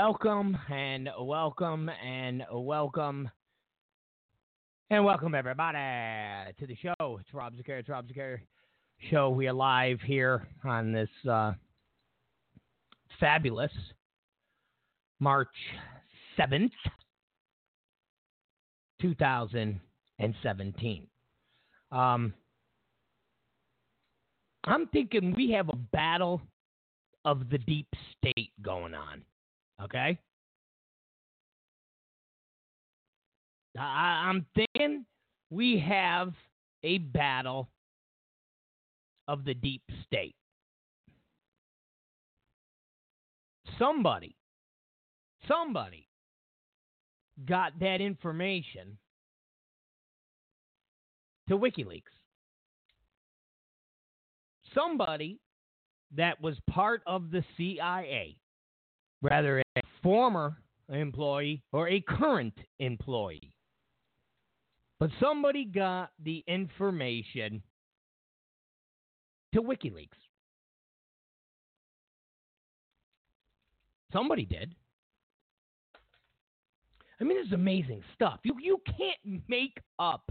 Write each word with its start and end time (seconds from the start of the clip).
Welcome 0.00 0.56
and 0.70 1.10
welcome 1.20 1.88
and 1.88 2.44
welcome 2.52 3.28
and 4.90 5.04
welcome 5.04 5.34
everybody 5.34 6.52
to 6.56 6.66
the 6.68 6.76
show. 6.76 7.18
It's 7.18 7.34
Rob 7.34 7.54
Zicari. 7.56 7.80
It's 7.80 7.88
Rob 7.88 8.06
Zicari 8.06 8.38
show. 9.10 9.28
We 9.30 9.48
are 9.48 9.52
live 9.52 10.00
here 10.00 10.46
on 10.64 10.92
this 10.92 11.08
uh, 11.28 11.54
fabulous 13.18 13.72
March 15.18 15.48
seventh, 16.36 16.70
two 19.02 19.16
thousand 19.16 19.80
and 20.20 20.32
seventeen. 20.44 21.08
Um, 21.90 22.32
I'm 24.62 24.86
thinking 24.92 25.34
we 25.36 25.50
have 25.50 25.68
a 25.70 25.76
battle 25.76 26.40
of 27.24 27.50
the 27.50 27.58
deep 27.58 27.88
state 28.16 28.52
going 28.62 28.94
on. 28.94 29.22
Okay? 29.82 30.18
I, 33.78 34.26
I'm 34.28 34.44
thinking 34.54 35.04
we 35.50 35.78
have 35.78 36.32
a 36.82 36.98
battle 36.98 37.68
of 39.28 39.44
the 39.44 39.54
deep 39.54 39.82
state. 40.06 40.34
Somebody, 43.78 44.34
somebody 45.46 46.08
got 47.46 47.78
that 47.78 48.00
information 48.00 48.98
to 51.48 51.56
WikiLeaks. 51.56 52.02
Somebody 54.74 55.38
that 56.16 56.40
was 56.40 56.56
part 56.68 57.02
of 57.06 57.30
the 57.30 57.44
CIA, 57.56 58.36
rather 59.22 59.62
a 59.76 59.80
former 60.02 60.56
employee 60.92 61.62
or 61.72 61.88
a 61.88 62.00
current 62.00 62.54
employee. 62.78 63.52
But 65.00 65.10
somebody 65.20 65.64
got 65.64 66.10
the 66.22 66.42
information 66.46 67.62
to 69.54 69.62
WikiLeaks. 69.62 70.08
Somebody 74.12 74.44
did. 74.44 74.74
I 77.20 77.24
mean, 77.24 77.36
this 77.36 77.46
is 77.48 77.52
amazing 77.52 78.02
stuff. 78.14 78.40
You 78.42 78.54
you 78.60 78.80
can't 78.86 79.42
make 79.48 79.78
up 79.98 80.30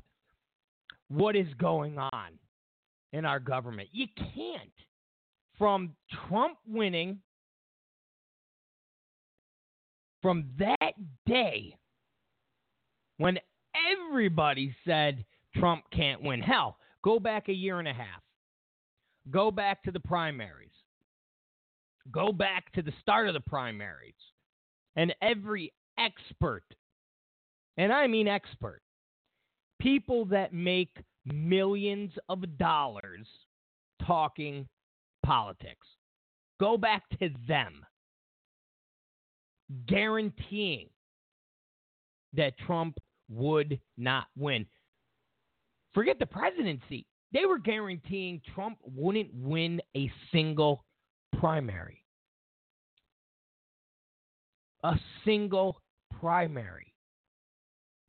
what 1.09 1.35
is 1.35 1.47
going 1.59 1.97
on 1.97 2.31
in 3.13 3.25
our 3.25 3.39
government. 3.39 3.89
You 3.91 4.07
can't. 4.15 4.71
From 5.57 5.95
Trump 6.27 6.57
winning, 6.67 7.19
from 10.27 10.43
that 10.59 10.91
day 11.25 11.73
when 13.15 13.39
everybody 13.93 14.75
said 14.85 15.23
Trump 15.55 15.85
can't 15.93 16.21
win. 16.21 16.41
Hell, 16.41 16.75
go 17.01 17.17
back 17.17 17.47
a 17.47 17.53
year 17.53 17.79
and 17.79 17.87
a 17.87 17.93
half. 17.93 18.21
Go 19.31 19.51
back 19.51 19.81
to 19.83 19.91
the 19.91 20.01
primaries. 20.01 20.73
Go 22.11 22.33
back 22.33 22.73
to 22.73 22.81
the 22.81 22.91
start 22.99 23.29
of 23.29 23.35
the 23.35 23.39
primaries. 23.39 24.15
And 24.97 25.15
every 25.21 25.71
expert, 25.97 26.65
and 27.77 27.93
I 27.93 28.05
mean 28.07 28.27
expert, 28.27 28.81
people 29.79 30.25
that 30.25 30.53
make 30.53 30.97
millions 31.23 32.11
of 32.27 32.57
dollars 32.57 33.27
talking 34.05 34.67
politics, 35.25 35.87
go 36.59 36.77
back 36.77 37.03
to 37.17 37.29
them 37.47 37.85
guaranteeing 39.87 40.89
that 42.33 42.57
Trump 42.59 42.97
would 43.29 43.79
not 43.97 44.27
win. 44.37 44.65
Forget 45.93 46.19
the 46.19 46.25
presidency. 46.25 47.05
They 47.33 47.45
were 47.45 47.59
guaranteeing 47.59 48.41
Trump 48.53 48.77
wouldn't 48.83 49.33
win 49.33 49.81
a 49.95 50.11
single 50.31 50.85
primary. 51.39 52.03
A 54.83 54.95
single 55.25 55.81
primary. 56.19 56.93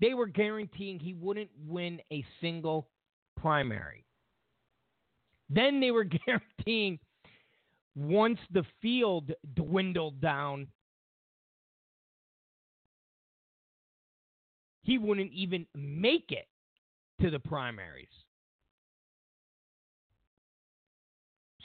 They 0.01 0.15
were 0.15 0.27
guaranteeing 0.27 1.01
he 1.01 1.15
wouldn't 1.15 1.51
win 1.67 2.01
a 2.13 2.25
single 2.41 2.89
primary. 3.37 4.05
Then 5.51 5.81
they 5.81 5.91
were 5.91 6.05
guaranteeing 6.27 6.99
once 7.97 8.39
the 8.53 8.65
field 8.81 9.33
dwindled 9.55 10.21
down, 10.21 10.69
he 14.89 14.97
wouldn't 14.97 15.31
even 15.35 15.67
make 15.75 16.31
it 16.31 16.47
to 17.21 17.31
the 17.31 17.39
primaries. 17.39 18.09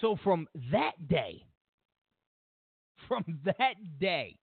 So 0.01 0.17
from 0.25 0.45
that 0.73 1.07
day, 1.07 1.45
from 3.07 3.23
that 3.45 3.75
day 3.97 4.35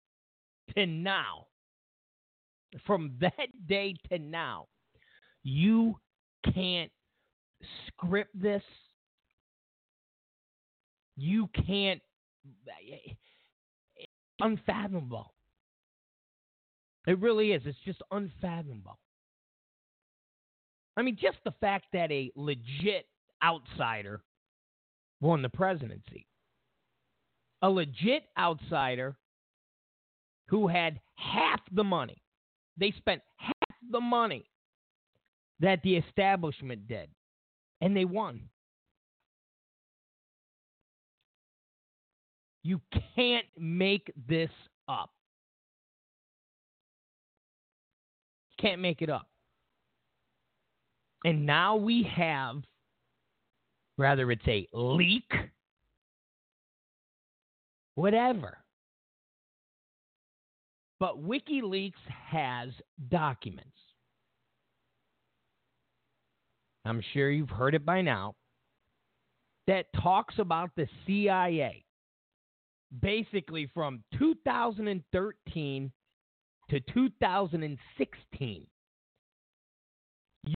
to 0.76 0.86
now, 0.86 1.48
from 2.88 3.18
that 3.20 3.50
day 3.68 3.96
to 4.10 4.18
now, 4.18 4.68
you 5.44 6.00
can't 6.54 6.92
script 7.88 8.32
this. 8.34 8.64
You 11.18 11.50
can't. 11.66 12.02
It's 13.98 14.10
unfathomable. 14.40 15.34
It 17.10 17.18
really 17.18 17.54
is. 17.54 17.64
It's 17.66 17.76
just 17.84 18.04
unfathomable. 18.12 19.00
I 20.96 21.02
mean, 21.02 21.18
just 21.20 21.38
the 21.44 21.54
fact 21.60 21.88
that 21.92 22.12
a 22.12 22.32
legit 22.36 23.08
outsider 23.44 24.22
won 25.20 25.42
the 25.42 25.50
presidency, 25.50 26.28
a 27.64 27.70
legit 27.70 28.26
outsider 28.38 29.18
who 30.50 30.68
had 30.68 31.00
half 31.16 31.60
the 31.72 31.84
money, 31.84 32.22
they 32.78 32.94
spent 32.96 33.24
half 33.38 33.80
the 33.90 34.02
money 34.02 34.46
that 35.62 35.82
the 35.82 35.96
establishment 35.96 36.88
did, 36.88 37.10
and 37.82 37.98
they 37.98 38.06
won. 38.06 38.42
You 42.62 42.80
can't 43.16 43.48
make 43.58 44.14
this 44.28 44.52
up. 44.88 45.10
Can't 48.60 48.82
make 48.82 49.02
it 49.02 49.10
up. 49.10 49.28
And 51.26 51.46
now 51.46 51.76
we 51.76 52.04
have, 52.16 52.58
rather 53.98 54.32
it's 54.32 54.48
a 54.48 54.68
leak, 54.74 55.32
whatever. 57.96 58.58
But 61.00 61.24
WikiLeaks 61.26 61.94
has 62.08 62.70
documents. 63.10 63.70
I'm 66.86 67.02
sure 67.14 67.30
you've 67.30 67.50
heard 67.50 67.76
it 67.76 67.86
by 67.86 68.02
now 68.02 68.36
that 69.68 69.86
talks 70.02 70.36
about 70.40 70.72
the 70.76 70.88
CIA 71.06 71.86
basically 73.02 73.70
from 73.74 74.04
2013 74.18 75.92
to 76.70 76.80
2016 76.80 78.68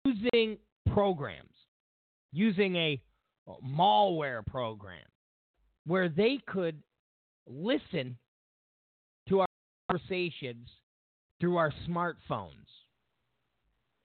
using 0.06 0.58
programs, 0.94 1.54
using 2.32 2.76
a 2.76 3.02
malware 3.66 4.46
program 4.46 5.06
where 5.86 6.10
they 6.10 6.40
could 6.48 6.82
listen 7.48 8.18
to 9.28 9.42
our 9.42 9.48
conversations 9.90 10.70
through 11.40 11.58
our 11.58 11.74
smartphones 11.88 12.50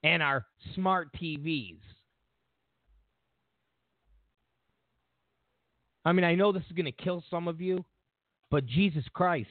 and 0.03 0.23
our 0.23 0.45
smart 0.75 1.09
TVs. 1.21 1.79
I 6.05 6.13
mean, 6.13 6.25
I 6.25 6.35
know 6.35 6.53
this 6.53 6.63
is 6.69 6.73
going 6.73 6.87
to 6.87 6.93
kill 6.93 7.23
some 7.31 7.49
of 7.49 7.61
you, 7.61 7.85
but 8.51 8.67
Jesus 8.67 9.05
Christ. 9.13 9.51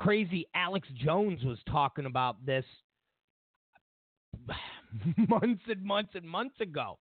Crazy 0.00 0.48
Alex 0.54 0.88
Jones 0.96 1.44
was 1.44 1.58
talking 1.70 2.06
about 2.06 2.44
this 2.46 2.64
months 5.28 5.62
and 5.68 5.84
months 5.84 6.12
and 6.14 6.24
months 6.24 6.58
ago. 6.60 6.98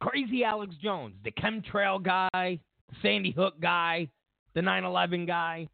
Crazy 0.00 0.42
Alex 0.42 0.74
Jones, 0.82 1.16
the 1.22 1.30
chemtrail 1.32 2.02
guy, 2.02 2.28
the 2.88 2.96
Sandy 3.02 3.32
Hook 3.32 3.60
guy, 3.60 4.08
the 4.54 4.62
9 4.62 4.84
11 4.84 5.26
guy, 5.26 5.68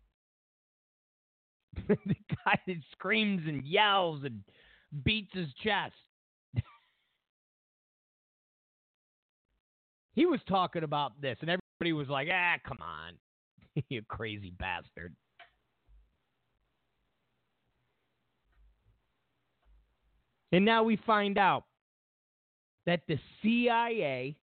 the 1.89 1.97
guy 2.45 2.59
that 2.67 2.77
screams 2.91 3.43
and 3.47 3.65
yells 3.65 4.25
and 4.25 4.41
beats 5.05 5.31
his 5.35 5.49
chest. 5.63 5.95
he 10.15 10.27
was 10.27 10.41
talking 10.49 10.83
about 10.83 11.21
this, 11.21 11.37
and 11.43 11.61
everybody 11.85 11.93
was 11.93 12.09
like, 12.09 12.29
ah, 12.33 12.57
come 12.67 12.79
on, 12.81 13.85
you 13.91 14.01
crazy 14.09 14.53
bastard. 14.59 15.15
And 20.53 20.65
now 20.65 20.85
we 20.85 20.97
find 20.97 21.37
out 21.37 21.65
that 22.87 23.01
the 23.09 23.19
CIA, 23.43 24.37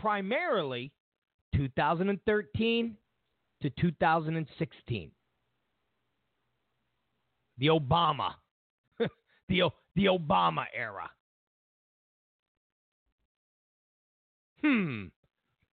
primarily 0.00 0.92
2013 1.54 2.96
to 3.62 3.70
2016, 3.70 5.10
the 7.58 7.66
Obama, 7.66 8.32
the, 9.48 9.68
the 9.94 10.06
Obama 10.06 10.64
era. 10.74 11.10
Hmm. 14.62 15.04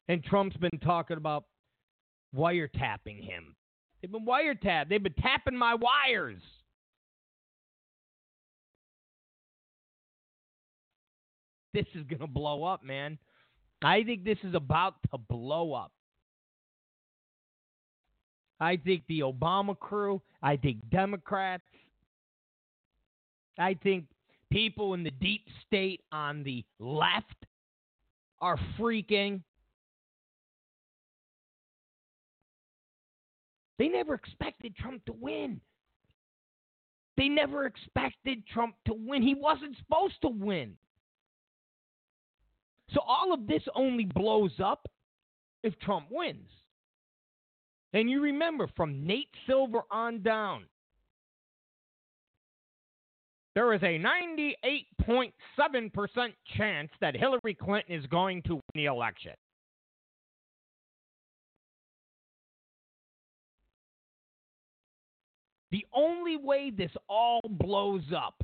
And 0.08 0.24
Trump's 0.24 0.58
been 0.58 0.80
talking 0.84 1.18
about 1.18 1.46
wiretapping 2.36 3.22
him. 3.22 3.56
They've 4.02 4.12
been 4.12 4.26
wiretapped. 4.26 4.90
They've 4.90 5.04
been 5.04 5.14
tapping 5.14 5.58
my 5.58 5.76
wires. 5.76 6.42
this 11.78 11.86
is 11.94 12.04
going 12.08 12.20
to 12.20 12.28
blow 12.28 12.64
up, 12.64 12.84
man. 12.84 13.20
I 13.84 14.04
think 14.04 14.24
this 14.24 14.40
is 14.44 14.56
about 14.56 14.96
to 15.12 15.18
blow 15.20 15.74
up. 15.74 15.92
I 18.60 18.78
think 18.78 19.04
the 19.08 19.20
Obama 19.20 19.78
crew, 19.78 20.20
I 20.42 20.58
think 20.58 20.90
Democrats, 20.90 21.64
I 23.60 23.76
think 23.76 24.06
people 24.52 24.96
in 24.96 25.04
the 25.04 25.12
deep 25.12 25.46
state 25.68 26.02
on 26.12 26.44
the 26.44 26.66
left 26.80 27.46
are 28.42 28.58
freaking. 28.80 29.42
They 33.80 33.88
never 33.88 34.14
expected 34.14 34.76
Trump 34.76 35.06
to 35.06 35.14
win. 35.14 35.62
They 37.16 37.30
never 37.30 37.66
expected 37.66 38.46
Trump 38.48 38.76
to 38.86 38.94
win. 38.94 39.22
He 39.22 39.36
wasn't 39.36 39.76
supposed 39.78 40.22
to 40.22 40.30
win. 40.30 40.76
So 42.94 43.02
all 43.06 43.34
of 43.34 43.48
this 43.48 43.64
only 43.76 44.06
blows 44.06 44.54
up 44.64 44.88
if 45.64 45.78
Trump 45.80 46.08
wins. 46.10 46.50
And 47.94 48.10
you 48.10 48.22
remember 48.22 48.70
from 48.76 49.06
Nate 49.06 49.30
Silver 49.48 49.82
on 49.90 50.22
down, 50.22 50.66
there 53.58 53.74
is 53.74 53.82
a 53.82 53.98
98.7% 53.98 55.32
chance 56.56 56.92
that 57.02 57.16
Hillary 57.16 57.56
Clinton 57.56 57.96
is 57.96 58.06
going 58.06 58.44
to 58.44 58.54
win 58.54 58.62
the 58.76 58.86
election. 58.86 59.32
The 65.72 65.88
only 65.92 66.38
way 66.38 66.70
this 66.70 66.92
all 67.10 67.42
blows 67.50 68.04
up 68.16 68.44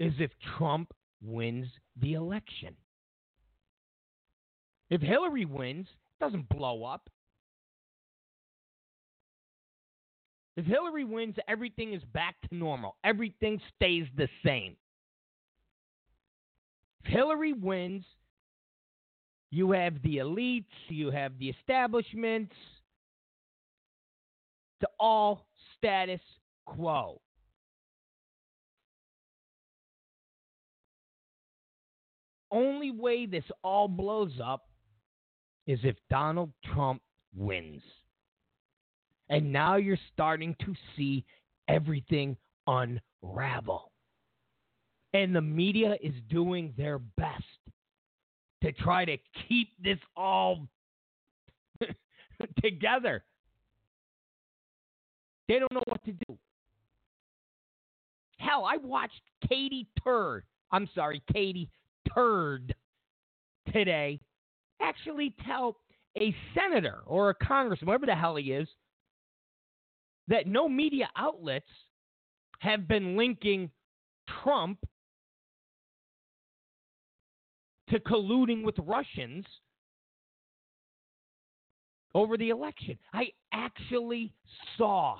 is 0.00 0.14
if 0.18 0.32
Trump 0.58 0.92
wins 1.22 1.68
the 1.94 2.14
election. 2.14 2.74
If 4.90 5.00
Hillary 5.00 5.44
wins, 5.44 5.86
it 5.86 6.24
doesn't 6.24 6.48
blow 6.48 6.82
up. 6.82 7.08
If 10.58 10.66
Hillary 10.66 11.04
wins, 11.04 11.36
everything 11.46 11.94
is 11.94 12.02
back 12.12 12.34
to 12.48 12.54
normal. 12.56 12.96
Everything 13.04 13.60
stays 13.76 14.06
the 14.16 14.28
same. 14.44 14.74
If 17.04 17.12
Hillary 17.12 17.52
wins, 17.52 18.04
you 19.52 19.70
have 19.70 20.02
the 20.02 20.16
elites, 20.16 20.64
you 20.88 21.12
have 21.12 21.38
the 21.38 21.50
establishments, 21.50 22.56
to 24.80 24.88
all 24.98 25.46
status 25.76 26.20
quo. 26.66 27.20
only 32.50 32.90
way 32.90 33.26
this 33.26 33.44
all 33.62 33.86
blows 33.86 34.32
up 34.42 34.68
is 35.66 35.78
if 35.84 35.96
Donald 36.08 36.50
Trump 36.64 37.02
wins. 37.36 37.82
And 39.30 39.52
now 39.52 39.76
you're 39.76 39.98
starting 40.12 40.56
to 40.64 40.74
see 40.96 41.24
everything 41.68 42.36
unravel. 42.66 43.92
And 45.12 45.34
the 45.34 45.40
media 45.40 45.96
is 46.02 46.14
doing 46.28 46.72
their 46.76 46.98
best 46.98 47.44
to 48.62 48.72
try 48.72 49.04
to 49.04 49.16
keep 49.48 49.68
this 49.82 49.98
all 50.16 50.66
together. 52.62 53.24
They 55.48 55.58
don't 55.58 55.72
know 55.72 55.82
what 55.86 56.04
to 56.04 56.12
do. 56.12 56.38
Hell, 58.38 58.64
I 58.64 58.76
watched 58.76 59.20
Katie 59.48 59.88
Tur. 60.02 60.44
I'm 60.70 60.88
sorry, 60.94 61.22
Katie 61.32 61.70
turd 62.14 62.74
today 63.72 64.20
actually 64.80 65.34
tell 65.46 65.76
a 66.18 66.34
senator 66.54 66.98
or 67.06 67.30
a 67.30 67.34
congressman, 67.34 67.86
whatever 67.86 68.06
the 68.06 68.14
hell 68.14 68.36
he 68.36 68.52
is, 68.52 68.68
that 70.28 70.46
no 70.46 70.68
media 70.68 71.08
outlets 71.16 71.66
have 72.60 72.86
been 72.86 73.16
linking 73.16 73.70
Trump 74.42 74.78
to 77.90 77.98
colluding 78.00 78.62
with 78.62 78.76
Russians 78.80 79.44
over 82.14 82.36
the 82.36 82.50
election. 82.50 82.98
I 83.12 83.28
actually 83.52 84.32
saw 84.76 85.18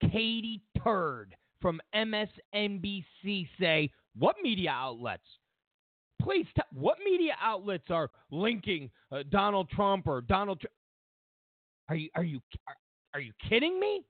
Katie 0.00 0.62
Turd 0.82 1.34
from 1.60 1.80
MSNBC 1.94 3.48
say, 3.58 3.90
What 4.18 4.36
media 4.42 4.70
outlets? 4.70 5.22
Please, 6.20 6.46
t- 6.54 6.62
what 6.72 6.98
media 7.04 7.34
outlets 7.40 7.84
are 7.90 8.10
linking 8.30 8.90
uh, 9.12 9.22
Donald 9.30 9.68
Trump 9.70 10.06
or 10.06 10.20
Donald? 10.20 10.60
Tr- 10.60 10.66
are 11.88 11.96
you 11.96 12.08
are 12.14 12.24
you 12.24 12.40
are, 12.66 12.76
are 13.14 13.20
you 13.20 13.32
kidding 13.48 13.78
me? 13.78 14.04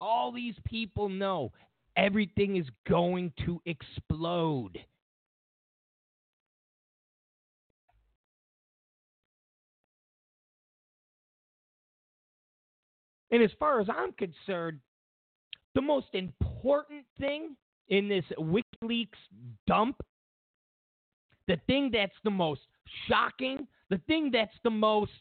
All 0.00 0.32
these 0.32 0.54
people 0.64 1.08
know 1.08 1.52
everything 1.96 2.56
is 2.56 2.66
going 2.88 3.32
to 3.44 3.60
explode. 3.64 4.78
And 13.30 13.42
as 13.42 13.50
far 13.58 13.80
as 13.80 13.88
I'm 13.88 14.12
concerned, 14.12 14.80
the 15.74 15.82
most 15.82 16.06
important 16.12 17.04
thing 17.18 17.56
in 17.88 18.08
this 18.08 18.24
WikiLeaks 18.38 19.08
dump, 19.66 20.00
the 21.48 21.58
thing 21.66 21.90
that's 21.92 22.14
the 22.24 22.30
most 22.30 22.62
shocking, 23.08 23.66
the 23.90 24.00
thing 24.06 24.30
that's 24.32 24.56
the 24.64 24.70
most, 24.70 25.12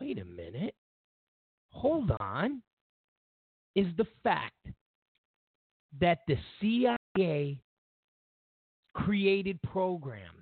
wait 0.00 0.18
a 0.18 0.24
minute, 0.24 0.74
hold 1.70 2.10
on, 2.20 2.62
is 3.74 3.86
the 3.96 4.06
fact 4.22 4.66
that 6.00 6.20
the 6.26 6.36
CIA 6.60 7.58
created 8.94 9.60
programs 9.62 10.36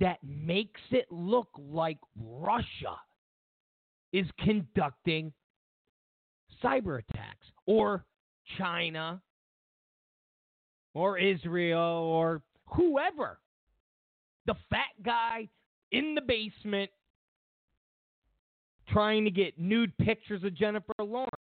that 0.00 0.18
makes 0.22 0.80
it 0.90 1.06
look 1.10 1.48
like 1.58 1.98
Russia 2.20 2.96
is 4.12 4.26
conducting 4.38 5.32
cyber 6.62 7.00
attacks 7.00 7.46
or 7.66 8.04
China 8.56 9.20
or 10.94 11.18
Israel 11.18 11.78
or 11.78 12.42
whoever. 12.66 13.38
The 14.46 14.54
fat 14.70 14.92
guy 15.04 15.48
in 15.92 16.14
the 16.14 16.22
basement 16.22 16.90
trying 18.88 19.24
to 19.24 19.30
get 19.30 19.58
nude 19.58 19.96
pictures 19.98 20.44
of 20.44 20.54
Jennifer 20.54 20.94
Lawrence. 20.98 21.32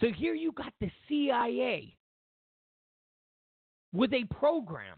So 0.00 0.06
here 0.14 0.34
you 0.34 0.52
got 0.52 0.72
the 0.80 0.90
CIA 1.08 1.94
with 3.92 4.12
a 4.14 4.24
program 4.24 4.96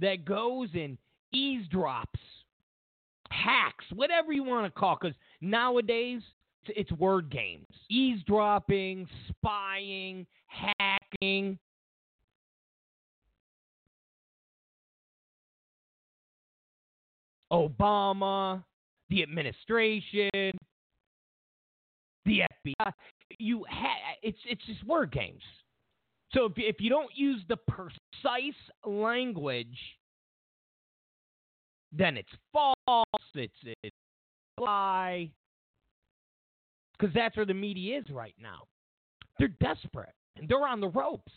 that 0.00 0.24
goes 0.24 0.68
and 0.74 0.96
eavesdrops, 1.34 2.04
hacks, 3.30 3.84
whatever 3.92 4.32
you 4.32 4.44
want 4.44 4.72
to 4.72 4.78
call 4.78 4.94
it, 4.94 4.98
because 5.00 5.16
nowadays 5.40 6.22
it's 6.76 6.92
word 6.92 7.30
games. 7.30 7.66
Eavesdropping, 7.88 9.08
spying, 9.28 10.26
hacking. 10.46 11.58
Obama, 17.52 18.62
the 19.08 19.22
administration, 19.22 20.50
the 22.26 22.42
FBI. 22.66 22.92
You 23.38 23.64
ha- 23.68 24.16
it's 24.22 24.38
it's 24.46 24.64
just 24.66 24.84
word 24.84 25.12
games. 25.12 25.42
So 26.32 26.44
if 26.44 26.52
if 26.56 26.80
you 26.80 26.90
don't 26.90 27.10
use 27.14 27.42
the 27.48 27.56
precise 27.56 28.54
language, 28.84 29.78
then 31.92 32.16
it's 32.16 32.28
false. 32.52 32.76
It's 33.34 33.54
it's 33.82 33.96
lie. 34.58 35.30
Because 36.98 37.14
that's 37.14 37.36
where 37.36 37.46
the 37.46 37.54
media 37.54 37.98
is 37.98 38.10
right 38.10 38.34
now. 38.40 38.62
They're 39.38 39.48
desperate 39.48 40.14
and 40.36 40.48
they're 40.48 40.66
on 40.66 40.80
the 40.80 40.88
ropes. 40.88 41.32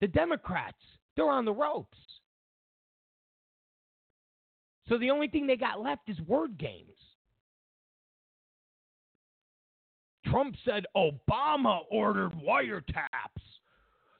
The 0.00 0.08
Democrats, 0.08 0.76
they're 1.16 1.30
on 1.30 1.44
the 1.44 1.52
ropes. 1.52 1.96
So 4.88 4.98
the 4.98 5.10
only 5.10 5.28
thing 5.28 5.46
they 5.46 5.56
got 5.56 5.80
left 5.80 6.08
is 6.08 6.20
word 6.20 6.58
games. 6.58 6.90
Trump 10.26 10.56
said 10.64 10.84
Obama 10.96 11.80
ordered 11.90 12.32
wiretaps. 12.32 13.42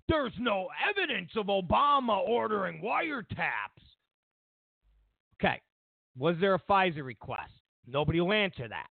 There's 0.08 0.32
no 0.38 0.68
evidence 0.88 1.30
of 1.36 1.46
Obama 1.46 2.18
ordering 2.26 2.80
wiretaps. 2.80 3.82
Okay. 5.34 5.60
Was 6.16 6.36
there 6.40 6.54
a 6.54 6.60
FISA 6.60 7.04
request? 7.04 7.52
Nobody 7.86 8.20
will 8.20 8.32
answer 8.32 8.68
that. 8.68 8.86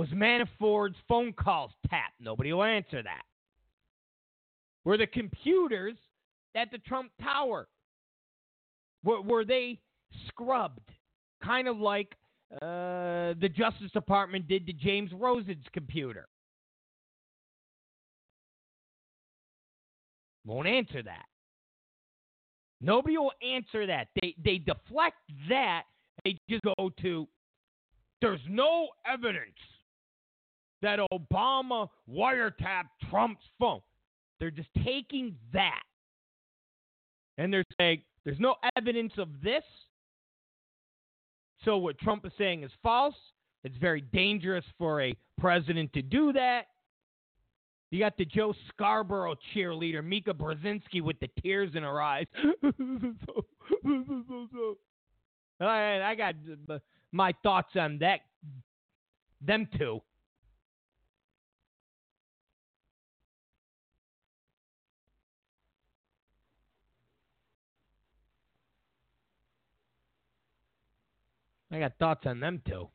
Was 0.00 0.08
Manafort's 0.14 0.96
phone 1.06 1.34
calls 1.34 1.72
tapped? 1.90 2.14
Nobody 2.18 2.54
will 2.54 2.64
answer 2.64 3.02
that. 3.02 3.20
Were 4.82 4.96
the 4.96 5.06
computers 5.06 5.98
at 6.56 6.70
the 6.70 6.78
Trump 6.78 7.10
Tower 7.22 7.68
were, 9.04 9.20
were 9.20 9.44
they 9.44 9.78
scrubbed? 10.26 10.90
Kind 11.44 11.68
of 11.68 11.76
like 11.76 12.14
uh, 12.62 13.36
the 13.42 13.50
Justice 13.54 13.90
Department 13.92 14.48
did 14.48 14.66
to 14.68 14.72
James 14.72 15.10
Rosen's 15.12 15.66
computer. 15.74 16.26
Won't 20.46 20.66
answer 20.66 21.02
that. 21.02 21.26
Nobody 22.80 23.18
will 23.18 23.32
answer 23.46 23.86
that. 23.86 24.06
They 24.22 24.34
they 24.42 24.56
deflect 24.56 25.18
that. 25.50 25.82
They 26.24 26.38
just 26.48 26.62
go 26.62 26.90
to 27.02 27.28
there's 28.22 28.40
no 28.48 28.88
evidence 29.06 29.52
that 30.82 30.98
Obama 31.12 31.88
wiretapped 32.10 32.90
Trump's 33.10 33.44
phone. 33.58 33.80
They're 34.38 34.50
just 34.50 34.70
taking 34.84 35.36
that 35.52 35.82
and 37.40 37.52
they're 37.52 37.64
saying 37.78 38.02
there's 38.24 38.38
no 38.38 38.56
evidence 38.76 39.12
of 39.16 39.28
this. 39.42 39.64
So 41.64 41.78
what 41.78 41.98
Trump 41.98 42.26
is 42.26 42.32
saying 42.36 42.64
is 42.64 42.70
false. 42.82 43.14
It's 43.64 43.76
very 43.78 44.02
dangerous 44.02 44.64
for 44.78 45.00
a 45.00 45.16
president 45.38 45.92
to 45.94 46.02
do 46.02 46.32
that. 46.34 46.66
You 47.90 47.98
got 47.98 48.16
the 48.18 48.26
Joe 48.26 48.54
Scarborough 48.68 49.36
cheerleader, 49.54 50.04
Mika 50.04 50.32
Brzezinski, 50.32 51.02
with 51.02 51.18
the 51.20 51.28
tears 51.42 51.70
in 51.74 51.82
her 51.82 52.00
eyes. 52.00 52.26
I, 55.60 56.14
got 56.16 56.34
my 57.10 57.34
thoughts 57.42 57.74
on 57.74 57.98
that. 57.98 58.20
Them 59.40 59.66
two. 59.76 60.00
I 71.72 71.78
got 71.78 71.92
thoughts 71.98 72.26
on 72.26 72.40
them 72.40 72.60
too. 72.66 72.88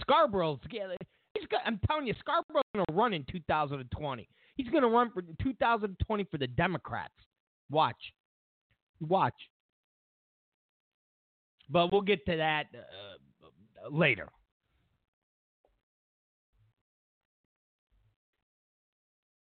Scarborough's 0.00 0.60
he's 1.34 1.46
got, 1.48 1.60
I'm 1.64 1.80
telling 1.86 2.06
you, 2.06 2.14
Scarborough's 2.20 2.64
to 2.88 2.94
run 2.94 3.12
in 3.12 3.24
2020. 3.30 4.28
He's 4.56 4.68
to 4.82 4.88
run 4.88 5.10
for 5.12 5.22
2020 5.42 6.24
for 6.30 6.38
the 6.38 6.46
Democrats. 6.46 7.14
Watch, 7.70 8.12
watch. 9.00 9.34
But 11.68 11.92
we'll 11.92 12.02
get 12.02 12.24
to 12.26 12.36
that 12.36 12.66
uh, 12.74 13.88
later. 13.90 14.28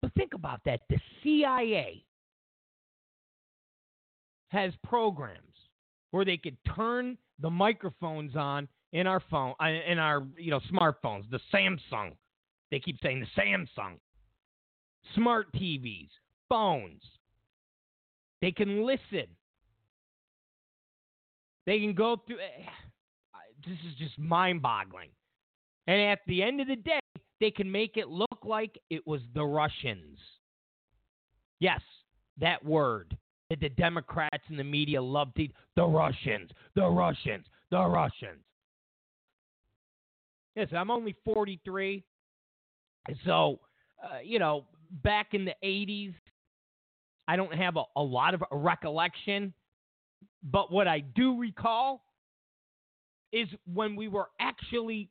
But 0.02 0.14
think 0.14 0.34
about 0.34 0.62
that. 0.66 0.82
The 0.90 0.98
CIA 1.24 2.04
has 4.50 4.74
programs 4.84 5.50
where 6.12 6.25
they 6.25 6.38
could 6.38 6.58
turn 6.75 7.18
the 7.39 7.50
microphones 7.50 8.36
on 8.36 8.68
in 8.94 9.08
our 9.08 9.22
phone, 9.32 9.53
uh, 9.62 9.68
in 9.68 9.98
our 9.98 10.24
you 10.38 10.51
know 10.51 10.60
smartphones, 10.72 11.30
the 11.30 11.39
Samsung. 11.53 12.12
They 12.70 12.80
keep 12.80 12.98
saying 13.01 13.20
the 13.22 13.41
Samsung. 13.41 13.98
Smart 15.15 15.51
TVs, 15.53 16.10
phones. 16.48 17.01
They 18.41 18.51
can 18.51 18.86
listen. 18.86 19.27
They 21.65 21.80
can 21.80 21.94
go 21.94 22.22
through. 22.25 22.38
Eh, 22.38 22.63
this 23.65 23.77
is 23.88 23.98
just 23.98 24.18
mind-boggling. 24.18 25.10
And 25.88 26.01
at 26.01 26.20
the 26.27 26.44
end 26.44 26.62
of 26.62 26.68
the 26.68 26.75
day, 26.75 27.00
they 27.39 27.51
can 27.51 27.72
make 27.72 27.98
it 27.98 28.08
look 28.08 28.39
like 28.44 28.80
it 28.89 29.06
was 29.06 29.22
the 29.34 29.44
Russians. 29.44 30.20
Yes, 31.60 31.82
that 32.39 32.63
word 32.63 33.18
that 33.51 33.60
the 33.60 33.70
Democrats 33.70 34.43
and 34.48 34.58
the 34.58 34.63
media 34.63 35.01
love 35.01 35.34
to 35.36 35.46
the 35.75 35.84
Russians, 35.84 36.50
the 36.74 36.88
Russians, 36.88 37.46
the 37.70 37.86
Russians. 37.86 38.39
Yes, 40.55 40.70
I'm 40.75 40.89
only 40.89 41.17
43. 41.25 42.01
So, 43.25 43.60
uh, 44.01 44.20
you 44.24 44.39
know, 44.39 44.63
back 45.03 45.34
in 45.34 45.43
the 45.43 45.53
80s, 45.62 46.13
I 47.27 47.36
don't 47.36 47.53
have 47.53 47.75
a, 47.75 47.84
a 47.98 48.01
lot 48.01 48.34
of 48.34 48.41
recollection. 48.53 49.53
But 50.43 50.72
what 50.72 50.88
I 50.88 51.01
do 51.01 51.38
recall 51.38 52.05
is 53.34 53.50
when 53.74 53.98
we 53.98 54.08
were 54.08 54.29
actually 54.39 55.10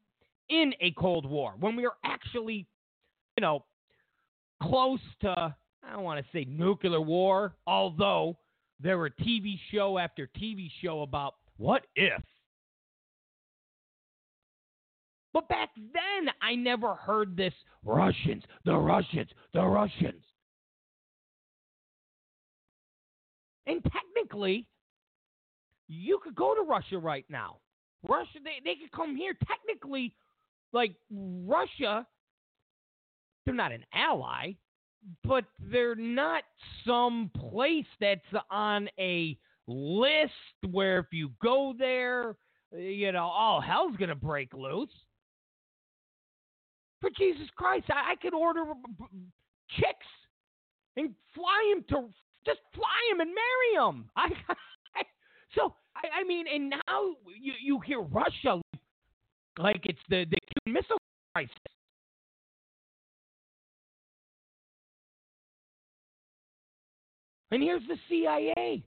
in 0.48 0.72
a 0.80 0.92
Cold 0.92 1.28
War, 1.28 1.54
when 1.60 1.76
we 1.76 1.82
were 1.82 1.96
actually, 2.04 2.66
you 3.36 3.42
know, 3.42 3.64
close 4.62 5.00
to 5.20 5.54
I 5.82 5.92
don't 5.92 6.04
want 6.04 6.24
to 6.24 6.32
say 6.32 6.46
nuclear 6.48 7.00
war, 7.00 7.54
although 7.66 8.36
there 8.80 8.98
were 8.98 9.10
TV 9.10 9.58
show 9.72 9.98
after 9.98 10.28
TV 10.40 10.70
show 10.82 11.02
about 11.02 11.34
what 11.56 11.86
if. 11.96 12.22
But 15.32 15.48
back 15.48 15.70
then, 15.76 16.32
I 16.42 16.54
never 16.54 16.94
heard 16.94 17.36
this 17.36 17.52
Russians, 17.84 18.42
the 18.64 18.74
Russians, 18.74 19.28
the 19.54 19.64
Russians. 19.64 20.22
And 23.66 23.80
technically, 23.84 24.66
you 25.86 26.18
could 26.22 26.34
go 26.34 26.54
to 26.54 26.62
Russia 26.62 26.98
right 26.98 27.24
now. 27.28 27.56
Russia, 28.08 28.38
they, 28.42 28.58
they 28.64 28.74
could 28.76 28.90
come 28.92 29.14
here. 29.14 29.34
Technically, 29.46 30.14
like 30.72 30.94
Russia, 31.10 32.06
they're 33.44 33.54
not 33.54 33.72
an 33.72 33.84
ally, 33.92 34.52
but 35.24 35.44
they're 35.58 35.94
not 35.94 36.44
some 36.86 37.30
place 37.36 37.86
that's 38.00 38.20
on 38.50 38.88
a 38.98 39.38
list 39.66 40.32
where 40.70 40.98
if 40.98 41.06
you 41.12 41.30
go 41.42 41.74
there, 41.78 42.36
you 42.72 43.12
know, 43.12 43.24
all 43.24 43.60
hell's 43.60 43.96
to 44.08 44.14
break 44.14 44.52
loose. 44.54 44.90
For 47.00 47.10
Jesus 47.16 47.48
Christ, 47.56 47.86
I, 47.88 48.12
I 48.12 48.14
could 48.16 48.34
order 48.34 48.64
chicks 49.70 50.06
and 50.96 51.14
fly 51.34 51.74
him 51.74 51.84
to 51.90 52.08
just 52.44 52.60
fly 52.74 53.10
him 53.12 53.20
and 53.20 53.30
marry 53.30 53.88
him. 53.88 54.10
I, 54.16 54.28
I 54.96 55.02
so 55.54 55.74
I, 55.96 56.20
I 56.20 56.24
mean, 56.24 56.46
and 56.52 56.70
now 56.70 57.14
you 57.40 57.52
you 57.62 57.80
hear 57.80 58.00
Russia 58.00 58.60
like 59.58 59.80
it's 59.84 59.98
the 60.08 60.24
the 60.30 60.38
Cuban 60.66 60.80
Missile 60.80 60.98
Crisis. 61.34 61.54
And 67.50 67.62
here's 67.62 67.82
the 67.88 67.96
CIA 68.08 68.84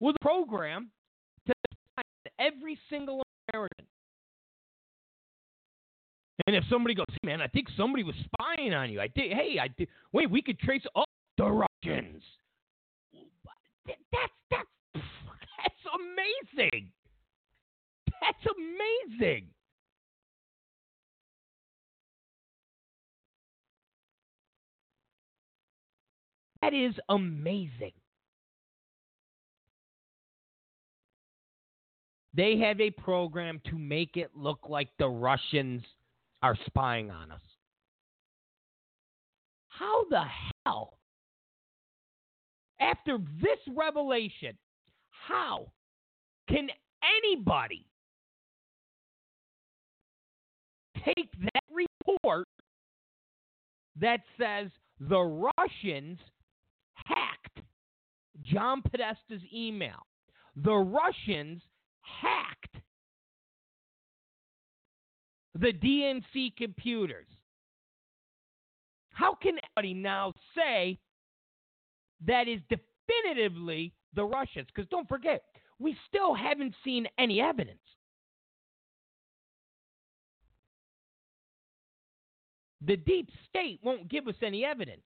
with 0.00 0.16
a 0.20 0.24
program 0.24 0.90
to 1.46 1.52
every 2.38 2.78
single 2.88 3.22
American. 3.52 3.86
And 6.46 6.56
if 6.56 6.64
somebody 6.70 6.94
goes, 6.94 7.06
hey, 7.10 7.26
man, 7.26 7.42
I 7.42 7.46
think 7.48 7.66
somebody 7.76 8.04
was 8.04 8.14
spying 8.24 8.72
on 8.72 8.90
you. 8.90 9.00
I 9.00 9.08
think, 9.08 9.32
hey, 9.32 9.58
I 9.60 9.68
think, 9.68 9.90
wait, 10.12 10.30
we 10.30 10.40
could 10.40 10.58
trace 10.60 10.82
oh, 10.94 11.04
the 11.36 11.44
Russians. 11.44 12.22
That's 13.86 14.32
that's 14.50 14.68
that's 14.94 15.84
amazing. 15.94 16.90
That's 18.20 18.56
amazing. 18.56 19.46
That 26.62 26.74
is 26.74 26.94
amazing. 27.08 27.92
They 32.34 32.58
have 32.58 32.80
a 32.80 32.90
program 32.90 33.60
to 33.70 33.78
make 33.78 34.16
it 34.16 34.30
look 34.34 34.60
like 34.68 34.88
the 34.98 35.08
Russians 35.08 35.82
are 36.42 36.56
spying 36.66 37.10
on 37.10 37.32
us. 37.32 37.40
How 39.68 40.04
the 40.10 40.24
hell, 40.64 40.98
after 42.80 43.18
this 43.40 43.58
revelation, 43.76 44.56
how 45.10 45.72
can 46.48 46.68
anybody 47.02 47.84
take 51.04 51.30
that 51.40 51.64
report 51.72 52.46
that 54.00 54.20
says 54.38 54.70
the 55.00 55.50
Russians 55.58 56.18
hacked 57.08 57.60
John 58.42 58.82
Podesta's 58.82 59.42
email? 59.52 60.06
The 60.56 60.74
Russians 60.74 61.62
hacked 62.00 62.76
the 65.54 65.72
DNC 65.72 66.56
computers. 66.56 67.26
How 69.10 69.34
can 69.34 69.58
anybody 69.76 69.94
now 69.94 70.32
say 70.56 70.98
that 72.26 72.46
is 72.46 72.60
definitively 72.68 73.92
the 74.14 74.24
Russians? 74.24 74.68
Because 74.72 74.88
don't 74.90 75.08
forget, 75.08 75.42
we 75.78 75.96
still 76.08 76.34
haven't 76.34 76.74
seen 76.84 77.06
any 77.18 77.40
evidence. 77.40 77.78
The 82.86 82.96
deep 82.96 83.28
state 83.48 83.80
won't 83.82 84.08
give 84.08 84.28
us 84.28 84.36
any 84.42 84.64
evidence. 84.64 85.02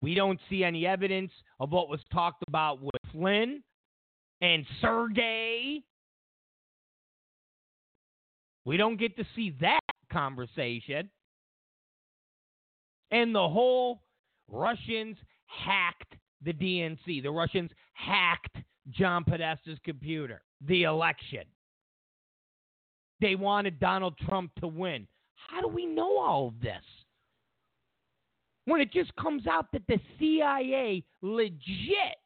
We 0.00 0.14
don't 0.14 0.38
see 0.48 0.62
any 0.62 0.86
evidence 0.86 1.32
of 1.60 1.70
what 1.72 1.88
was 1.88 2.00
talked 2.12 2.44
about 2.46 2.80
with 2.80 2.94
Flynn 3.12 3.62
and 4.40 4.64
Sergey. 4.80 5.82
We 8.64 8.76
don't 8.76 8.98
get 8.98 9.16
to 9.16 9.24
see 9.34 9.56
that 9.60 9.80
conversation. 10.12 11.10
And 13.10 13.34
the 13.34 13.48
whole 13.48 14.02
Russians 14.48 15.16
hacked 15.46 16.14
the 16.44 16.52
DNC. 16.52 17.22
The 17.22 17.30
Russians 17.30 17.70
hacked 17.94 18.58
John 18.90 19.24
Podesta's 19.24 19.78
computer, 19.84 20.42
the 20.66 20.84
election. 20.84 21.44
They 23.20 23.34
wanted 23.34 23.80
Donald 23.80 24.16
Trump 24.28 24.52
to 24.60 24.68
win. 24.68 25.08
How 25.34 25.60
do 25.60 25.68
we 25.68 25.86
know 25.86 26.18
all 26.18 26.48
of 26.48 26.60
this? 26.60 26.82
When 28.68 28.82
it 28.82 28.92
just 28.92 29.16
comes 29.16 29.46
out 29.46 29.72
that 29.72 29.86
the 29.88 29.98
CIA 30.18 31.02
legit 31.22 32.18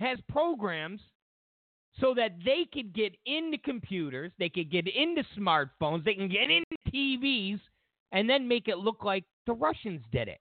has 0.00 0.18
programs 0.28 1.00
so 2.00 2.12
that 2.14 2.32
they 2.44 2.66
could 2.72 2.92
get 2.92 3.14
into 3.26 3.58
computers, 3.58 4.32
they 4.40 4.48
could 4.48 4.72
get 4.72 4.88
into 4.88 5.22
smartphones, 5.38 6.04
they 6.04 6.14
can 6.14 6.28
get 6.28 6.50
into 6.50 6.66
TVs, 6.92 7.60
and 8.10 8.28
then 8.28 8.48
make 8.48 8.66
it 8.66 8.78
look 8.78 9.04
like 9.04 9.22
the 9.46 9.52
Russians 9.52 10.02
did 10.10 10.26
it. 10.26 10.40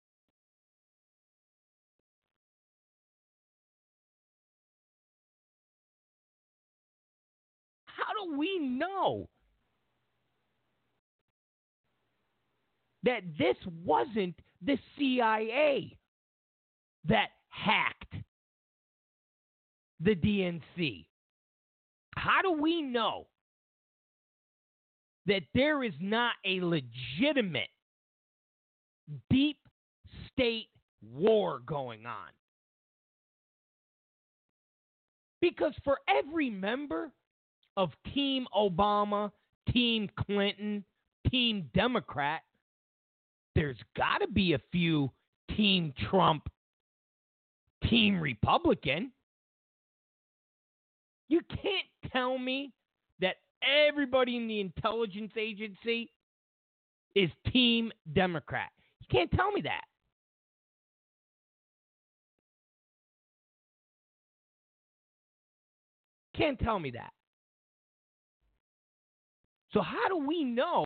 How 7.86 8.24
do 8.24 8.38
we 8.38 8.60
know 8.60 9.28
that 13.04 13.22
this 13.38 13.56
wasn't 13.84 14.34
the 14.64 14.78
CIA 14.96 15.96
that 17.08 17.28
hacked 17.48 18.14
the 20.00 20.14
DNC? 20.14 21.06
How 22.16 22.42
do 22.42 22.52
we 22.52 22.82
know 22.82 23.26
that 25.26 25.42
there 25.54 25.82
is 25.82 25.94
not 26.00 26.34
a 26.44 26.60
legitimate 26.60 27.68
deep 29.30 29.58
state 30.32 30.68
war 31.14 31.60
going 31.66 32.06
on? 32.06 32.28
Because 35.40 35.74
for 35.82 35.98
every 36.08 36.48
member 36.50 37.10
of 37.76 37.90
Team 38.14 38.46
Obama, 38.56 39.32
Team 39.72 40.08
Clinton, 40.16 40.84
Team 41.30 41.68
Democrat, 41.74 42.42
there's 43.54 43.76
got 43.96 44.18
to 44.18 44.28
be 44.28 44.54
a 44.54 44.58
few 44.70 45.10
Team 45.56 45.92
Trump, 46.10 46.48
Team 47.88 48.20
Republican. 48.20 49.12
You 51.28 51.40
can't 51.48 52.12
tell 52.12 52.38
me 52.38 52.72
that 53.20 53.36
everybody 53.62 54.36
in 54.36 54.48
the 54.48 54.60
intelligence 54.60 55.32
agency 55.38 56.10
is 57.14 57.30
Team 57.52 57.92
Democrat. 58.14 58.70
You 59.00 59.06
can't 59.10 59.30
tell 59.32 59.52
me 59.52 59.60
that. 59.62 59.82
Can't 66.34 66.58
tell 66.58 66.78
me 66.78 66.90
that. 66.92 67.10
So, 69.72 69.80
how 69.80 70.08
do 70.08 70.16
we 70.16 70.44
know 70.44 70.84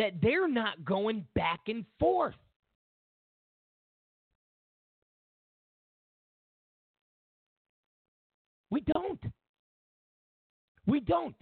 that 0.00 0.14
they're 0.22 0.48
not 0.48 0.82
going 0.82 1.26
back 1.34 1.60
and 1.66 1.84
forth? 1.98 2.34
We 8.70 8.80
don't. 8.80 9.20
We 10.86 11.00
don't. 11.00 11.36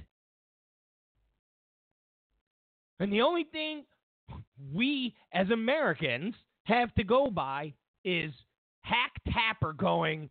And 2.98 3.12
the 3.12 3.20
only 3.20 3.44
thing 3.44 3.84
we 4.74 5.14
as 5.32 5.48
Americans 5.50 6.34
have 6.64 6.92
to 6.96 7.04
go 7.04 7.30
by 7.30 7.72
is 8.04 8.32
Hack 8.80 9.12
Tapper 9.32 9.72
going, 9.72 10.28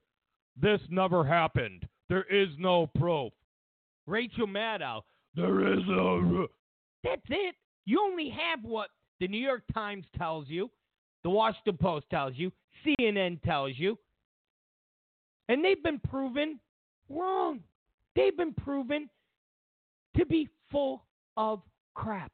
This 0.62 0.82
never 0.90 1.24
happened. 1.24 1.88
There 2.10 2.26
is 2.30 2.50
no 2.58 2.88
proof. 2.88 3.32
Rachel 4.06 4.48
Maddow, 4.48 5.04
there 5.34 5.74
is 5.74 5.80
no. 5.88 6.48
That's 7.06 7.22
it. 7.30 7.56
You 7.88 8.02
only 8.02 8.30
have 8.30 8.60
what 8.64 8.90
the 9.22 9.30
New 9.30 9.40
York 9.40 9.64
Times 9.74 10.06
tells 10.18 10.50
you, 10.50 10.70
the 11.24 11.30
Washington 11.30 11.78
Post 11.78 12.06
tells 12.12 12.34
you, 12.36 12.52
CNN 12.86 13.42
tells 13.44 13.72
you. 13.78 13.98
And 15.48 15.64
they've 15.64 15.82
been 15.82 16.00
proven 16.00 16.60
wrong. 17.10 17.62
They've 18.14 18.36
been 18.36 18.54
proven 18.54 19.10
to 20.18 20.26
be 20.26 20.50
full 20.70 21.06
of 21.38 21.62
crap. 21.96 22.34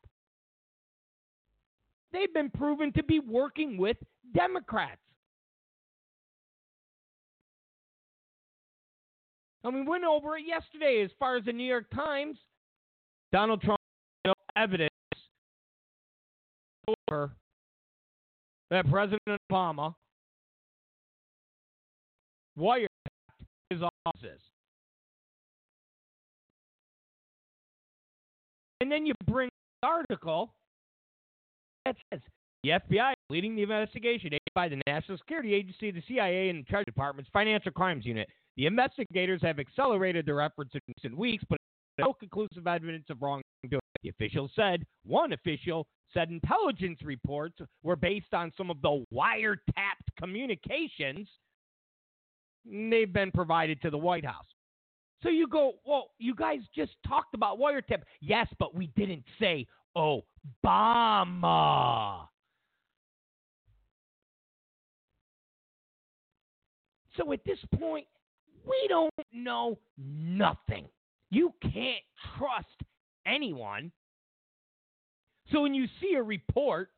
They've 2.12 2.34
been 2.34 2.50
proven 2.50 2.92
to 2.94 3.04
be 3.04 3.20
working 3.20 3.78
with 3.78 3.98
Democrats. 4.34 4.98
And 9.64 9.76
we 9.76 9.84
went 9.84 10.04
over 10.04 10.36
it 10.36 10.48
yesterday 10.48 11.04
as 11.06 11.12
far 11.20 11.38
as 11.38 11.46
the 11.46 11.54
New 11.54 11.64
York 11.64 11.86
Times. 11.94 12.38
Donald 13.32 13.62
Trump 13.62 13.80
no 14.26 14.34
evidence 14.56 14.93
that 17.10 18.90
President 18.90 19.22
Obama 19.52 19.94
wiretapped 22.58 22.88
his 23.70 23.82
offices. 24.06 24.40
And 28.82 28.92
then 28.92 29.06
you 29.06 29.14
bring 29.26 29.50
the 29.82 29.88
article 29.88 30.54
that 31.86 31.96
says 32.12 32.22
the 32.64 32.72
FBI 32.72 33.12
is 33.12 33.18
leading 33.30 33.56
the 33.56 33.64
investigation 33.64 34.28
aided 34.28 34.42
by 34.56 34.68
the 34.70 34.82
National 34.88 35.18
Security 35.18 35.54
Agency, 35.54 35.92
the 35.92 36.04
CIA, 36.08 36.50
and 36.50 36.60
the 36.60 36.70
Treasury 36.70 36.86
Department's 36.86 37.30
Financial 37.32 37.72
Crimes 37.72 38.06
Unit. 38.06 38.28
The 38.58 38.66
investigators 38.66 39.42
have 39.42 39.60
accelerated 39.60 40.26
their 40.26 40.42
efforts 40.42 40.72
in 40.74 40.82
recent 40.98 41.18
weeks, 41.18 41.44
but 41.50 41.60
no 41.98 42.14
conclusive 42.14 42.68
evidence 42.68 43.06
of 43.10 43.22
wrongdoing. 43.22 43.44
The 44.04 44.10
official 44.10 44.50
said, 44.56 44.86
one 45.06 45.34
official 45.34 45.88
said 46.14 46.30
intelligence 46.30 47.00
reports 47.04 47.56
were 47.84 47.96
based 47.96 48.34
on 48.34 48.52
some 48.58 48.70
of 48.70 48.82
the 48.82 49.06
wiretapped 49.14 50.10
communications 50.20 51.28
they've 52.66 53.12
been 53.12 53.32
provided 53.32 53.82
to 53.82 53.90
the 53.90 53.98
White 53.98 54.26
House. 54.26 54.46
So 55.22 55.30
you 55.30 55.48
go, 55.48 55.74
well, 55.86 56.12
you 56.20 56.36
guys 56.36 56.60
just 56.76 56.92
talked 57.08 57.34
about 57.34 57.58
wiretap. 57.58 58.02
Yes, 58.20 58.48
but 58.60 58.76
we 58.76 58.88
didn't 58.98 59.24
say 59.40 59.66
Obama. 59.96 61.08
So 67.16 67.32
at 67.32 67.40
this 67.46 67.60
point, 67.80 68.08
we 68.66 68.86
don't 68.90 69.14
know 69.32 69.78
nothing. 69.98 70.88
You 71.34 71.52
can't 71.64 72.04
trust 72.38 72.68
anyone. 73.26 73.92
So 75.52 75.64
when 75.64 75.74
you 75.74 75.88
see 76.00 76.14
a 76.14 76.22
report 76.22 76.90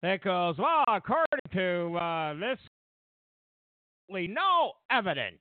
that 0.00 0.22
goes, 0.22 0.56
well, 0.58 0.84
according 0.86 1.40
to 1.54 1.96
uh, 1.96 2.34
this, 2.34 2.58
no 4.08 4.72
evidence. 4.92 5.40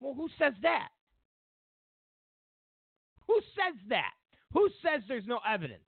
Well, 0.00 0.12
who 0.12 0.28
says 0.38 0.52
that? 0.60 0.88
Who 3.26 3.40
says 3.54 3.78
that? 3.88 4.12
Who 4.52 4.68
says 4.82 5.00
there's 5.08 5.26
no 5.26 5.40
evidence? 5.50 5.80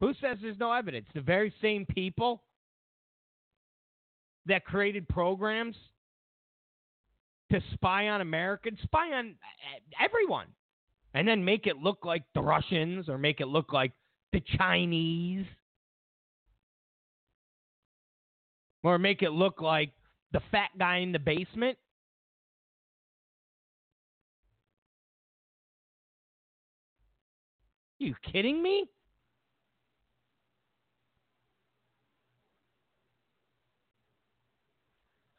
Who 0.00 0.12
says 0.20 0.38
there's 0.42 0.58
no 0.58 0.72
evidence? 0.72 1.06
The 1.14 1.20
very 1.20 1.54
same 1.62 1.86
people 1.86 2.42
that 4.46 4.64
created 4.64 5.06
programs 5.08 5.76
to 7.50 7.60
spy 7.74 8.08
on 8.08 8.20
Americans, 8.20 8.78
spy 8.82 9.12
on 9.12 9.28
eh, 9.28 10.04
everyone, 10.04 10.46
and 11.14 11.26
then 11.26 11.44
make 11.44 11.66
it 11.66 11.76
look 11.76 12.04
like 12.04 12.24
the 12.34 12.42
Russians 12.42 13.08
or 13.08 13.18
make 13.18 13.40
it 13.40 13.46
look 13.46 13.72
like 13.72 13.92
the 14.32 14.42
Chinese 14.56 15.46
or 18.82 18.98
make 18.98 19.22
it 19.22 19.30
look 19.30 19.60
like 19.60 19.90
the 20.32 20.40
fat 20.50 20.70
guy 20.78 20.98
in 20.98 21.12
the 21.12 21.18
basement. 21.18 21.76
You 27.98 28.14
kidding 28.32 28.62
me? 28.62 28.86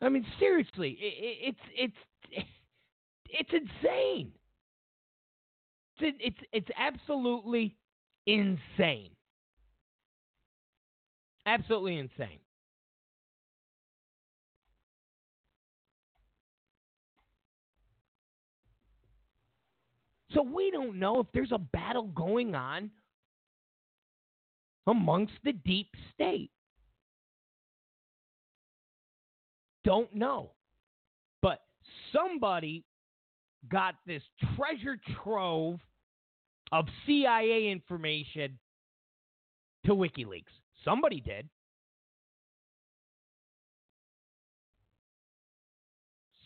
I 0.02 0.10
mean, 0.10 0.26
seriously, 0.40 0.98
it, 1.00 1.56
it's 1.76 1.94
it's 2.32 2.46
it's 3.30 3.52
insane. 3.54 4.32
It's 6.00 6.18
it's 6.20 6.38
it's 6.52 6.70
absolutely 6.78 7.76
insane. 8.26 9.12
Absolutely 11.46 11.98
insane. 11.98 12.40
So 20.34 20.42
we 20.42 20.72
don't 20.72 20.98
know 20.98 21.20
if 21.20 21.28
there's 21.34 21.52
a 21.52 21.58
battle 21.58 22.08
going 22.08 22.56
on 22.56 22.90
amongst 24.88 25.34
the 25.44 25.54
deep 25.54 25.90
state. 26.14 26.52
Don't 29.84 30.14
know. 30.14 30.52
But 31.42 31.62
somebody 32.14 32.84
got 33.70 33.96
this 34.06 34.22
treasure 34.56 34.98
trove 35.24 35.80
of 36.72 36.86
CIA 37.06 37.70
information 37.72 38.58
to 39.86 39.94
WikiLeaks. 39.94 40.44
Somebody 40.86 41.22
did. 41.22 41.50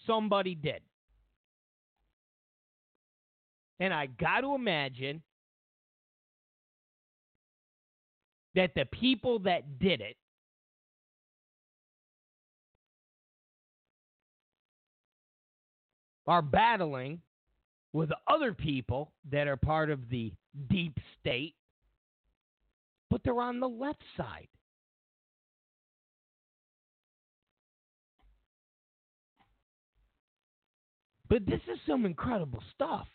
Somebody 0.06 0.56
did. 0.56 0.82
And 3.80 3.94
I 3.94 4.06
got 4.06 4.42
to 4.42 4.56
imagine 4.56 5.22
that 8.56 8.74
the 8.76 8.86
people 8.86 9.40
that 9.40 9.80
did 9.80 10.00
it 10.02 10.16
are 16.28 16.42
battling 16.42 17.22
with 17.94 18.10
other 18.28 18.54
people 18.54 19.14
that 19.32 19.48
are 19.48 19.58
part 19.58 19.90
of 19.90 20.10
the 20.10 20.34
deep 20.70 20.98
state, 21.20 21.56
but 23.10 23.22
they're 23.24 23.40
on 23.40 23.60
the 23.60 23.70
left 23.70 24.04
side. 24.18 24.48
But 31.30 31.46
this 31.46 31.62
is 31.72 31.80
some 31.88 32.06
incredible 32.06 32.62
stuff. 32.74 33.08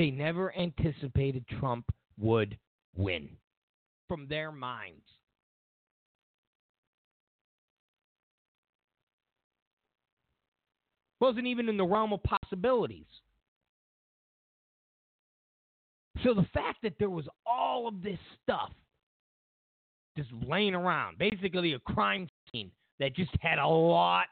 They 0.00 0.10
never 0.10 0.56
anticipated 0.56 1.44
Trump 1.58 1.84
would 2.18 2.56
win 2.96 3.28
from 4.08 4.26
their 4.28 4.50
minds. 4.50 5.04
Wasn't 11.20 11.46
even 11.46 11.68
in 11.68 11.76
the 11.76 11.84
realm 11.84 12.14
of 12.14 12.20
possibilities. 12.22 13.04
So 16.24 16.32
the 16.32 16.46
fact 16.54 16.78
that 16.82 16.94
there 16.98 17.10
was 17.10 17.26
all 17.44 17.86
of 17.86 18.00
this 18.00 18.18
stuff 18.42 18.72
just 20.16 20.30
laying 20.48 20.74
around, 20.74 21.18
basically 21.18 21.74
a 21.74 21.78
crime 21.78 22.26
scene 22.50 22.70
that 23.00 23.14
just 23.14 23.32
had 23.42 23.58
a 23.58 23.68
lot 23.68 24.28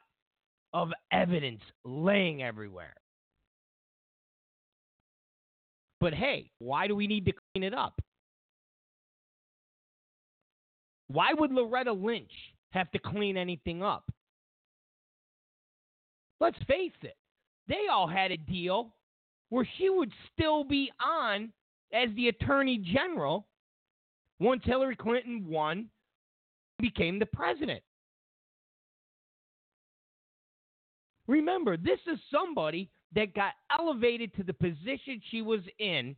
of 0.72 0.92
evidence 1.12 1.60
laying 1.84 2.42
everywhere. 2.42 2.94
But 6.00 6.14
hey, 6.14 6.50
why 6.58 6.86
do 6.86 6.94
we 6.94 7.06
need 7.06 7.24
to 7.26 7.32
clean 7.32 7.64
it 7.64 7.74
up? 7.74 8.00
Why 11.08 11.32
would 11.32 11.50
Loretta 11.50 11.92
Lynch 11.92 12.30
have 12.70 12.90
to 12.92 12.98
clean 12.98 13.36
anything 13.36 13.82
up? 13.82 14.04
Let's 16.40 16.58
face 16.68 16.92
it, 17.02 17.16
they 17.66 17.86
all 17.90 18.06
had 18.06 18.30
a 18.30 18.36
deal 18.36 18.94
where 19.48 19.66
she 19.78 19.88
would 19.88 20.12
still 20.32 20.62
be 20.62 20.92
on 21.04 21.52
as 21.92 22.10
the 22.14 22.28
attorney 22.28 22.78
general 22.78 23.46
once 24.38 24.62
Hillary 24.64 24.94
Clinton 24.94 25.46
won 25.48 25.88
became 26.78 27.18
the 27.18 27.26
president. 27.26 27.82
Remember, 31.26 31.76
this 31.76 31.98
is 32.10 32.18
somebody 32.30 32.90
that 33.14 33.34
got 33.34 33.52
elevated 33.78 34.34
to 34.36 34.42
the 34.42 34.52
position 34.52 35.20
she 35.30 35.42
was 35.42 35.60
in. 35.78 36.14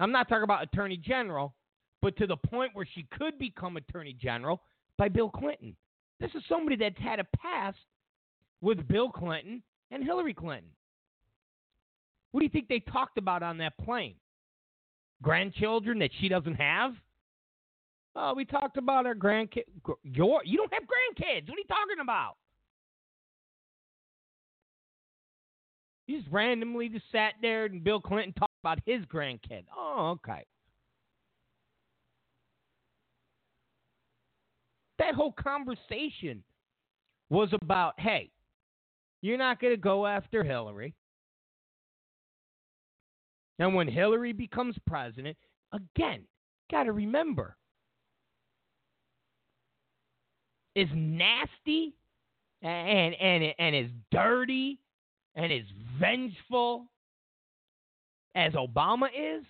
I'm 0.00 0.12
not 0.12 0.28
talking 0.28 0.44
about 0.44 0.62
attorney 0.62 0.96
general, 0.96 1.54
but 2.02 2.16
to 2.16 2.26
the 2.26 2.36
point 2.36 2.70
where 2.74 2.86
she 2.94 3.06
could 3.16 3.38
become 3.38 3.76
attorney 3.76 4.16
general 4.20 4.62
by 4.98 5.08
Bill 5.08 5.30
Clinton. 5.30 5.76
This 6.20 6.30
is 6.34 6.42
somebody 6.48 6.76
that's 6.76 6.98
had 6.98 7.20
a 7.20 7.26
past 7.36 7.78
with 8.60 8.86
Bill 8.88 9.10
Clinton 9.10 9.62
and 9.90 10.04
Hillary 10.04 10.34
Clinton. 10.34 10.70
What 12.32 12.40
do 12.40 12.44
you 12.44 12.50
think 12.50 12.68
they 12.68 12.80
talked 12.80 13.18
about 13.18 13.42
on 13.42 13.58
that 13.58 13.76
plane? 13.78 14.14
Grandchildren 15.22 15.98
that 16.00 16.10
she 16.20 16.28
doesn't 16.28 16.56
have? 16.56 16.94
Oh, 18.16 18.34
we 18.34 18.44
talked 18.44 18.76
about 18.76 19.06
our 19.06 19.14
grandkids. 19.14 19.64
Your, 20.02 20.42
you 20.44 20.56
don't 20.56 20.72
have 20.72 20.82
grandkids. 20.82 21.48
What 21.48 21.56
are 21.56 21.58
you 21.58 21.64
talking 21.68 22.00
about? 22.00 22.36
He 26.06 26.16
just 26.16 26.28
randomly 26.30 26.88
just 26.88 27.10
sat 27.10 27.34
there 27.40 27.64
and 27.64 27.82
Bill 27.82 28.00
Clinton 28.00 28.34
talked 28.34 28.52
about 28.62 28.78
his 28.84 29.04
grandkid. 29.06 29.64
Oh, 29.74 30.10
okay. 30.16 30.44
That 34.98 35.14
whole 35.14 35.32
conversation 35.32 36.42
was 37.30 37.48
about, 37.62 37.98
hey, 37.98 38.30
you're 39.22 39.38
not 39.38 39.60
going 39.60 39.72
to 39.72 39.80
go 39.80 40.06
after 40.06 40.44
Hillary. 40.44 40.94
And 43.58 43.74
when 43.74 43.88
Hillary 43.88 44.32
becomes 44.32 44.76
president, 44.86 45.36
again, 45.72 46.22
got 46.70 46.84
to 46.84 46.92
remember, 46.92 47.56
as 50.76 50.88
nasty 50.92 51.94
and 52.62 53.14
and 53.14 53.54
and 53.58 53.76
as 53.76 53.86
dirty 54.10 54.78
and 55.34 55.52
as 55.52 55.62
vengeful 55.98 56.86
as 58.34 58.52
Obama 58.52 59.06
is, 59.06 59.44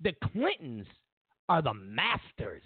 the 0.00 0.12
Clintons 0.32 0.86
are 1.48 1.62
the 1.62 1.74
masters. 1.74 2.62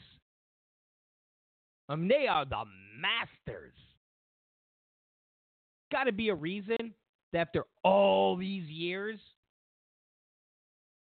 I 1.88 1.96
mean, 1.96 2.08
they 2.08 2.26
are 2.26 2.44
the 2.44 2.64
masters. 2.98 3.74
Got 5.90 6.04
to 6.04 6.12
be 6.12 6.28
a 6.30 6.34
reason 6.34 6.94
that 7.32 7.38
after 7.38 7.64
all 7.84 8.36
these 8.36 8.68
years, 8.68 9.18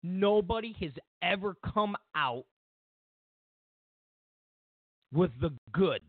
nobody 0.04 0.76
has 0.80 0.92
ever 1.22 1.56
come 1.74 1.96
out 2.16 2.46
with 5.12 5.32
the 5.42 5.52
goods 5.72 6.04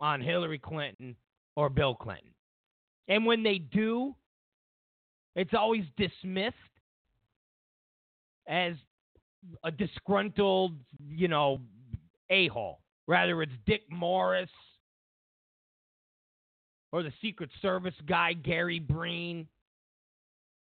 on 0.00 0.20
Hillary 0.20 0.58
Clinton 0.58 1.16
or 1.54 1.70
Bill 1.70 1.94
Clinton. 1.94 2.30
And 3.08 3.24
when 3.24 3.42
they 3.42 3.58
do, 3.58 4.14
it's 5.34 5.54
always 5.54 5.84
dismissed 5.96 6.56
as 8.48 8.74
a 9.64 9.70
disgruntled, 9.70 10.72
you 11.08 11.28
know, 11.28 11.60
a 12.30 12.48
hole. 12.48 12.80
Rather, 13.06 13.42
it's 13.42 13.52
Dick 13.66 13.82
Morris 13.90 14.50
or 16.92 17.02
the 17.02 17.12
Secret 17.20 17.50
Service 17.62 17.94
guy, 18.06 18.32
Gary 18.32 18.80
Byrne. 18.80 19.46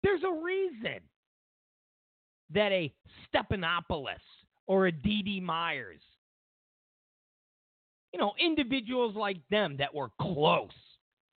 There's 0.02 0.22
a 0.24 0.42
reason 0.42 1.00
that 2.52 2.72
a 2.72 2.92
Stephanopoulos 3.32 4.16
or 4.66 4.86
a 4.86 4.92
Dee 4.92 5.22
Dee 5.22 5.40
Myers, 5.40 6.00
you 8.12 8.18
know, 8.18 8.32
individuals 8.40 9.14
like 9.14 9.38
them 9.50 9.76
that 9.78 9.94
were 9.94 10.10
close, 10.20 10.70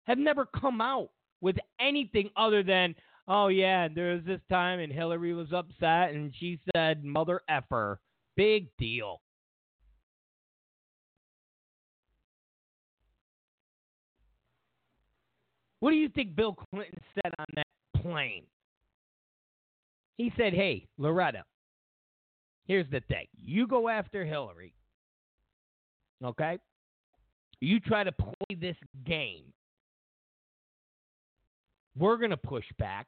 have 0.05 0.17
never 0.17 0.45
come 0.45 0.81
out 0.81 1.09
with 1.41 1.55
anything 1.79 2.29
other 2.37 2.63
than, 2.63 2.95
oh, 3.27 3.47
yeah, 3.47 3.87
there 3.87 4.13
was 4.13 4.23
this 4.25 4.41
time 4.49 4.79
and 4.79 4.91
Hillary 4.91 5.33
was 5.33 5.51
upset 5.53 6.13
and 6.13 6.33
she 6.39 6.59
said, 6.75 7.03
mother 7.03 7.41
effer. 7.49 7.99
Big 8.35 8.67
deal. 8.77 9.21
What 15.83 15.91
do 15.91 15.97
you 15.97 16.07
think 16.07 16.33
Bill 16.33 16.53
Clinton 16.53 16.97
said 17.13 17.33
on 17.37 17.45
that 17.55 17.67
plane? 18.01 18.43
He 20.15 20.31
said, 20.37 20.53
Hey, 20.53 20.87
Loretta, 20.97 21.43
here's 22.65 22.89
the 22.89 23.01
thing. 23.09 23.25
You 23.35 23.67
go 23.67 23.89
after 23.89 24.23
Hillary, 24.23 24.73
okay? 26.23 26.57
You 27.59 27.81
try 27.81 28.05
to 28.05 28.13
play 28.13 28.55
this 28.61 28.77
game. 29.05 29.43
We're 31.97 32.17
going 32.17 32.31
to 32.31 32.37
push 32.37 32.65
back. 32.79 33.07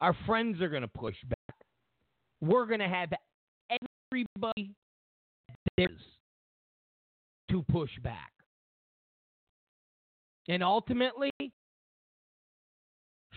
Our 0.00 0.16
friends 0.26 0.60
are 0.60 0.68
going 0.68 0.82
to 0.82 0.88
push 0.88 1.16
back. 1.28 1.56
We're 2.40 2.66
going 2.66 2.80
to 2.80 2.88
have 2.88 3.10
everybody 4.12 4.74
there 5.76 5.88
to 7.50 7.64
push 7.70 7.90
back. 8.02 8.32
And 10.48 10.62
ultimately, 10.62 11.30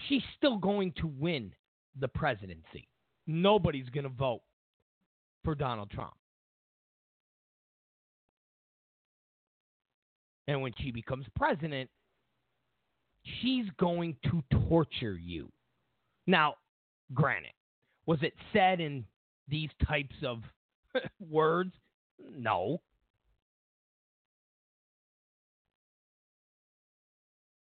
she's 0.08 0.24
still 0.38 0.58
going 0.58 0.94
to 0.98 1.08
win 1.08 1.52
the 2.00 2.08
presidency. 2.08 2.88
Nobody's 3.28 3.90
going 3.90 4.06
to 4.06 4.10
vote 4.10 4.42
for 5.44 5.56
Donald 5.56 5.90
Trump. 5.92 6.14
And 10.48 10.62
when 10.62 10.74
she 10.80 10.92
becomes 10.92 11.26
president, 11.36 11.90
she's 13.24 13.66
going 13.78 14.16
to 14.24 14.44
torture 14.68 15.18
you. 15.18 15.52
Now, 16.28 16.56
granted, 17.14 17.52
was 18.06 18.20
it 18.22 18.34
said 18.54 18.80
in 18.80 19.06
these 19.48 19.70
types 19.88 20.16
of 20.26 20.40
words? 21.20 21.74
No. 22.36 22.82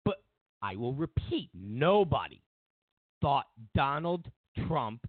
But 0.05 0.23
I 0.63 0.77
will 0.77 0.95
repeat 0.95 1.51
nobody 1.55 2.43
thought 3.21 3.47
Donald 3.75 4.27
Trump 4.67 5.07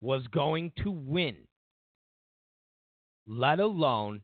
was 0.00 0.26
going 0.28 0.72
to 0.82 0.90
win, 0.90 1.36
let 3.26 3.60
alone 3.60 4.22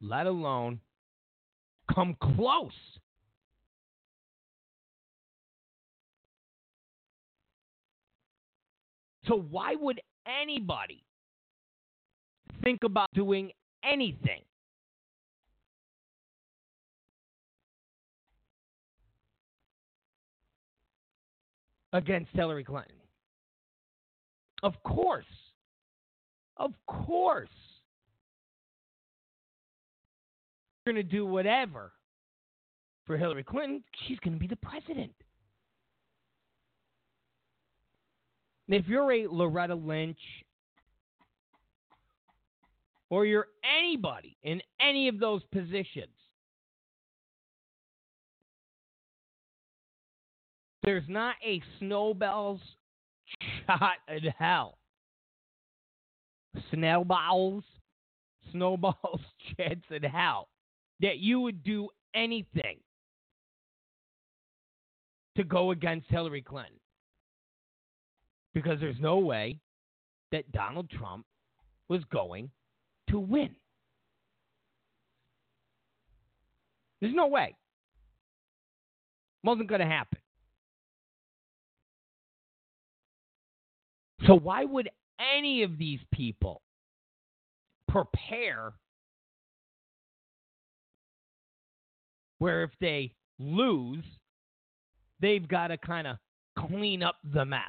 let 0.00 0.26
alone 0.26 0.80
come 1.94 2.16
close. 2.20 2.72
So 9.26 9.44
why 9.50 9.74
would 9.74 10.00
anybody 10.26 11.04
think 12.62 12.82
about 12.84 13.08
doing 13.14 13.50
anything 13.84 14.42
against 21.92 22.30
Hillary 22.32 22.64
Clinton. 22.64 22.96
Of 24.62 24.74
course. 24.82 25.24
Of 26.56 26.72
course. 26.86 27.48
Going 30.92 30.96
to 30.96 31.02
do 31.02 31.26
whatever 31.26 31.92
for 33.06 33.18
Hillary 33.18 33.44
Clinton. 33.44 33.84
She's 34.06 34.18
going 34.20 34.32
to 34.32 34.40
be 34.40 34.46
the 34.46 34.56
president. 34.56 35.12
If 38.68 38.86
you're 38.86 39.12
a 39.12 39.26
Loretta 39.26 39.74
Lynch 39.74 40.18
or 43.10 43.26
you're 43.26 43.48
anybody 43.78 44.36
in 44.42 44.60
any 44.80 45.08
of 45.08 45.18
those 45.18 45.42
positions, 45.52 46.08
There's 50.84 51.04
not 51.06 51.34
a 51.46 51.60
snowball's 51.78 52.60
shot 53.66 53.96
in 54.08 54.30
hell. 54.38 54.78
Snowballs, 56.72 57.62
snowballs 58.52 59.20
chance 59.58 59.84
in 59.90 60.02
hell 60.04 60.48
that 61.00 61.18
you 61.18 61.40
would 61.40 61.62
do 61.62 61.88
anything 62.14 62.78
to 65.36 65.44
go 65.44 65.70
against 65.70 66.08
Hillary 66.08 66.42
Clinton. 66.42 66.74
Because 68.54 68.80
there's 68.80 69.00
no 69.00 69.18
way 69.18 69.60
that 70.32 70.50
Donald 70.52 70.90
Trump 70.90 71.24
was 71.88 72.02
going 72.10 72.50
to 73.08 73.18
win. 73.18 73.54
There's 77.00 77.14
no 77.14 77.28
way. 77.28 77.54
Wasn't 79.44 79.68
going 79.68 79.80
to 79.80 79.86
happen. 79.86 80.18
So 84.26 84.34
why 84.34 84.64
would 84.64 84.90
any 85.20 85.62
of 85.62 85.78
these 85.78 86.00
people 86.12 86.62
prepare 87.86 88.72
where 92.38 92.62
if 92.62 92.70
they 92.80 93.12
lose, 93.38 94.04
they've 95.20 95.46
got 95.46 95.68
to 95.68 95.78
kind 95.78 96.06
of 96.06 96.16
clean 96.58 97.02
up 97.02 97.16
the 97.32 97.44
mess? 97.44 97.62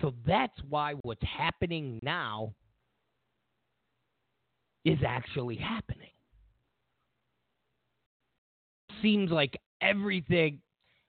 So 0.00 0.12
that's 0.26 0.58
why 0.68 0.94
what's 1.02 1.22
happening 1.22 1.98
now 2.02 2.52
is 4.84 4.98
actually 5.06 5.56
happening. 5.56 6.10
Seems 9.00 9.30
like 9.30 9.58
everything 9.80 10.60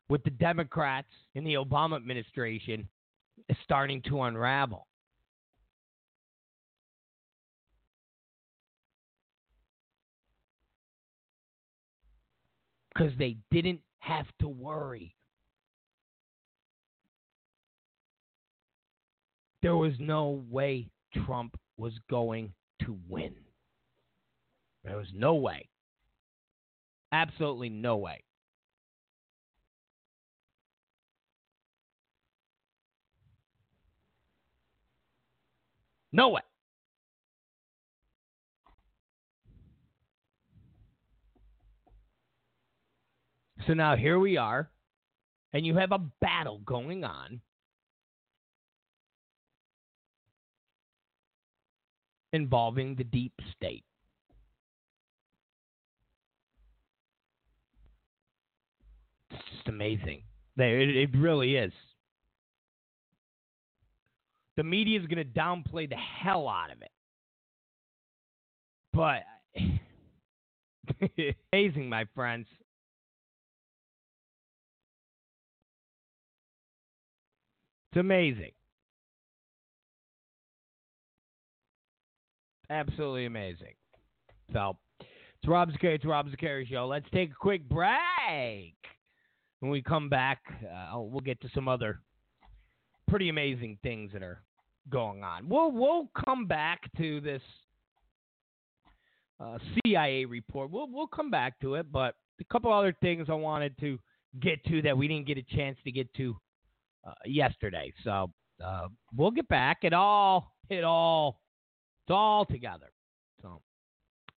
with 0.09 0.23
the 0.23 0.29
Democrats 0.29 1.07
in 1.33 1.43
the 1.43 1.55
Obama 1.55 1.95
administration 1.97 2.87
is 3.49 3.57
starting 3.63 4.01
to 4.03 4.21
unravel. 4.23 4.87
Because 12.95 13.11
they 13.17 13.37
didn't 13.51 13.81
have 13.99 14.25
to 14.39 14.47
worry. 14.47 15.15
There 19.61 19.75
was 19.75 19.93
no 19.99 20.43
way 20.49 20.89
Trump 21.25 21.57
was 21.77 21.93
going 22.09 22.53
to 22.83 22.97
win. 23.09 23.33
There 24.83 24.97
was 24.97 25.07
no 25.13 25.35
way. 25.35 25.67
Absolutely 27.11 27.69
no 27.69 27.97
way. 27.97 28.23
No 36.11 36.29
way. 36.29 36.41
So 43.67 43.73
now 43.73 43.95
here 43.95 44.19
we 44.19 44.37
are, 44.37 44.69
and 45.53 45.65
you 45.65 45.75
have 45.75 45.91
a 45.91 45.99
battle 46.21 46.59
going 46.65 47.03
on. 47.03 47.41
Involving 52.33 52.95
the 52.95 53.05
deep 53.05 53.33
state. 53.55 53.85
It's 59.31 59.41
just 59.55 59.69
amazing. 59.69 60.21
It, 60.57 60.95
it 60.95 61.17
really 61.17 61.55
is. 61.55 61.71
The 64.57 64.63
media 64.63 64.99
is 64.99 65.07
going 65.07 65.17
to 65.17 65.39
downplay 65.39 65.89
the 65.89 65.95
hell 65.95 66.47
out 66.47 66.71
of 66.71 66.81
it. 66.81 66.91
But 68.93 69.23
amazing, 71.53 71.89
my 71.89 72.05
friends. 72.13 72.47
It's 77.95 78.01
amazing. 78.01 78.51
Absolutely 82.69 83.25
amazing. 83.25 83.75
So, 84.51 84.75
it's 84.99 85.47
Rob 85.47 85.69
Zicari, 85.69 85.95
it's 85.95 86.03
Rob 86.03 86.27
Zicari 86.27 86.67
Show. 86.67 86.87
Let's 86.87 87.05
take 87.13 87.31
a 87.31 87.35
quick 87.39 87.69
break. 87.69 88.75
When 89.61 89.71
we 89.71 89.81
come 89.81 90.09
back, 90.09 90.39
uh, 90.61 90.99
we'll 90.99 91.21
get 91.21 91.39
to 91.39 91.49
some 91.55 91.69
other 91.69 92.01
pretty 93.07 93.29
amazing 93.29 93.77
things 93.81 94.11
that 94.11 94.23
are 94.23 94.41
going 94.89 95.23
on. 95.23 95.47
We'll 95.47 95.71
we'll 95.71 96.09
come 96.25 96.47
back 96.47 96.81
to 96.97 97.21
this 97.21 97.41
uh, 99.39 99.57
CIA 99.85 100.25
report. 100.25 100.69
We'll 100.69 100.89
we'll 100.91 101.07
come 101.07 101.31
back 101.31 101.61
to 101.61 101.75
it, 101.75 101.89
but 101.89 102.15
a 102.41 102.45
couple 102.51 102.73
other 102.73 102.93
things 103.01 103.27
I 103.29 103.35
wanted 103.35 103.79
to 103.79 103.97
get 104.41 104.61
to 104.65 104.81
that 104.81 104.97
we 104.97 105.07
didn't 105.07 105.27
get 105.27 105.37
a 105.37 105.55
chance 105.55 105.77
to 105.85 105.93
get 105.93 106.13
to 106.15 106.35
yesterday. 107.25 107.93
So 108.03 108.31
uh, 108.63 108.87
we'll 109.15 109.31
get 109.31 109.47
back. 109.47 109.79
It 109.83 109.93
all 109.93 110.51
it 110.69 110.83
all 110.83 111.39
it's 112.05 112.11
all 112.11 112.45
together. 112.45 112.91
So 113.41 113.61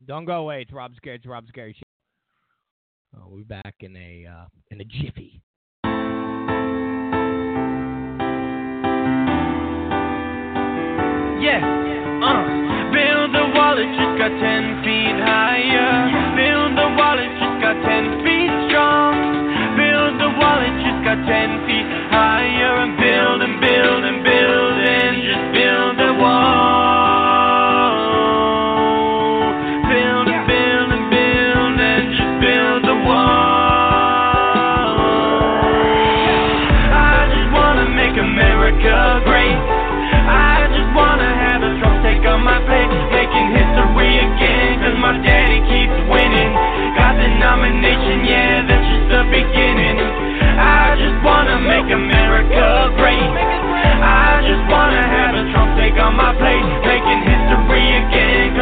don't 0.06 0.24
go 0.24 0.40
away. 0.40 0.62
It's 0.62 0.72
Rob 0.72 0.92
Zicari. 0.92 1.16
It's 1.16 1.26
Rob 1.26 1.44
Zicari 1.46 1.74
Show. 1.74 1.82
Uh, 3.16 3.24
we'll 3.26 3.38
be 3.38 3.44
back 3.44 3.74
in 3.80 3.96
a 3.96 4.26
uh, 4.26 4.46
in 4.70 4.80
a 4.80 4.84
jiffy. 4.84 5.42
Yeah, 11.38 11.62
uh, 11.62 12.42
build 12.90 13.30
the 13.30 13.46
wall, 13.54 13.78
it 13.78 13.86
just 13.94 14.18
got 14.18 14.34
10 14.34 14.82
feet 14.82 15.18
higher. 15.22 16.10
Build 16.34 16.74
the 16.74 16.88
wall, 16.98 17.14
it 17.14 17.30
just 17.38 17.62
got 17.62 17.78
10 17.78 18.26
feet 18.26 18.50
strong. 18.66 19.14
Build 19.78 20.18
the 20.18 20.34
wall, 20.34 20.58
it 20.58 20.74
just 20.82 20.98
got 21.06 21.22
10 21.22 21.62
feet 21.62 21.77
higher. 22.10 22.87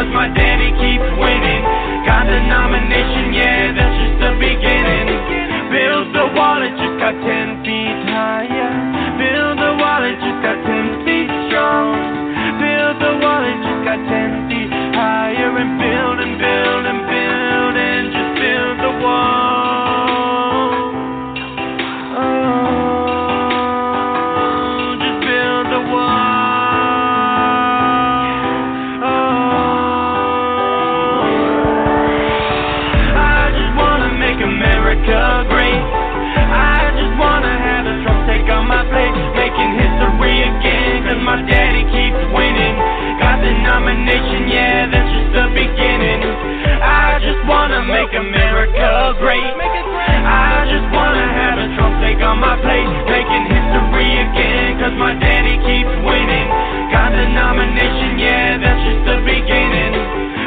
Cause 0.07 0.15
my 0.15 0.29
daddy 0.29 0.71
keeps 0.79 1.09
winning. 1.19 1.63
Got 2.07 2.27
the 2.27 2.39
nomination, 2.47 3.35
yeah, 3.35 3.75
that's 3.75 3.97
just 3.99 4.17
the 4.23 4.33
beginning. 4.39 5.07
Build 5.71 6.15
the 6.15 6.27
wall, 6.35 6.63
it 6.63 6.71
just 6.79 6.99
got 7.03 7.15
10 7.19 7.56
my 54.97 55.13
daddy 55.13 55.61
keeps 55.61 55.95
winning. 56.01 56.49
Got 56.89 57.13
the 57.13 57.29
nomination, 57.29 58.17
yeah, 58.19 58.57
that's 58.57 58.81
just 58.81 59.03
the 59.05 59.19
beginning. 59.29 59.93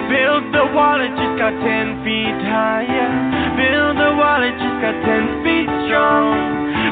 Build 0.09 0.49
the 0.49 0.65
wall, 0.73 0.97
it 0.97 1.13
just 1.13 1.37
got 1.37 1.53
10 1.53 2.01
feet 2.01 2.37
higher. 2.49 3.09
Build 3.53 3.93
the 4.01 4.11
wall, 4.17 4.41
it 4.41 4.57
just 4.57 4.77
got 4.81 4.97
10 5.05 5.45
feet 5.45 5.69
strong. 5.85 6.33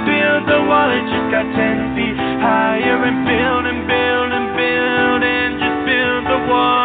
Build 0.05 0.43
the 0.45 0.61
wall, 0.69 0.89
it 0.93 1.01
just 1.09 1.27
got 1.33 1.49
10 1.49 1.97
feet 1.97 2.17
higher. 2.37 3.01
And 3.01 3.25
build 3.25 3.65
and 3.65 3.81
build 3.89 4.29
and 4.37 4.47
build 4.53 5.21
and 5.25 5.51
just 5.57 5.79
build 5.89 6.23
the 6.29 6.39
wall. 6.45 6.77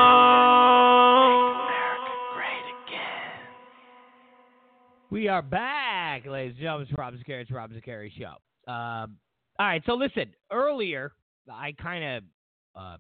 We 5.13 5.29
are 5.29 5.43
back, 5.43 6.25
ladies 6.25 6.57
and 6.57 6.61
gentlemen. 6.65 6.89
It's 6.89 6.97
Rob 6.97 7.13
Zicari. 7.13 7.43
It's 7.43 7.51
Rob 7.51 7.71
Zicari 7.71 8.11
Show. 8.17 8.73
Um, 8.73 9.19
all 9.63 9.69
right, 9.69 9.83
so 9.87 9.95
listen. 9.95 10.27
Earlier, 10.51 11.13
I 11.49 11.71
kind 11.81 12.05
of, 12.05 12.25
uh, 12.75 12.97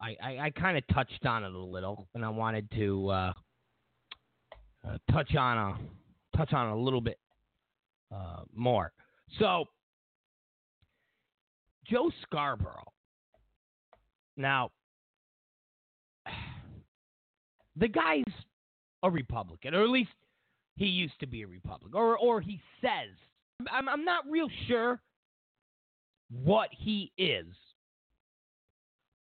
I, 0.00 0.16
I, 0.22 0.38
I 0.44 0.50
kind 0.58 0.78
of 0.78 0.84
touched 0.94 1.26
on 1.26 1.44
it 1.44 1.52
a 1.52 1.58
little, 1.58 2.08
and 2.14 2.24
I 2.24 2.30
wanted 2.30 2.70
to 2.70 3.08
uh, 3.10 3.32
uh, 4.88 4.96
touch 5.12 5.36
on 5.36 5.58
a 5.58 6.38
touch 6.38 6.54
on 6.54 6.68
a 6.68 6.76
little 6.76 7.02
bit 7.02 7.18
uh, 8.10 8.44
more. 8.54 8.92
So, 9.38 9.66
Joe 11.86 12.10
Scarborough. 12.22 12.92
Now, 14.38 14.70
the 17.76 17.88
guy's 17.88 18.24
a 19.02 19.10
Republican, 19.10 19.74
or 19.74 19.82
at 19.82 19.90
least 19.90 20.08
he 20.76 20.86
used 20.86 21.20
to 21.20 21.26
be 21.26 21.42
a 21.42 21.46
Republican, 21.46 21.94
or 21.94 22.16
or 22.16 22.40
he 22.40 22.58
says. 22.80 23.14
I'm 23.70 23.86
I'm 23.86 24.06
not 24.06 24.24
real 24.30 24.48
sure 24.66 24.98
what 26.30 26.68
he 26.70 27.12
is, 27.18 27.46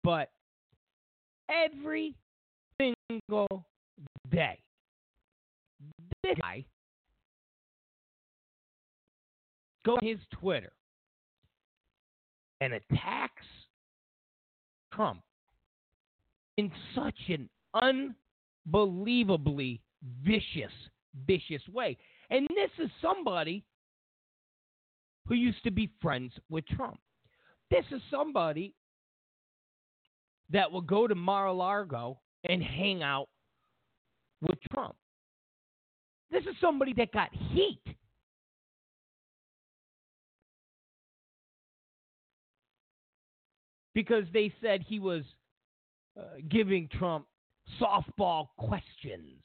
but 0.03 0.31
every 1.51 2.15
single 2.79 3.65
day, 4.31 4.59
this 6.23 6.37
guy 6.41 6.65
goes 9.85 9.99
on 10.03 10.09
his 10.09 10.19
Twitter 10.33 10.73
and 12.61 12.73
attacks 12.73 13.47
Trump 14.93 15.23
in 16.57 16.71
such 16.95 17.15
an 17.29 17.49
unbelievably 18.73 19.81
vicious, 20.25 20.73
vicious 21.27 21.63
way. 21.73 21.97
And 22.31 22.47
this 22.49 22.85
is 22.85 22.91
somebody 23.01 23.65
who 25.27 25.35
used 25.35 25.63
to 25.65 25.71
be 25.71 25.91
friends 26.01 26.33
with 26.49 26.67
Trump. 26.67 26.99
This 27.71 27.85
is 27.91 28.01
somebody 28.11 28.75
that 30.51 30.71
will 30.71 30.81
go 30.81 31.07
to 31.07 31.15
Mar-a-Lago 31.15 32.19
and 32.49 32.63
hang 32.63 33.03
out 33.03 33.29
with 34.41 34.59
Trump. 34.73 34.95
This 36.31 36.43
is 36.43 36.55
somebody 36.61 36.93
that 36.95 37.13
got 37.13 37.31
heat. 37.33 37.83
Because 43.95 44.25
they 44.33 44.53
said 44.63 44.85
he 44.87 45.01
was 45.01 45.23
uh, 46.19 46.23
giving 46.49 46.89
Trump 46.99 47.27
softball 47.81 48.49
questions 48.59 49.41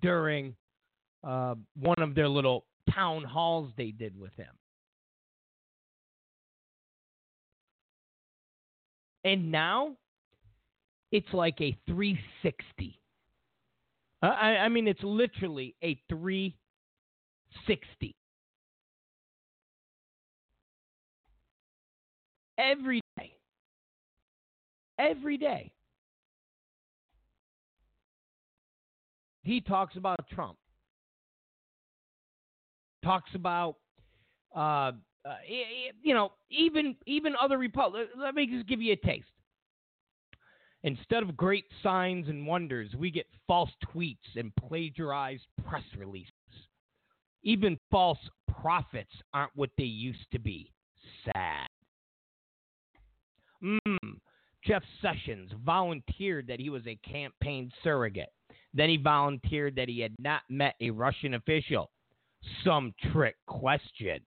during 0.00 0.54
uh, 1.22 1.54
one 1.76 1.98
of 1.98 2.14
their 2.14 2.28
little 2.28 2.64
town 2.94 3.24
halls 3.24 3.70
they 3.76 3.90
did 3.90 4.18
with 4.18 4.32
him. 4.34 4.54
And 9.24 9.52
now 9.52 9.96
it's 11.12 11.32
like 11.32 11.60
a 11.60 11.76
360. 11.86 13.00
I, 14.22 14.28
I 14.28 14.68
mean, 14.68 14.86
it's 14.86 15.02
literally 15.02 15.74
a 15.82 15.98
360. 16.08 18.14
Every 22.58 23.00
day. 23.18 23.32
Every 24.98 25.38
day. 25.38 25.72
He 29.42 29.62
talks 29.62 29.96
about 29.96 30.18
Trump. 30.32 30.59
Talks 33.04 33.30
about, 33.34 33.76
uh, 34.54 34.92
uh, 35.24 35.36
you 36.02 36.14
know, 36.14 36.32
even 36.50 36.96
even 37.06 37.34
other 37.40 37.58
Republicans. 37.58 38.10
Let 38.18 38.34
me 38.34 38.46
just 38.46 38.66
give 38.68 38.80
you 38.80 38.92
a 38.92 38.96
taste. 38.96 39.26
Instead 40.82 41.22
of 41.22 41.36
great 41.36 41.66
signs 41.82 42.28
and 42.28 42.46
wonders, 42.46 42.94
we 42.98 43.10
get 43.10 43.26
false 43.46 43.70
tweets 43.94 44.16
and 44.36 44.52
plagiarized 44.56 45.46
press 45.66 45.84
releases. 45.96 46.32
Even 47.42 47.78
false 47.90 48.18
prophets 48.60 49.12
aren't 49.34 49.54
what 49.54 49.70
they 49.76 49.84
used 49.84 50.26
to 50.32 50.38
be. 50.38 50.72
Sad. 51.24 51.66
Mm. 53.62 54.16
Jeff 54.64 54.82
Sessions 55.00 55.50
volunteered 55.64 56.46
that 56.46 56.60
he 56.60 56.70
was 56.70 56.86
a 56.86 56.96
campaign 56.96 57.70
surrogate. 57.82 58.32
Then 58.72 58.88
he 58.88 58.96
volunteered 58.96 59.74
that 59.76 59.88
he 59.88 60.00
had 60.00 60.14
not 60.18 60.42
met 60.48 60.74
a 60.80 60.90
Russian 60.90 61.34
official. 61.34 61.90
Some 62.64 62.94
trick 63.12 63.36
question. 63.46 64.20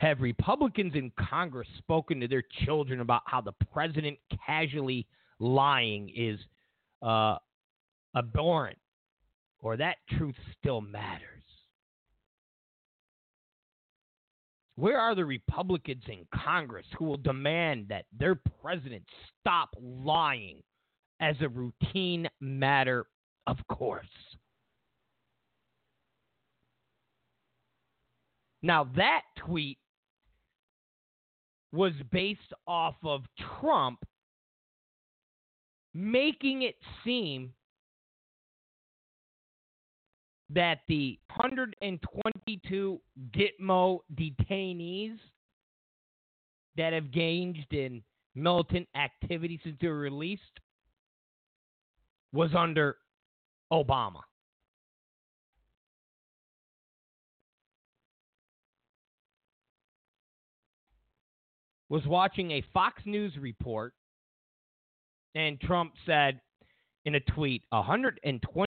Have 0.00 0.20
Republicans 0.20 0.94
in 0.94 1.12
Congress 1.18 1.68
spoken 1.78 2.20
to 2.20 2.28
their 2.28 2.42
children 2.64 3.00
about 3.00 3.22
how 3.26 3.40
the 3.40 3.54
president 3.72 4.18
casually 4.44 5.06
lying 5.38 6.10
is 6.14 6.38
uh, 7.02 7.36
abhorrent 8.16 8.78
or 9.60 9.76
that 9.76 9.96
truth 10.16 10.34
still 10.58 10.80
matters? 10.80 11.34
Where 14.76 14.98
are 14.98 15.14
the 15.14 15.24
Republicans 15.24 16.02
in 16.08 16.26
Congress 16.34 16.86
who 16.98 17.04
will 17.04 17.16
demand 17.16 17.86
that 17.88 18.06
their 18.18 18.34
president 18.60 19.04
stop 19.40 19.70
lying 19.80 20.62
as 21.20 21.36
a 21.40 21.48
routine 21.48 22.28
matter 22.40 23.06
of 23.46 23.56
course? 23.68 24.06
Now, 28.64 28.88
that 28.96 29.20
tweet 29.36 29.76
was 31.70 31.92
based 32.10 32.54
off 32.66 32.94
of 33.04 33.20
Trump 33.60 33.98
making 35.92 36.62
it 36.62 36.76
seem 37.04 37.52
that 40.48 40.78
the 40.88 41.18
122 41.36 43.00
Gitmo 43.36 43.98
detainees 44.14 45.18
that 46.78 46.94
have 46.94 47.04
engaged 47.04 47.74
in 47.74 48.02
militant 48.34 48.88
activity 48.96 49.60
since 49.62 49.76
they 49.78 49.88
were 49.88 49.98
released 49.98 50.42
was 52.32 52.54
under 52.56 52.96
Obama. 53.70 54.20
Was 61.88 62.06
watching 62.06 62.52
a 62.52 62.64
Fox 62.72 63.02
News 63.04 63.36
report, 63.38 63.92
and 65.34 65.60
Trump 65.60 65.92
said 66.06 66.40
in 67.04 67.16
a 67.16 67.20
tweet 67.20 67.62
120 67.70 68.66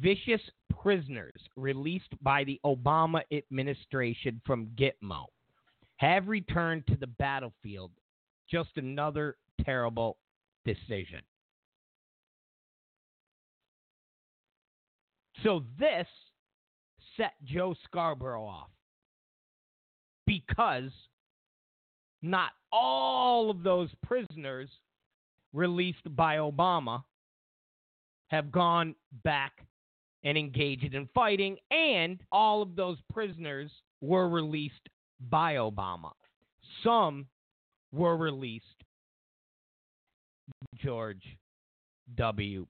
vicious 0.00 0.40
prisoners 0.82 1.40
released 1.56 2.12
by 2.22 2.44
the 2.44 2.60
Obama 2.64 3.22
administration 3.32 4.40
from 4.44 4.66
Gitmo 4.76 5.26
have 5.96 6.26
returned 6.26 6.84
to 6.88 6.96
the 6.96 7.06
battlefield. 7.06 7.92
Just 8.50 8.70
another 8.76 9.36
terrible 9.64 10.18
decision. 10.64 11.20
So 15.42 15.62
this 15.78 16.06
set 17.16 17.32
Joe 17.44 17.74
Scarborough 17.84 18.44
off 18.44 18.70
because 20.26 20.90
not 22.22 22.52
all 22.70 23.50
of 23.50 23.62
those 23.62 23.90
prisoners 24.02 24.68
released 25.52 26.14
by 26.16 26.36
Obama 26.36 27.02
have 28.28 28.50
gone 28.50 28.94
back 29.24 29.66
and 30.24 30.38
engaged 30.38 30.94
in 30.94 31.08
fighting, 31.12 31.56
and 31.70 32.20
all 32.30 32.62
of 32.62 32.76
those 32.76 32.96
prisoners 33.12 33.70
were 34.00 34.28
released 34.28 34.88
by 35.28 35.54
Obama. 35.54 36.12
Some 36.82 37.26
were 37.92 38.16
released 38.16 38.64
George 40.76 41.22
W. 42.16 42.66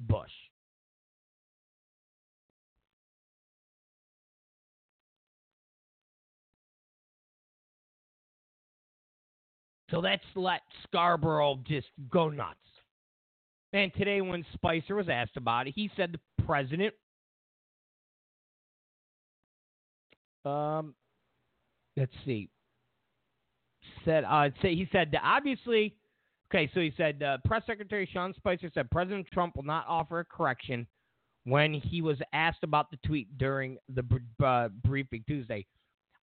Bush. 0.00 0.30
So 9.90 10.00
let's 10.00 10.24
let 10.34 10.60
Scarborough 10.84 11.60
just 11.66 11.86
go 12.10 12.28
nuts. 12.28 12.58
And 13.72 13.92
today, 13.94 14.20
when 14.20 14.44
Spicer 14.54 14.94
was 14.94 15.08
asked 15.08 15.36
about 15.36 15.66
it, 15.66 15.74
he 15.74 15.90
said 15.96 16.12
the 16.12 16.44
president, 16.44 16.94
um, 20.44 20.94
let's 21.96 22.12
see, 22.24 22.48
said, 24.04 24.24
uh, 24.24 24.48
say 24.62 24.74
he 24.74 24.88
said 24.90 25.14
obviously, 25.22 25.94
okay, 26.50 26.70
so 26.72 26.80
he 26.80 26.92
said 26.96 27.22
uh, 27.22 27.38
press 27.44 27.62
secretary 27.66 28.08
Sean 28.10 28.32
Spicer 28.34 28.70
said 28.72 28.90
President 28.90 29.26
Trump 29.32 29.56
will 29.56 29.64
not 29.64 29.84
offer 29.86 30.20
a 30.20 30.24
correction 30.24 30.86
when 31.44 31.74
he 31.74 32.00
was 32.00 32.18
asked 32.32 32.62
about 32.62 32.90
the 32.90 32.98
tweet 33.06 33.36
during 33.38 33.76
the 33.94 34.04
uh, 34.44 34.68
briefing 34.84 35.24
Tuesday. 35.26 35.66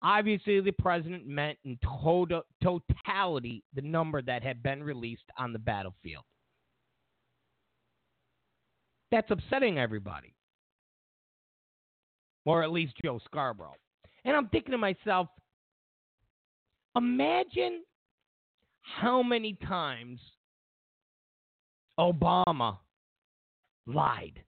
Obviously, 0.03 0.61
the 0.61 0.73
president 0.73 1.27
meant 1.27 1.59
in 1.65 1.79
total, 2.03 2.43
totality 2.63 3.63
the 3.75 3.83
number 3.83 4.23
that 4.23 4.43
had 4.43 4.63
been 4.63 4.83
released 4.83 5.25
on 5.39 5.53
the 5.53 5.59
battlefield. 5.59 6.25
That's 9.11 9.31
upsetting 9.31 9.79
everybody, 9.79 10.35
or 12.47 12.63
at 12.63 12.71
least 12.71 12.95
Joe 13.05 13.21
Scarborough. 13.25 13.75
And 14.25 14.37
I'm 14.37 14.49
thinking 14.49 14.73
to 14.73 14.79
myself, 14.79 15.29
imagine 16.97 17.83
how 18.83 19.23
many 19.23 19.59
times 19.67 20.21
Obama 21.99 22.79
lied. 23.87 24.43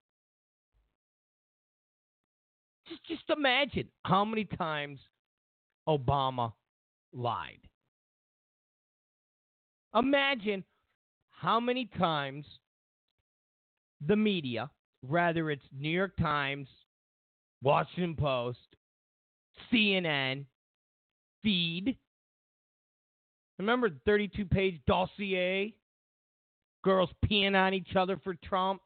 Just, 2.88 3.04
just 3.06 3.30
imagine 3.36 3.88
how 4.04 4.24
many 4.24 4.44
times 4.44 4.98
Obama 5.88 6.52
lied. 7.12 7.60
Imagine 9.94 10.64
how 11.30 11.60
many 11.60 11.86
times 11.98 12.46
the 14.06 14.16
media, 14.16 14.70
whether 15.06 15.50
it's 15.50 15.64
New 15.76 15.90
York 15.90 16.12
Times, 16.18 16.68
Washington 17.62 18.16
Post, 18.16 18.58
CNN, 19.70 20.44
Feed, 21.42 21.96
remember 23.58 23.90
the 23.90 24.00
32 24.06 24.44
page 24.46 24.80
dossier? 24.86 25.74
Girls 26.84 27.10
peeing 27.24 27.54
on 27.54 27.74
each 27.74 27.94
other 27.94 28.18
for 28.22 28.34
Trump. 28.44 28.80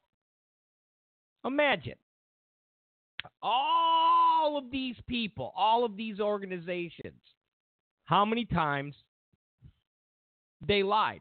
Imagine 1.45 1.95
all 3.43 3.96
of 4.57 4.70
these 4.70 4.97
people, 5.07 5.53
all 5.57 5.84
of 5.84 5.97
these 5.97 6.20
organizations, 6.20 7.20
how 8.05 8.24
many 8.24 8.45
times 8.45 8.95
they 10.66 10.82
lied. 10.82 11.20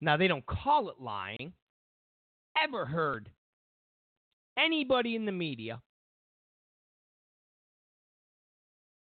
Now, 0.00 0.16
they 0.16 0.28
don't 0.28 0.44
call 0.46 0.88
it 0.90 0.96
lying. 1.00 1.52
Ever 2.62 2.86
heard 2.86 3.30
anybody 4.58 5.14
in 5.14 5.26
the 5.26 5.32
media 5.32 5.80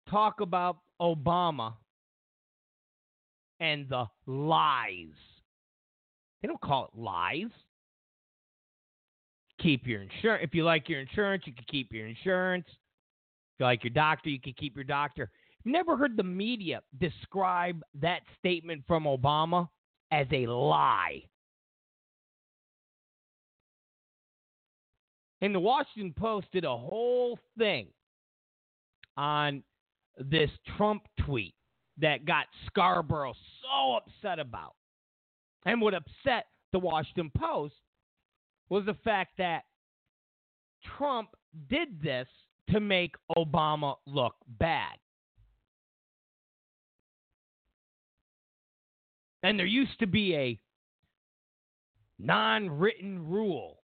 talk 0.09 0.41
about 0.41 0.79
Obama 1.01 1.75
and 3.61 3.89
the 3.89 4.07
lies? 4.27 5.15
They 6.41 6.49
don't 6.49 6.61
call 6.61 6.91
it 6.93 6.99
lies. 6.99 7.51
Keep 9.63 9.87
your 9.87 10.03
insurance. 10.03 10.43
If 10.45 10.55
you 10.55 10.65
like 10.65 10.89
your 10.89 11.01
insurance, 11.01 11.45
you 11.47 11.53
can 11.53 11.65
keep 11.69 11.93
your 11.93 12.07
insurance. 12.07 12.67
If 12.69 13.61
you 13.61 13.67
like 13.67 13.85
your 13.85 13.93
doctor, 13.93 14.29
you 14.29 14.41
can 14.41 14.55
keep 14.55 14.75
your 14.75 14.85
doctor. 14.85 15.31
Never 15.65 15.97
heard 15.97 16.17
the 16.17 16.25
media 16.25 16.83
describe 16.99 17.83
that 18.01 18.23
statement 18.39 18.83
from 18.89 19.05
Obama 19.05 19.69
as 20.11 20.27
a 20.33 20.47
lie. 20.47 21.23
And 25.41 25.55
the 25.55 25.61
Washington 25.61 26.15
Post 26.17 26.49
did 26.53 26.65
a 26.65 26.77
whole 26.77 27.39
thing 27.59 27.89
on 29.17 29.63
this 30.19 30.51
Trump 30.77 31.03
tweet 31.25 31.55
that 31.99 32.25
got 32.25 32.47
Scarborough 32.67 33.35
so 33.61 33.97
upset 33.97 34.39
about. 34.39 34.75
And 35.67 35.81
what 35.81 35.95
upset 35.95 36.47
the 36.73 36.79
Washington 36.79 37.31
Post 37.37 37.75
was 38.73 38.87
the 38.87 38.97
fact 39.05 39.33
that 39.37 39.65
Trump 40.97 41.29
did 41.69 42.01
this 42.03 42.27
to 42.71 42.81
make 42.81 43.15
Obama 43.37 43.97
look 44.07 44.35
bad. 44.59 44.97
And 49.43 49.59
there 49.59 49.67
used 49.67 49.99
to 49.99 50.07
be 50.07 50.35
a 50.35 50.59
non 52.19 52.71
written 52.71 53.29
rule 53.29 53.83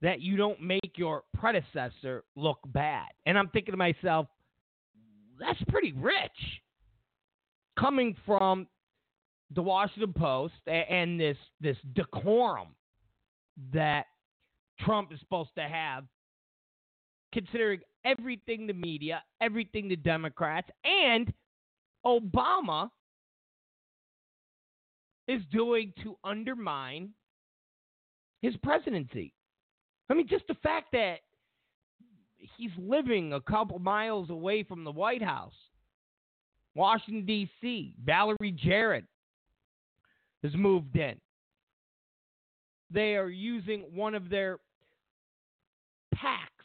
that 0.00 0.20
you 0.20 0.36
don't 0.36 0.62
make 0.62 0.92
your 0.94 1.24
predecessor 1.36 2.22
look 2.36 2.58
bad. 2.66 3.08
And 3.26 3.36
I'm 3.36 3.48
thinking 3.48 3.72
to 3.72 3.76
myself, 3.76 4.28
that's 5.40 5.62
pretty 5.66 5.94
rich 5.94 6.30
coming 7.76 8.14
from 8.24 8.68
the 9.54 9.62
Washington 9.62 10.12
Post 10.12 10.54
and 10.66 11.18
this 11.18 11.36
this 11.60 11.76
decorum 11.94 12.68
that 13.72 14.06
Trump 14.80 15.12
is 15.12 15.20
supposed 15.20 15.50
to 15.56 15.62
have, 15.62 16.04
considering 17.32 17.80
everything 18.04 18.66
the 18.66 18.72
media, 18.72 19.22
everything 19.40 19.88
the 19.88 19.96
Democrats, 19.96 20.68
and 20.84 21.32
Obama 22.04 22.90
is 25.28 25.42
doing 25.52 25.92
to 26.02 26.16
undermine 26.24 27.10
his 28.40 28.56
presidency. 28.62 29.32
I 30.10 30.14
mean, 30.14 30.26
just 30.28 30.46
the 30.48 30.54
fact 30.62 30.88
that 30.92 31.18
he's 32.56 32.72
living 32.76 33.32
a 33.32 33.40
couple 33.40 33.78
miles 33.78 34.30
away 34.30 34.64
from 34.64 34.82
the 34.82 34.90
White 34.90 35.22
House, 35.22 35.54
Washington, 36.74 37.24
D.C., 37.24 37.94
Valerie 38.04 38.56
Jarrett 38.56 39.04
has 40.42 40.54
moved 40.54 40.96
in. 40.96 41.14
They 42.90 43.16
are 43.16 43.28
using 43.28 43.82
one 43.94 44.14
of 44.14 44.28
their 44.28 44.58
packs, 46.14 46.64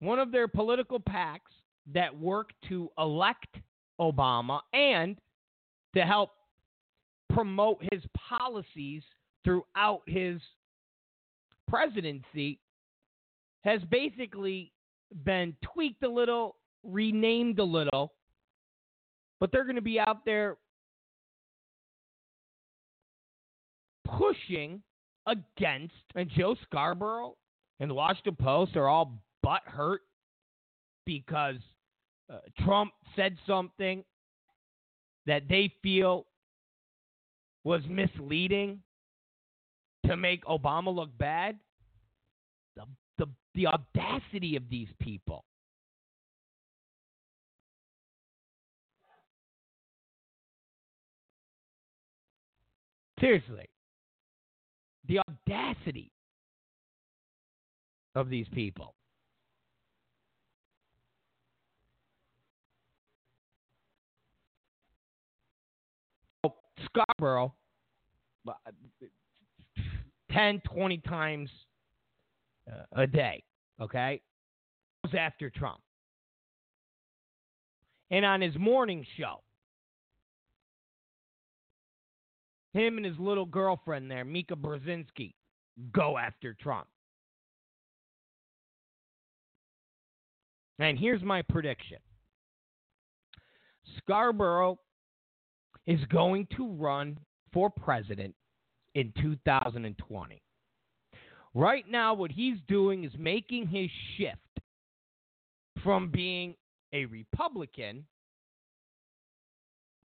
one 0.00 0.18
of 0.18 0.32
their 0.32 0.48
political 0.48 0.98
packs 0.98 1.52
that 1.92 2.18
work 2.18 2.50
to 2.68 2.90
elect 2.98 3.58
Obama 4.00 4.60
and 4.72 5.16
to 5.94 6.02
help 6.02 6.30
promote 7.32 7.82
his 7.92 8.02
policies 8.28 9.02
throughout 9.44 10.02
his 10.06 10.40
presidency 11.68 12.58
has 13.62 13.80
basically 13.90 14.72
been 15.24 15.54
tweaked 15.62 16.02
a 16.02 16.08
little, 16.08 16.56
renamed 16.82 17.58
a 17.58 17.64
little, 17.64 18.12
but 19.38 19.52
they're 19.52 19.64
going 19.64 19.76
to 19.76 19.82
be 19.82 20.00
out 20.00 20.24
there 20.24 20.56
pushing 24.18 24.82
against, 25.26 25.94
and 26.14 26.30
Joe 26.36 26.56
Scarborough 26.64 27.36
and 27.80 27.90
the 27.90 27.94
Washington 27.94 28.36
Post 28.36 28.76
are 28.76 28.88
all 28.88 29.20
butt 29.42 29.62
hurt 29.66 30.02
because 31.04 31.56
uh, 32.32 32.38
Trump 32.64 32.92
said 33.14 33.36
something 33.46 34.04
that 35.26 35.42
they 35.48 35.72
feel 35.82 36.26
was 37.64 37.82
misleading 37.88 38.80
to 40.06 40.16
make 40.16 40.44
Obama 40.44 40.94
look 40.94 41.16
bad. 41.18 41.58
The, 42.76 42.84
the, 43.18 43.26
the 43.54 43.66
audacity 43.66 44.56
of 44.56 44.64
these 44.70 44.88
people. 45.00 45.44
Seriously 53.18 53.66
the 55.08 55.20
audacity 55.20 56.10
of 58.14 58.28
these 58.28 58.46
people. 58.52 58.94
Scarborough, 66.86 67.54
uh, 68.48 68.52
10, 70.32 70.62
20 70.64 70.98
times 70.98 71.50
uh, 72.70 72.84
a 72.92 73.06
day, 73.06 73.42
okay, 73.80 74.20
was 75.02 75.12
after 75.18 75.50
Trump. 75.50 75.80
And 78.10 78.24
on 78.24 78.40
his 78.40 78.56
morning 78.56 79.04
show, 79.18 79.42
him 82.76 82.96
and 82.98 83.06
his 83.06 83.18
little 83.18 83.46
girlfriend 83.46 84.10
there, 84.10 84.24
Mika 84.24 84.54
Brzezinski, 84.54 85.34
go 85.92 86.18
after 86.18 86.54
Trump. 86.54 86.86
And 90.78 90.98
here's 90.98 91.22
my 91.22 91.42
prediction 91.42 91.98
Scarborough 93.98 94.78
is 95.86 96.00
going 96.10 96.46
to 96.56 96.68
run 96.72 97.18
for 97.52 97.70
president 97.70 98.34
in 98.94 99.12
2020. 99.22 100.42
Right 101.54 101.84
now, 101.88 102.12
what 102.12 102.30
he's 102.30 102.58
doing 102.68 103.04
is 103.04 103.12
making 103.18 103.68
his 103.68 103.88
shift 104.18 104.40
from 105.82 106.10
being 106.10 106.54
a 106.92 107.06
Republican 107.06 108.04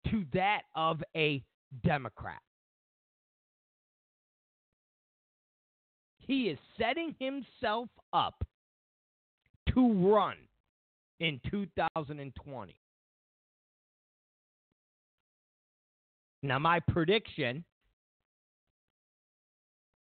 to 0.10 0.24
that 0.34 0.62
of 0.76 1.04
a 1.16 1.44
Democrat. 1.84 2.42
He 6.28 6.44
is 6.44 6.58
setting 6.78 7.16
himself 7.20 7.90
up 8.14 8.44
to 9.74 10.12
run 10.12 10.38
in 11.20 11.40
2020. 11.50 12.76
Now, 16.44 16.60
my 16.60 16.80
prediction 16.80 17.64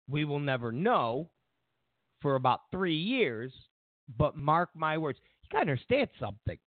we 0.09 0.25
will 0.25 0.39
never 0.39 0.71
know 0.71 1.29
for 2.21 2.35
about 2.35 2.61
three 2.71 2.95
years, 2.95 3.53
but 4.17 4.35
mark 4.35 4.69
my 4.75 4.97
words. 4.97 5.19
You 5.43 5.49
got 5.51 5.65
to 5.65 5.71
understand 5.71 6.09
something. 6.19 6.57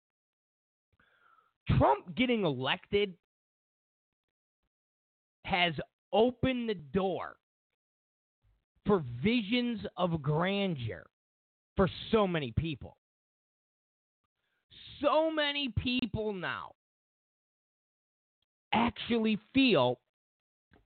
Trump 1.76 2.14
getting 2.14 2.45
elected 2.45 3.14
has 5.45 5.74
opened 6.12 6.68
the 6.68 6.74
door 6.74 7.36
for 8.87 9.05
visions 9.22 9.80
of 9.97 10.22
grandeur 10.22 11.05
for 11.76 11.89
so 12.11 12.26
many 12.26 12.53
people. 12.57 12.97
So 15.01 15.30
many 15.30 15.68
people 15.68 16.33
now 16.33 16.72
actually 18.72 19.39
feel 19.53 19.99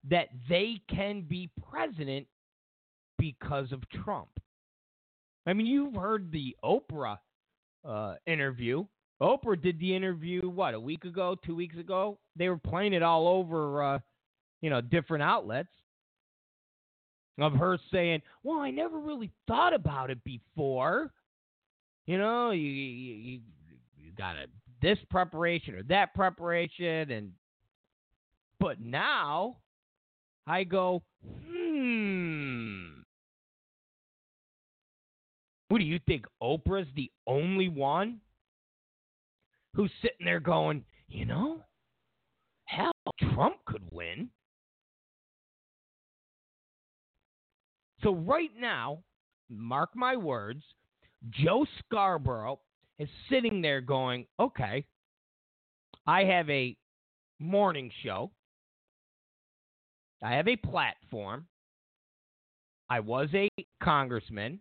that 0.08 0.28
they 0.48 0.80
can 0.88 1.22
be 1.22 1.50
president 1.70 2.26
because 3.18 3.72
of 3.72 3.82
Trump. 4.04 4.28
I 5.46 5.52
mean, 5.52 5.66
you've 5.66 5.94
heard 5.94 6.30
the 6.32 6.56
Oprah 6.64 7.18
uh, 7.86 8.14
interview 8.26 8.84
Oprah 9.20 9.60
did 9.60 9.78
the 9.80 9.94
interview 9.94 10.48
what 10.48 10.74
a 10.74 10.80
week 10.80 11.04
ago, 11.04 11.36
two 11.44 11.54
weeks 11.54 11.76
ago. 11.76 12.18
They 12.36 12.48
were 12.48 12.58
playing 12.58 12.92
it 12.92 13.02
all 13.02 13.26
over, 13.26 13.82
uh, 13.82 13.98
you 14.60 14.68
know, 14.68 14.80
different 14.80 15.22
outlets 15.22 15.70
of 17.38 17.52
her 17.54 17.78
saying, 17.90 18.22
"Well, 18.42 18.60
I 18.60 18.70
never 18.70 18.98
really 18.98 19.30
thought 19.46 19.74
about 19.74 20.10
it 20.10 20.22
before. 20.24 21.12
You 22.06 22.18
know, 22.18 22.50
you 22.50 22.68
you, 22.68 23.40
you, 23.98 24.12
got 24.16 24.36
a 24.36 24.46
this 24.80 24.98
preparation 25.10 25.74
or 25.74 25.82
that 25.84 26.14
preparation, 26.14 27.10
and 27.10 27.32
but 28.60 28.80
now 28.80 29.56
I 30.46 30.64
go, 30.64 31.02
hmm." 31.22 33.00
What 35.68 35.78
do 35.78 35.84
you 35.84 35.98
think? 36.06 36.26
Oprah's 36.40 36.86
the 36.94 37.10
only 37.26 37.68
one 37.68 38.20
who's 39.74 39.90
sitting 40.00 40.24
there 40.24 40.40
going, 40.40 40.84
you 41.08 41.24
know, 41.24 41.60
hell, 42.64 42.92
Trump 43.34 43.56
could 43.66 43.82
win. 43.90 44.28
So 48.06 48.14
right 48.14 48.52
now, 48.56 49.02
mark 49.50 49.90
my 49.96 50.14
words, 50.14 50.62
Joe 51.28 51.66
Scarborough 51.80 52.60
is 53.00 53.08
sitting 53.28 53.60
there 53.60 53.80
going, 53.80 54.26
okay, 54.38 54.86
I 56.06 56.22
have 56.22 56.48
a 56.48 56.76
morning 57.40 57.90
show. 58.04 58.30
I 60.22 60.34
have 60.34 60.46
a 60.46 60.54
platform. 60.54 61.48
I 62.88 63.00
was 63.00 63.28
a 63.34 63.48
congressman. 63.82 64.60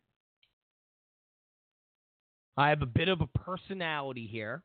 I 2.57 2.69
have 2.69 2.81
a 2.81 2.87
bit 2.87 3.09
of 3.09 3.21
a 3.21 3.27
personality 3.27 4.25
here. 4.25 4.63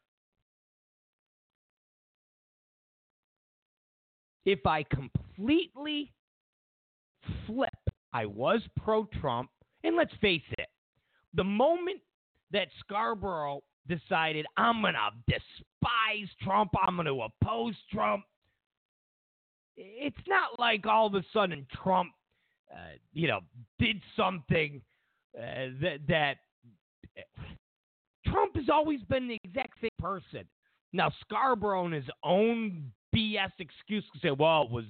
If 4.47 4.65
I 4.65 4.85
completely 4.85 6.15
flip 7.47 7.75
I 8.13 8.27
was 8.27 8.61
pro 8.83 9.05
Trump. 9.21 9.51
And 9.85 9.97
let's 9.97 10.13
face 10.21 10.43
it, 10.59 10.69
the 11.35 11.45
moment 11.45 12.01
that 12.53 12.69
Scarborough 12.81 13.63
decided, 13.89 14.47
I'm 14.57 14.83
going 14.83 14.95
to 14.95 15.11
despise 15.27 16.29
Trump, 16.43 16.73
I'm 16.87 16.97
going 16.97 17.07
to 17.07 17.23
oppose 17.23 17.75
Trump, 17.93 18.25
it's 19.77 20.17
not 20.29 20.59
like 20.59 20.87
all 20.87 21.07
of 21.07 21.15
a 21.15 21.25
sudden 21.33 21.67
Trump, 21.83 22.11
uh, 22.71 22.97
you 23.13 23.29
know, 23.29 23.41
did 23.79 24.01
something 24.17 24.83
uh, 25.37 25.71
that, 25.81 26.01
that 26.09 26.37
Trump 28.27 28.57
has 28.57 28.69
always 28.69 29.01
been 29.03 29.29
the 29.29 29.39
exact 29.45 29.75
same 29.81 29.91
person. 29.99 30.45
Now, 30.93 31.11
Scarborough, 31.23 31.87
in 31.87 31.93
his 31.93 32.09
own 32.23 32.91
BS 33.15 33.53
excuse, 33.59 34.05
could 34.13 34.21
say, 34.21 34.31
well, 34.31 34.65
it 34.65 34.71
was 34.71 34.85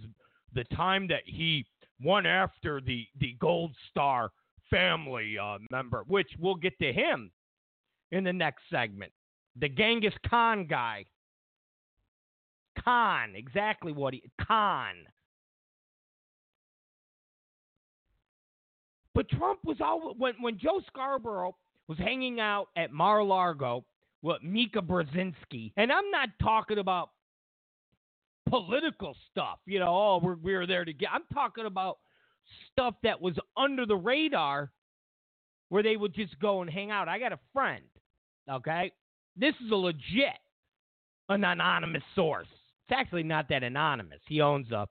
the 0.54 0.64
time 0.74 1.06
that 1.08 1.22
he 1.24 1.66
one 2.00 2.26
after 2.26 2.80
the 2.80 3.06
the 3.18 3.36
Gold 3.40 3.74
Star 3.90 4.30
family 4.70 5.36
uh, 5.38 5.58
member, 5.70 6.04
which 6.06 6.30
we'll 6.38 6.54
get 6.54 6.78
to 6.78 6.92
him 6.92 7.30
in 8.12 8.24
the 8.24 8.32
next 8.32 8.62
segment. 8.70 9.12
The 9.56 9.68
Genghis 9.68 10.14
Khan 10.28 10.66
guy. 10.66 11.04
Khan, 12.82 13.34
exactly 13.34 13.92
what 13.92 14.14
he 14.14 14.22
Khan. 14.40 14.94
But 19.14 19.28
Trump 19.28 19.58
was 19.64 19.76
all 19.80 20.14
when 20.16 20.34
when 20.40 20.58
Joe 20.58 20.80
Scarborough 20.86 21.56
was 21.88 21.98
hanging 21.98 22.40
out 22.40 22.68
at 22.76 22.92
Mar-a-Lago 22.92 23.84
with 24.22 24.42
Mika 24.42 24.80
Brzezinski, 24.80 25.72
and 25.76 25.90
I'm 25.90 26.10
not 26.10 26.28
talking 26.40 26.78
about 26.78 27.10
political 28.50 29.16
stuff. 29.30 29.58
You 29.66 29.78
know, 29.78 29.88
oh, 29.88 30.20
we're, 30.22 30.36
we 30.36 30.54
were 30.54 30.66
there 30.66 30.84
to 30.84 30.92
get. 30.92 31.10
I'm 31.12 31.24
talking 31.32 31.66
about 31.66 31.98
stuff 32.72 32.94
that 33.02 33.20
was 33.20 33.34
under 33.56 33.86
the 33.86 33.96
radar 33.96 34.70
where 35.68 35.82
they 35.82 35.96
would 35.96 36.14
just 36.14 36.38
go 36.40 36.62
and 36.62 36.70
hang 36.70 36.90
out. 36.90 37.08
I 37.08 37.18
got 37.18 37.32
a 37.32 37.38
friend, 37.52 37.84
okay? 38.50 38.92
This 39.36 39.54
is 39.64 39.70
a 39.70 39.76
legit, 39.76 40.38
an 41.28 41.44
anonymous 41.44 42.02
source. 42.14 42.48
It's 42.88 42.98
actually 42.98 43.22
not 43.22 43.48
that 43.48 43.62
anonymous. 43.62 44.18
He 44.28 44.40
owns 44.40 44.70
a, 44.72 44.88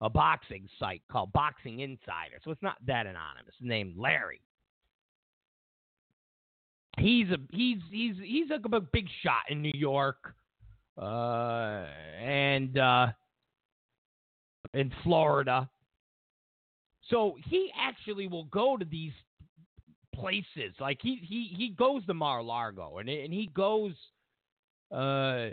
a 0.00 0.10
boxing 0.10 0.68
site 0.78 1.02
called 1.10 1.32
Boxing 1.32 1.80
Insider, 1.80 2.40
so 2.44 2.50
it's 2.50 2.62
not 2.62 2.76
that 2.86 3.06
anonymous. 3.06 3.54
Named 3.60 3.96
Larry. 3.96 4.40
He's 6.98 7.28
a 7.30 7.36
he's 7.52 7.78
he's 7.90 8.14
he's 8.22 8.48
like 8.48 8.62
a 8.72 8.80
big 8.80 9.06
shot 9.22 9.42
in 9.50 9.60
New 9.60 9.72
York 9.74 10.34
and 10.98 12.78
uh, 12.78 13.08
in 14.74 14.92
Florida. 15.02 15.68
So 17.10 17.36
he 17.48 17.70
actually 17.78 18.26
will 18.26 18.44
go 18.44 18.76
to 18.76 18.84
these 18.84 19.12
places. 20.14 20.74
Like 20.80 20.98
he 21.02 21.20
he 21.22 21.54
he 21.56 21.68
goes 21.70 22.04
to 22.06 22.14
Mar-a-Lago 22.14 22.98
and 22.98 23.08
and 23.08 23.32
he 23.32 23.50
goes 23.54 23.92
uh, 24.90 25.50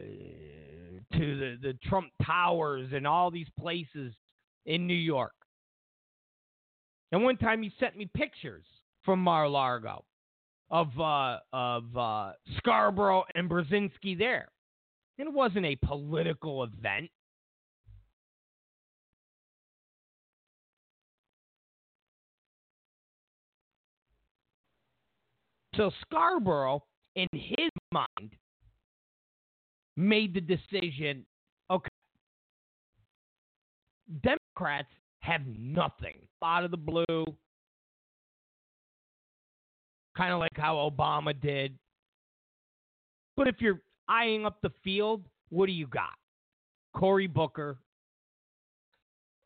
to 1.13 1.19
the 1.19 1.57
the 1.61 1.77
Trump 1.83 2.07
Towers 2.25 2.89
and 2.93 3.05
all 3.05 3.29
these 3.29 3.49
places 3.59 4.13
in 4.65 4.87
New 4.87 4.93
York. 4.93 5.33
And 7.11 7.23
one 7.23 7.37
time 7.37 7.61
he 7.61 7.71
sent 7.79 7.95
me 7.95 8.09
pictures 8.15 8.65
from 9.03 9.19
Mar-a-Lago 9.19 10.03
of 10.71 10.87
uh, 10.99 11.37
of 11.51 11.95
uh, 11.95 12.31
Scarborough 12.57 13.25
and 13.35 13.49
Brzezinski 13.49 14.17
there. 14.17 14.47
It 15.17 15.31
wasn't 15.31 15.65
a 15.65 15.75
political 15.75 16.63
event. 16.63 17.09
So 25.75 25.91
Scarborough, 26.01 26.83
in 27.15 27.27
his 27.31 27.69
mind, 27.91 28.35
made 29.97 30.33
the 30.33 30.41
decision 30.41 31.25
okay, 31.71 31.89
Democrats 34.21 34.89
have 35.21 35.41
nothing 35.47 36.27
out 36.43 36.63
of 36.63 36.71
the 36.71 36.77
blue, 36.77 37.25
kind 40.15 40.33
of 40.33 40.39
like 40.39 40.55
how 40.55 40.75
Obama 40.75 41.39
did. 41.39 41.77
But 43.35 43.47
if 43.47 43.55
you're 43.59 43.81
eyeing 44.07 44.45
up 44.45 44.61
the 44.61 44.71
field, 44.83 45.23
what 45.49 45.67
do 45.67 45.71
you 45.71 45.87
got? 45.87 46.13
Cory 46.95 47.27
Booker, 47.27 47.77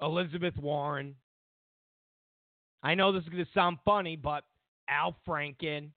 Elizabeth 0.02 0.56
Warren. 0.58 1.16
I 2.84 2.96
know 2.96 3.12
this 3.12 3.24
is 3.24 3.30
going 3.30 3.44
to 3.44 3.52
sound 3.54 3.78
funny, 3.84 4.16
but 4.16 4.44
Al 4.90 5.16
Franken. 5.28 5.90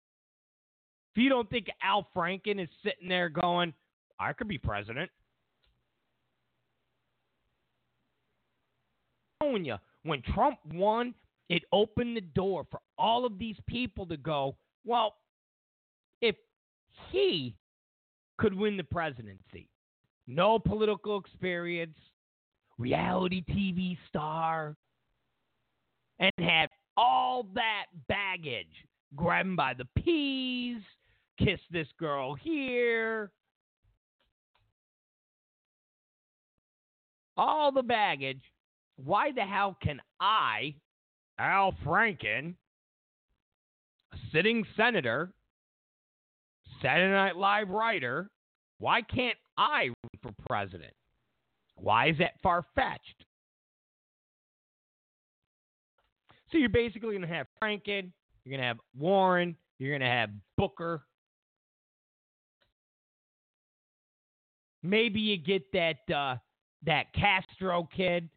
If 1.13 1.23
you 1.23 1.29
don't 1.29 1.49
think 1.49 1.67
Al 1.83 2.07
Franken 2.15 2.61
is 2.61 2.69
sitting 2.83 3.09
there 3.09 3.29
going, 3.29 3.73
I 4.19 4.33
could 4.33 4.47
be 4.47 4.57
president. 4.57 5.09
Telling 9.41 9.65
you, 9.65 9.75
when 10.03 10.21
Trump 10.33 10.59
won, 10.73 11.13
it 11.49 11.63
opened 11.71 12.15
the 12.15 12.21
door 12.21 12.65
for 12.69 12.79
all 12.97 13.25
of 13.25 13.39
these 13.39 13.57
people 13.67 14.05
to 14.05 14.17
go, 14.17 14.55
well, 14.85 15.15
if 16.21 16.35
he 17.11 17.55
could 18.39 18.53
win 18.53 18.77
the 18.77 18.83
presidency. 18.83 19.67
No 20.25 20.57
political 20.57 21.19
experience, 21.19 21.97
reality 22.77 23.43
TV 23.49 23.97
star, 24.07 24.75
and 26.19 26.31
had 26.39 26.69
all 26.95 27.47
that 27.53 27.85
baggage. 28.07 28.67
Grab 29.15 29.45
him 29.45 29.55
by 29.55 29.73
the 29.73 29.87
peas, 30.01 30.81
kiss 31.37 31.59
this 31.71 31.87
girl 31.99 32.35
here. 32.35 33.31
All 37.37 37.71
the 37.71 37.83
baggage. 37.83 38.41
Why 38.97 39.31
the 39.31 39.41
hell 39.41 39.77
can 39.81 40.01
I, 40.19 40.75
Al 41.39 41.73
Franken, 41.85 42.53
a 44.11 44.17
sitting 44.33 44.65
senator, 44.75 45.31
Saturday 46.81 47.11
Night 47.11 47.35
Live 47.35 47.69
writer, 47.69 48.29
why 48.79 49.01
can't 49.01 49.37
I 49.57 49.87
run 49.87 50.21
for 50.21 50.31
president? 50.47 50.93
Why 51.75 52.09
is 52.09 52.17
that 52.19 52.33
far 52.41 52.65
fetched? 52.75 53.25
So 56.51 56.57
you're 56.57 56.69
basically 56.69 57.09
going 57.09 57.21
to 57.21 57.27
have 57.27 57.47
Franken, 57.61 58.11
you're 58.43 58.51
going 58.51 58.61
to 58.61 58.67
have 58.67 58.79
Warren, 58.97 59.55
you're 59.77 59.91
going 59.91 60.01
to 60.01 60.07
have 60.07 60.29
Booker. 60.57 61.03
Maybe 64.81 65.19
you 65.19 65.37
get 65.37 65.71
that 65.73 66.13
uh, 66.13 66.37
that 66.85 67.13
Castro 67.13 67.87
kid, 67.95 68.29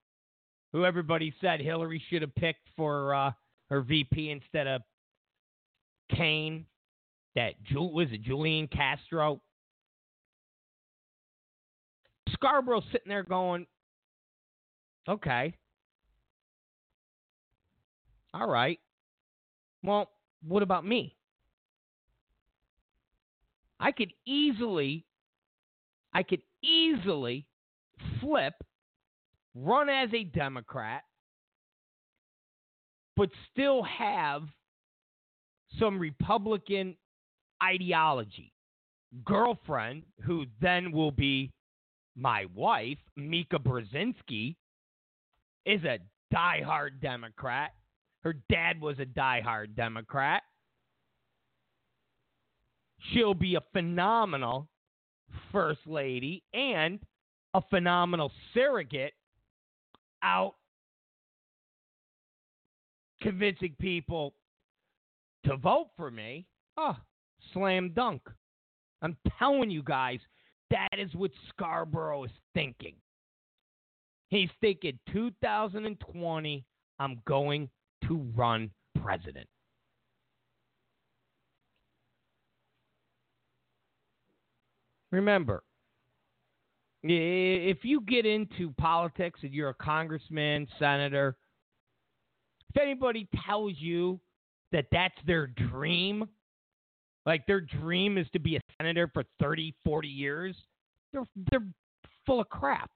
who 0.72 0.84
everybody 0.84 1.32
said 1.40 1.60
Hillary 1.60 2.02
should 2.10 2.22
have 2.22 2.34
picked 2.34 2.68
for 2.76 3.14
uh, 3.14 3.30
her 3.70 3.80
VP 3.80 4.30
instead 4.30 4.66
of 4.66 4.82
Kaine 6.14 6.66
that 7.34 7.54
was 7.72 8.08
it 8.10 8.22
Julian 8.22 8.68
Castro? 8.68 9.40
Scarborough 12.32 12.82
sitting 12.92 13.08
there 13.08 13.22
going, 13.22 13.66
okay. 15.08 15.54
All 18.34 18.48
right. 18.48 18.80
Well, 19.82 20.10
what 20.46 20.62
about 20.62 20.84
me? 20.84 21.16
I 23.78 23.92
could 23.92 24.12
easily, 24.26 25.04
I 26.12 26.22
could 26.22 26.42
easily 26.62 27.46
flip, 28.20 28.54
run 29.54 29.88
as 29.88 30.08
a 30.14 30.24
Democrat, 30.24 31.02
but 33.16 33.28
still 33.52 33.82
have 33.82 34.42
some 35.78 35.98
Republican 35.98 36.96
ideology. 37.62 38.52
Girlfriend, 39.24 40.04
who 40.24 40.46
then 40.60 40.90
will 40.92 41.10
be 41.10 41.50
my 42.16 42.46
wife, 42.54 42.98
Mika 43.16 43.58
Brzezinski, 43.58 44.56
is 45.66 45.82
a 45.84 45.98
diehard 46.34 47.00
Democrat. 47.00 47.72
Her 48.22 48.34
dad 48.50 48.80
was 48.80 48.98
a 48.98 49.04
diehard 49.04 49.76
Democrat. 49.76 50.42
She'll 53.12 53.34
be 53.34 53.56
a 53.56 53.62
phenomenal 53.72 54.68
first 55.50 55.80
lady 55.86 56.42
and 56.54 57.00
a 57.54 57.62
phenomenal 57.68 58.30
surrogate 58.54 59.12
out 60.22 60.54
convincing 63.20 63.74
people 63.80 64.34
to 65.44 65.56
vote 65.56 65.88
for 65.96 66.10
me. 66.10 66.46
Oh, 66.76 66.96
slam 67.52 67.92
dunk. 67.94 68.22
I'm 69.02 69.16
telling 69.38 69.70
you 69.70 69.82
guys, 69.82 70.20
that 70.70 70.98
is 70.98 71.14
what 71.14 71.30
Scarborough 71.48 72.24
is 72.24 72.30
thinking. 72.54 72.94
He's 74.28 74.50
thinking 74.60 74.98
2020, 75.12 76.64
I'm 76.98 77.20
going 77.26 77.68
to 78.08 78.26
run 78.34 78.70
president. 79.02 79.46
Remember, 85.10 85.62
if 87.02 87.84
you 87.84 88.00
get 88.00 88.24
into 88.24 88.72
politics 88.78 89.40
and 89.42 89.52
you're 89.52 89.68
a 89.68 89.74
congressman, 89.74 90.66
senator, 90.78 91.36
if 92.74 92.80
anybody 92.80 93.28
tells 93.46 93.74
you 93.76 94.18
that 94.70 94.86
that's 94.90 95.18
their 95.26 95.48
dream, 95.48 96.26
like 97.26 97.46
their 97.46 97.60
dream 97.60 98.18
is 98.18 98.26
to 98.32 98.40
be 98.40 98.56
a 98.56 98.60
senator 98.80 99.10
for 99.12 99.24
30, 99.40 99.74
40 99.84 100.08
years, 100.08 100.56
they're, 101.12 101.26
they're 101.50 101.66
full 102.26 102.40
of 102.40 102.48
crap. 102.48 102.90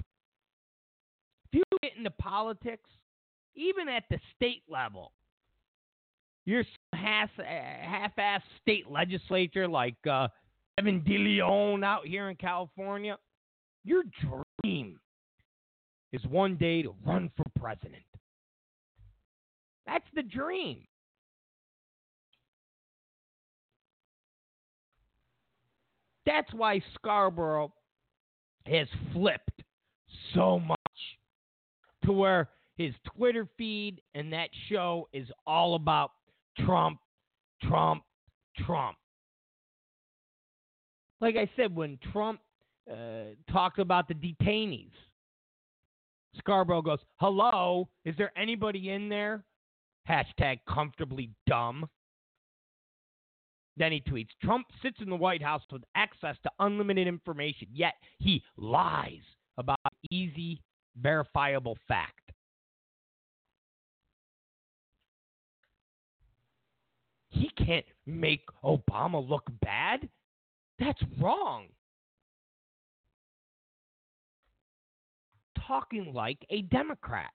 If 1.52 1.58
you 1.58 1.62
get 1.82 1.96
into 1.96 2.10
politics, 2.10 2.90
even 3.54 3.88
at 3.88 4.04
the 4.10 4.18
state 4.34 4.62
level, 4.68 5.12
you're 6.44 6.64
half 6.92 7.30
half-ass 7.36 8.42
state 8.62 8.90
legislature 8.90 9.66
like 9.66 9.96
uh, 10.08 10.28
Kevin 10.78 11.02
de 11.02 11.18
León 11.18 11.84
out 11.84 12.06
here 12.06 12.28
in 12.30 12.36
California. 12.36 13.18
Your 13.84 14.02
dream 14.62 14.98
is 16.12 16.24
one 16.26 16.56
day 16.56 16.82
to 16.82 16.94
run 17.04 17.30
for 17.36 17.44
president. 17.58 18.02
That's 19.86 20.06
the 20.14 20.22
dream. 20.22 20.84
That's 26.26 26.52
why 26.52 26.82
Scarborough 26.94 27.72
has 28.66 28.88
flipped 29.12 29.62
so 30.34 30.58
much 30.58 30.78
to 32.04 32.12
where 32.12 32.50
his 32.76 32.92
Twitter 33.16 33.48
feed 33.56 34.02
and 34.14 34.32
that 34.32 34.50
show 34.68 35.08
is 35.12 35.28
all 35.46 35.76
about 35.76 36.10
Trump, 36.58 36.98
Trump, 37.62 38.02
Trump. 38.58 38.96
Like 41.20 41.36
I 41.36 41.48
said, 41.56 41.74
when 41.74 41.98
Trump 42.12 42.40
uh, 42.90 43.34
talked 43.50 43.78
about 43.78 44.08
the 44.08 44.14
detainees, 44.14 44.90
Scarborough 46.38 46.82
goes, 46.82 46.98
Hello, 47.16 47.88
is 48.04 48.14
there 48.18 48.32
anybody 48.36 48.90
in 48.90 49.08
there? 49.08 49.44
Hashtag 50.08 50.58
comfortably 50.68 51.30
dumb. 51.46 51.88
Then 53.76 53.92
he 53.92 54.00
tweets 54.00 54.28
Trump 54.42 54.66
sits 54.82 54.98
in 55.00 55.10
the 55.10 55.16
White 55.16 55.42
House 55.42 55.62
with 55.70 55.82
access 55.94 56.36
to 56.42 56.50
unlimited 56.60 57.06
information, 57.06 57.68
yet 57.72 57.94
he 58.18 58.42
lies 58.56 59.20
about 59.58 59.78
easy, 60.10 60.62
verifiable 61.00 61.76
fact. 61.86 62.32
He 67.30 67.50
can't 67.50 67.84
make 68.06 68.46
Obama 68.64 69.26
look 69.28 69.44
bad. 69.60 70.08
That's 70.78 71.02
wrong. 71.20 71.66
Talking 75.66 76.12
like 76.14 76.38
a 76.48 76.62
Democrat. 76.62 77.30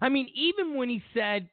I 0.00 0.08
mean, 0.08 0.28
even 0.34 0.74
when 0.74 0.88
he 0.88 1.02
said 1.14 1.48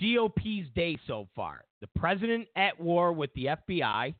GOP's 0.00 0.68
day 0.74 0.98
so 1.06 1.28
far, 1.34 1.64
the 1.80 1.88
president 1.98 2.48
at 2.56 2.78
war 2.80 3.12
with 3.12 3.32
the 3.34 3.46
FBI, 3.46 4.14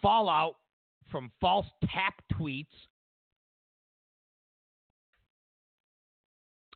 fallout 0.00 0.56
from 1.10 1.30
false 1.40 1.66
tap 1.84 2.14
tweets, 2.34 2.66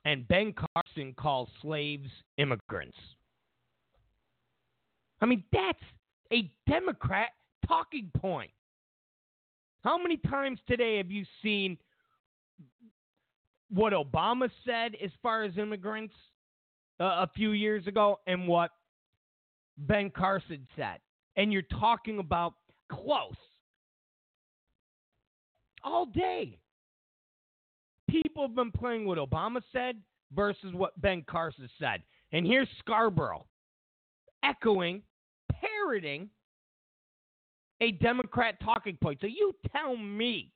and 0.05 0.27
Ben 0.29 0.55
Carson 0.55 1.13
calls 1.15 1.49
slaves 1.61 2.09
immigrants. 2.39 2.97
I 5.21 5.27
mean, 5.27 5.43
that's 5.53 5.83
a 6.33 6.51
Democrat 6.69 7.31
talking 7.67 8.11
point. 8.17 8.51
How 9.83 9.99
many 9.99 10.17
times 10.17 10.61
today 10.69 10.97
have 10.99 11.11
you 11.11 11.25
seen 11.43 11.79
what 13.71 13.93
Obama 13.93 14.51
said 14.65 14.97
as 15.03 15.11
far 15.23 15.43
as 15.43 15.57
immigrants 15.59 16.15
uh, 17.01 17.05
a 17.05 17.31
few 17.35 17.53
years 17.53 17.87
ago 17.87 18.21
and 18.27 18.47
what 18.47 18.71
Ben 19.79 20.11
Carson 20.11 20.67
said? 20.77 20.99
And 21.37 21.53
you're 21.53 21.63
talking 21.63 22.19
about 22.19 22.55
close 22.91 23.35
all 25.85 26.07
day. 26.07 26.59
People 28.09 28.47
have 28.47 28.55
been 28.55 28.73
playing 28.73 29.07
what 29.07 29.19
Obama 29.19 29.61
said 29.73 29.97
versus 30.35 30.73
what 30.73 30.99
Ben 31.01 31.25
Carson 31.29 31.69
said. 31.79 32.03
And 32.33 32.47
here's 32.47 32.69
Scarborough 32.79 33.47
echoing, 34.43 35.03
parroting 35.51 36.29
a 37.81 37.93
Democrat 37.93 38.57
talking 38.63 38.97
point. 39.03 39.19
So 39.21 39.27
you 39.27 39.53
tell 39.73 39.97
me 39.97 40.53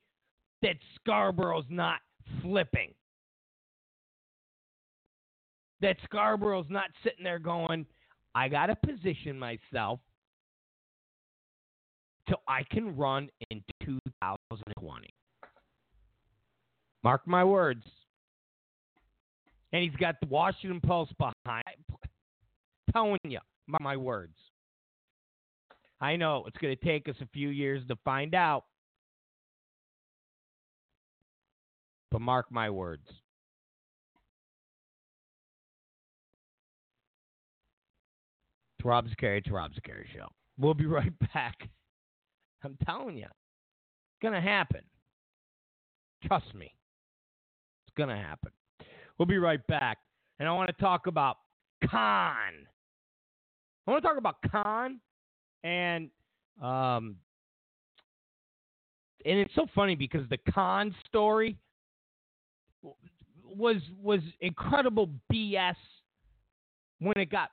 that 0.62 0.76
Scarborough's 0.96 1.66
not 1.68 2.00
flipping. 2.42 2.92
That 5.80 5.96
Scarborough's 6.04 6.66
not 6.68 6.90
sitting 7.02 7.24
there 7.24 7.38
going, 7.38 7.86
I 8.34 8.48
got 8.48 8.66
to 8.66 8.76
position 8.76 9.38
myself 9.38 10.00
so 12.28 12.36
I 12.46 12.62
can 12.70 12.96
run 12.96 13.28
in 13.50 13.62
2020. 13.82 15.14
Mark 17.02 17.26
my 17.26 17.44
words. 17.44 17.84
And 19.72 19.82
he's 19.82 19.96
got 19.96 20.16
the 20.20 20.26
Washington 20.28 20.80
Post 20.80 21.12
behind. 21.18 21.64
telling 22.92 23.18
you, 23.24 23.38
mark 23.66 23.82
my 23.82 23.96
words. 23.96 24.34
I 26.00 26.16
know 26.16 26.44
it's 26.46 26.56
going 26.58 26.76
to 26.76 26.84
take 26.84 27.08
us 27.08 27.16
a 27.20 27.26
few 27.32 27.48
years 27.48 27.82
to 27.88 27.96
find 28.04 28.34
out. 28.34 28.64
But 32.10 32.20
mark 32.20 32.50
my 32.50 32.70
words. 32.70 33.06
It's 38.80 38.86
Rob 38.86 39.04
Zicari. 39.08 39.36
It's 39.36 39.50
Rob 39.50 39.72
Zicari 39.72 40.06
Show. 40.14 40.26
We'll 40.58 40.72
be 40.72 40.86
right 40.86 41.12
back. 41.34 41.68
I'm 42.64 42.78
telling 42.86 43.14
you, 43.14 43.24
it's 43.26 44.22
going 44.22 44.32
to 44.32 44.40
happen. 44.40 44.80
Trust 46.24 46.54
me. 46.54 46.72
It's 47.86 47.94
going 47.94 48.08
to 48.08 48.16
happen. 48.16 48.52
We'll 49.18 49.26
be 49.26 49.36
right 49.36 49.60
back. 49.66 49.98
And 50.38 50.48
I 50.48 50.52
want 50.52 50.68
to 50.68 50.82
talk 50.82 51.08
about 51.08 51.36
Khan. 51.90 52.54
I 53.86 53.90
want 53.90 54.02
to 54.02 54.08
talk 54.08 54.16
about 54.16 54.36
Khan 54.50 54.98
and 55.62 56.08
um, 56.62 57.16
and 59.26 59.38
it's 59.38 59.54
so 59.54 59.66
funny 59.74 59.94
because 59.94 60.26
the 60.30 60.38
Khan 60.54 60.94
story 61.06 61.58
was 63.44 63.76
was 64.02 64.20
incredible 64.40 65.10
BS 65.30 65.74
when 67.00 67.18
it 67.18 67.30
got 67.30 67.50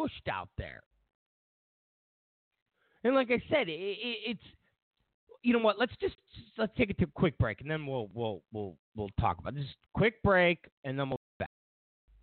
pushed 0.00 0.28
out 0.32 0.48
there. 0.56 0.82
And 3.04 3.14
like 3.14 3.30
I 3.30 3.42
said, 3.50 3.68
it, 3.68 3.72
it, 3.72 4.18
it's 4.26 4.42
you 5.42 5.52
know 5.54 5.58
what? 5.58 5.78
Let's 5.78 5.92
just 6.00 6.16
let's 6.58 6.72
take 6.76 6.90
it 6.90 6.98
to 6.98 7.04
a 7.04 7.08
quick 7.14 7.38
break, 7.38 7.60
and 7.60 7.70
then 7.70 7.86
we'll 7.86 8.10
we'll 8.12 8.42
we'll 8.52 8.76
we'll 8.94 9.10
talk 9.18 9.38
about 9.38 9.54
this. 9.54 9.64
Quick 9.94 10.22
break, 10.22 10.58
and 10.84 10.98
then 10.98 11.08
we'll 11.08 11.20
back. 11.38 11.50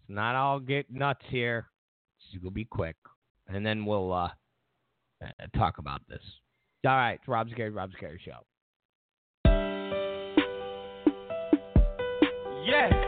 It's 0.02 0.10
not 0.10 0.36
all 0.36 0.60
get 0.60 0.92
nuts 0.92 1.24
here. 1.30 1.68
It's 2.32 2.42
gonna 2.42 2.52
be 2.52 2.66
quick, 2.66 2.96
and 3.48 3.66
then 3.66 3.86
we'll 3.86 4.14
uh, 4.14 4.30
uh, 5.24 5.28
talk 5.56 5.80
about 5.80 6.02
this. 6.08 6.22
All 6.86 6.96
right, 6.96 7.14
it's 7.14 7.28
Rob 7.28 7.48
Zicari, 7.48 7.76
Rob 7.76 7.90
Zicari 7.92 8.20
Show. 8.20 8.46
Yeah. 12.66 13.07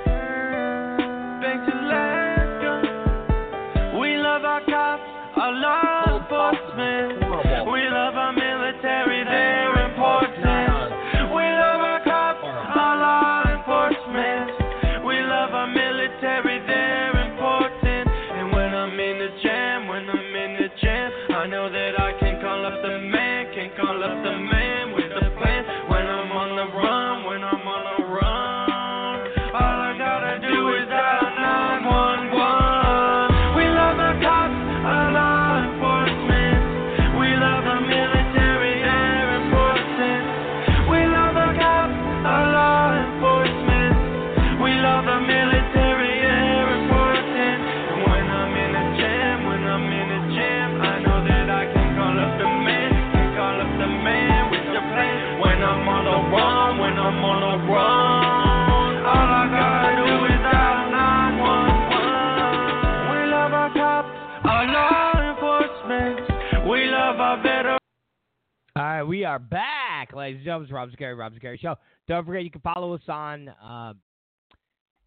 Are 69.29 69.37
back, 69.37 70.11
ladies 70.11 70.37
and 70.37 70.45
gentlemen. 70.45 70.65
It's 70.65 70.73
Rob 70.73 70.89
Zicari, 70.89 71.15
Rob 71.15 71.33
Zicari 71.35 71.59
Show. 71.59 71.75
Don't 72.07 72.25
forget, 72.25 72.43
you 72.43 72.49
can 72.49 72.61
follow 72.61 72.95
us 72.95 73.01
on 73.07 73.47
uh, 73.63 73.93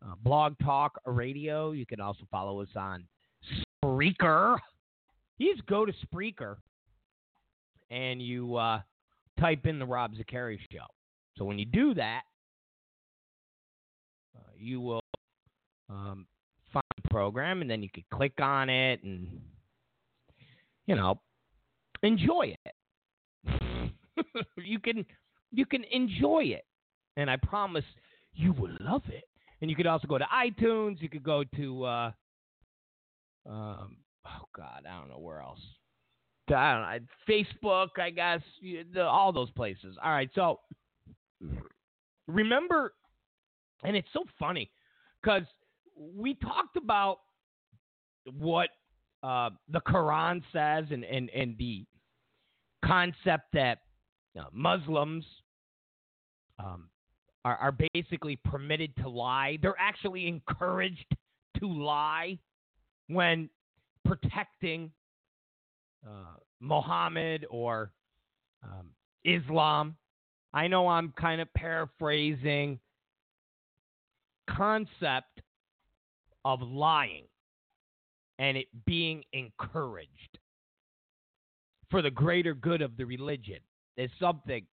uh, 0.01 0.15
Blog 0.23 0.55
Talk 0.63 1.01
Radio. 1.07 1.73
You 1.73 1.85
can 1.85 2.01
also 2.01 2.23
follow 2.31 2.61
us 2.61 2.69
on 2.77 3.03
Spreaker. 3.85 4.59
You 5.39 5.53
just 5.53 5.67
go 5.67 5.85
to 5.85 5.93
Spreaker 6.07 6.55
and 7.91 8.23
you 8.23 8.55
uh, 8.55 8.83
type 9.41 9.67
in 9.67 9.81
the 9.81 9.87
Rob 9.87 10.13
Zicari 10.15 10.57
Show. 10.71 10.87
So 11.37 11.45
when 11.45 11.59
you 11.59 11.65
do 11.65 11.93
that, 11.95 12.23
uh, 14.37 14.53
you 14.57 14.81
will 14.81 15.03
um, 15.91 16.27
find 16.73 16.85
the 17.03 17.09
program, 17.11 17.61
and 17.61 17.69
then 17.69 17.83
you 17.83 17.89
can 17.93 18.05
click 18.13 18.41
on 18.41 18.71
it 18.71 19.03
and, 19.03 19.27
you 20.87 20.95
know, 20.95 21.19
enjoy 22.05 22.55
it. 22.65 22.75
you 24.57 24.79
can 24.79 25.05
you 25.51 25.67
can 25.67 25.85
enjoy 25.91 26.45
it, 26.45 26.65
and 27.17 27.31
I 27.31 27.37
promise 27.37 27.85
you 28.35 28.53
will 28.53 28.77
love 28.81 29.03
it. 29.09 29.25
And 29.61 29.71
you 29.71 29.77
could 29.77 29.87
also 29.87 30.09
go 30.09 30.19
to 30.19 30.25
iTunes. 30.25 31.01
You 31.01 31.09
could 31.09 31.23
go 31.23 31.45
to 31.57 31.85
uh, 31.85 32.11
um, 33.49 33.99
oh 34.27 34.49
God, 34.57 34.85
I 34.89 34.99
don't 34.99 35.09
know 35.09 35.19
where 35.19 35.41
else. 35.41 35.61
I 36.49 36.73
don't 36.75 36.83
know, 36.83 37.07
Facebook, 37.29 37.89
I 37.99 38.11
guess, 38.11 38.41
the, 38.93 39.03
all 39.03 39.33
those 39.33 39.51
places. 39.53 39.97
All 40.03 40.11
right, 40.11 40.29
so 40.35 40.61
remember, 42.27 42.93
and 43.85 43.97
it's 43.97 44.09
so 44.13 44.25
funny 44.39 44.71
because 45.23 45.45
we 45.97 46.35
talked 46.35 46.77
about 46.77 47.19
what 48.39 48.69
uh, 49.23 49.51
the 49.69 49.81
Quran 49.81 50.43
says 50.53 50.87
and, 50.91 51.05
and, 51.05 51.31
and 51.31 51.57
the 51.59 51.85
concept 52.85 53.45
that 53.55 53.79
uh, 54.39 54.45
Muslims 54.53 55.25
um, 56.59 56.89
are, 57.45 57.57
are 57.57 57.75
basically 57.95 58.37
permitted 58.45 58.95
to 58.97 59.09
lie. 59.09 59.59
They're 59.61 59.75
actually 59.79 60.27
encouraged 60.27 61.17
to 61.59 61.67
lie 61.67 62.39
when 63.09 63.49
protecting 64.05 64.91
uh, 66.07 66.37
Muhammad 66.61 67.47
or 67.51 67.93
um, 68.63 68.89
Islam. 69.25 69.97
I 70.55 70.69
know 70.69 70.89
I'm 70.89 71.13
kind 71.19 71.41
of 71.41 71.53
paraphrasing 71.55 72.79
concept 74.49 75.41
of 76.45 76.61
lying 76.61 77.25
and 78.39 78.57
it 78.57 78.67
being 78.87 79.23
encouraged 79.33 80.39
for 81.91 82.03
the 82.03 82.11
greater 82.11 82.55
good 82.55 82.83
of 82.83 82.97
the 82.97 83.05
religion 83.05 83.61
is 83.97 84.11
something 84.19 84.67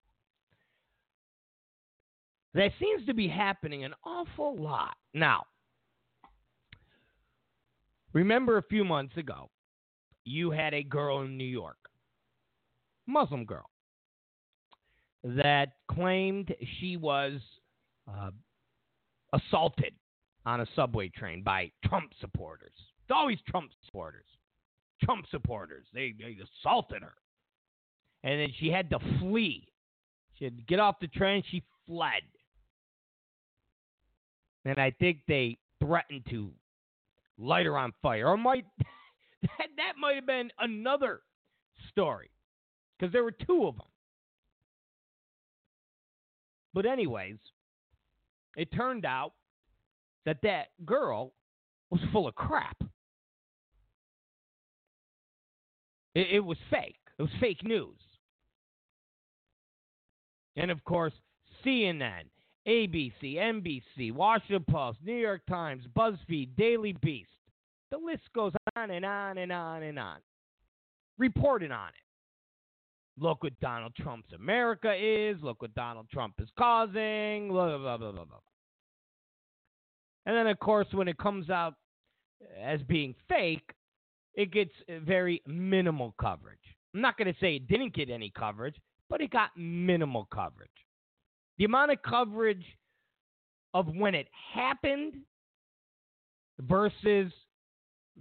that 2.54 2.72
seems 2.80 3.06
to 3.06 3.14
be 3.14 3.28
happening 3.28 3.84
an 3.84 3.94
awful 4.04 4.56
lot. 4.58 4.96
Now, 5.14 5.44
remember 8.14 8.58
a 8.58 8.64
few 8.64 8.84
months 8.84 9.18
ago, 9.18 9.50
you 10.26 10.52
had 10.52 10.74
a 10.74 10.84
girl 10.84 11.22
in 11.22 11.38
New 11.38 11.44
York, 11.44 11.78
Muslim 13.08 13.46
girl, 13.46 13.70
that 15.24 15.74
claimed 15.92 16.54
she 16.80 16.98
was 16.98 17.40
uh, 18.08 18.32
assaulted 19.34 19.94
on 20.46 20.62
a 20.62 20.68
subway 20.76 21.10
train 21.10 21.44
by 21.44 21.72
Trump 21.86 22.12
supporters. 22.20 22.74
It's 22.76 23.12
always 23.12 23.38
Trump 23.48 23.72
supporters. 23.86 24.26
Trump 25.04 25.26
supporters. 25.30 25.86
They, 25.94 26.14
they 26.18 26.38
assaulted 26.64 27.02
her. 27.02 27.14
And 28.24 28.40
then 28.40 28.50
she 28.60 28.70
had 28.70 28.90
to 28.90 29.00
flee. 29.20 29.68
She 30.38 30.46
had 30.46 30.58
to 30.58 30.64
get 30.64 30.80
off 30.80 31.00
the 31.00 31.08
train. 31.08 31.44
She 31.50 31.64
fled. 31.88 32.24
And 34.66 34.78
I 34.78 34.92
think 34.92 35.20
they 35.28 35.58
threatened 35.82 36.26
to 36.30 36.52
light 37.38 37.66
her 37.66 37.78
on 37.78 37.94
fire. 38.02 38.28
Or 38.28 38.38
might 38.38 38.66
that, 39.42 39.68
that 39.78 39.94
might 40.00 40.16
have 40.16 40.26
been 40.26 40.52
another 40.60 41.22
story. 41.90 42.30
Because 42.98 43.14
there 43.14 43.24
were 43.24 43.32
two 43.32 43.68
of 43.68 43.78
them. 43.78 43.86
But 46.74 46.86
anyways, 46.86 47.38
it 48.58 48.72
turned 48.74 49.06
out 49.06 49.34
that 50.26 50.38
that 50.44 50.68
girl 50.86 51.34
was 51.90 52.02
full 52.12 52.28
of 52.28 52.36
crap. 52.36 52.78
It, 56.14 56.28
it 56.32 56.40
was 56.40 56.58
fake. 56.70 56.98
It 57.18 57.22
was 57.22 57.32
fake 57.40 57.64
news. 57.64 57.98
And 60.60 60.70
of 60.70 60.84
course, 60.84 61.14
CNN, 61.66 62.24
ABC, 62.68 63.36
NBC, 63.36 64.12
Washington 64.12 64.66
Post, 64.70 65.00
New 65.04 65.16
York 65.16 65.42
Times, 65.50 65.86
BuzzFeed, 65.98 66.50
Daily 66.58 66.94
Beast. 67.02 67.30
The 67.92 67.98
list 67.98 68.24
goes 68.36 68.52
on 68.76 68.92
and 68.92 69.06
on 69.06 69.38
and 69.38 69.52
on 69.54 69.84
and 69.84 69.98
on. 69.98 70.18
Reporting 71.18 71.72
on 71.72 71.88
it. 71.88 73.24
Look 73.24 73.44
what 73.44 73.58
Donald 73.62 73.94
Trump's 73.96 74.34
America 74.34 74.94
is. 74.94 75.38
Look 75.42 75.62
what 75.62 75.74
Donald 75.76 76.08
Trump 76.12 76.36
is 76.40 76.50
causing. 76.58 77.48
Blah, 77.50 77.78
blah, 77.78 77.98
blah, 77.98 78.12
blah, 78.12 78.26
blah. 78.26 78.38
And 80.26 80.36
then, 80.36 80.48
of 80.48 80.60
course, 80.60 80.88
when 80.92 81.08
it 81.08 81.18
comes 81.18 81.50
out 81.50 81.76
as 82.62 82.82
being 82.84 83.16
fake, 83.30 83.74
it 84.36 84.52
gets 84.52 84.74
very 85.06 85.42
minimal 85.48 86.14
coverage. 86.20 86.60
I'm 86.94 87.02
not 87.02 87.18
going 87.18 87.34
to 87.34 87.40
say 87.40 87.56
it 87.56 87.68
didn't 87.68 87.96
get 87.96 88.10
any 88.10 88.32
coverage, 88.38 88.76
but 89.10 89.22
it 89.22 89.32
got 89.32 89.52
minimal 89.56 90.28
coverage. 90.34 90.70
The 91.58 91.66
amount 91.66 91.92
of 91.92 92.02
coverage 92.02 92.66
of 93.74 93.88
when 93.96 94.16
it 94.16 94.28
happened 94.54 95.16
versus 96.60 97.32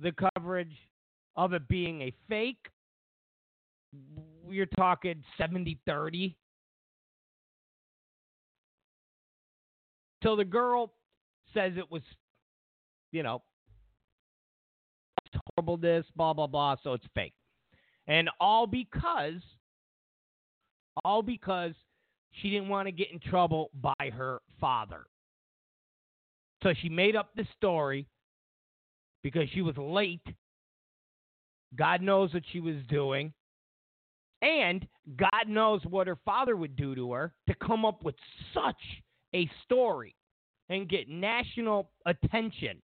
the 0.00 0.12
coverage 0.34 0.74
of 1.36 1.52
it 1.52 1.68
being 1.68 2.02
a 2.02 2.12
fake, 2.28 2.66
you're 4.48 4.66
talking 4.66 5.22
70 5.38 5.78
30. 5.86 6.36
till 10.22 10.36
the 10.36 10.44
girl 10.44 10.92
says 11.54 11.72
it 11.76 11.90
was, 11.90 12.02
you 13.12 13.22
know, 13.22 13.42
horrible. 15.56 15.76
This 15.76 16.04
blah 16.16 16.32
blah 16.32 16.46
blah. 16.46 16.76
So 16.82 16.92
it's 16.94 17.06
fake, 17.14 17.34
and 18.06 18.28
all 18.40 18.66
because, 18.66 19.40
all 21.04 21.22
because 21.22 21.72
she 22.32 22.50
didn't 22.50 22.68
want 22.68 22.86
to 22.86 22.92
get 22.92 23.10
in 23.12 23.18
trouble 23.18 23.70
by 23.80 24.10
her 24.12 24.40
father. 24.60 25.06
So 26.62 26.74
she 26.80 26.88
made 26.88 27.16
up 27.16 27.30
this 27.36 27.46
story 27.56 28.06
because 29.22 29.48
she 29.52 29.62
was 29.62 29.76
late. 29.76 30.26
God 31.76 32.02
knows 32.02 32.32
what 32.34 32.42
she 32.52 32.60
was 32.60 32.76
doing. 32.88 33.32
And 34.40 34.86
God 35.16 35.48
knows 35.48 35.80
what 35.84 36.06
her 36.06 36.18
father 36.24 36.56
would 36.56 36.76
do 36.76 36.94
to 36.94 37.12
her 37.12 37.32
to 37.48 37.54
come 37.54 37.84
up 37.84 38.04
with 38.04 38.14
such 38.54 38.80
a 39.34 39.50
story 39.64 40.14
and 40.68 40.88
get 40.88 41.08
national 41.08 41.90
attention. 42.06 42.80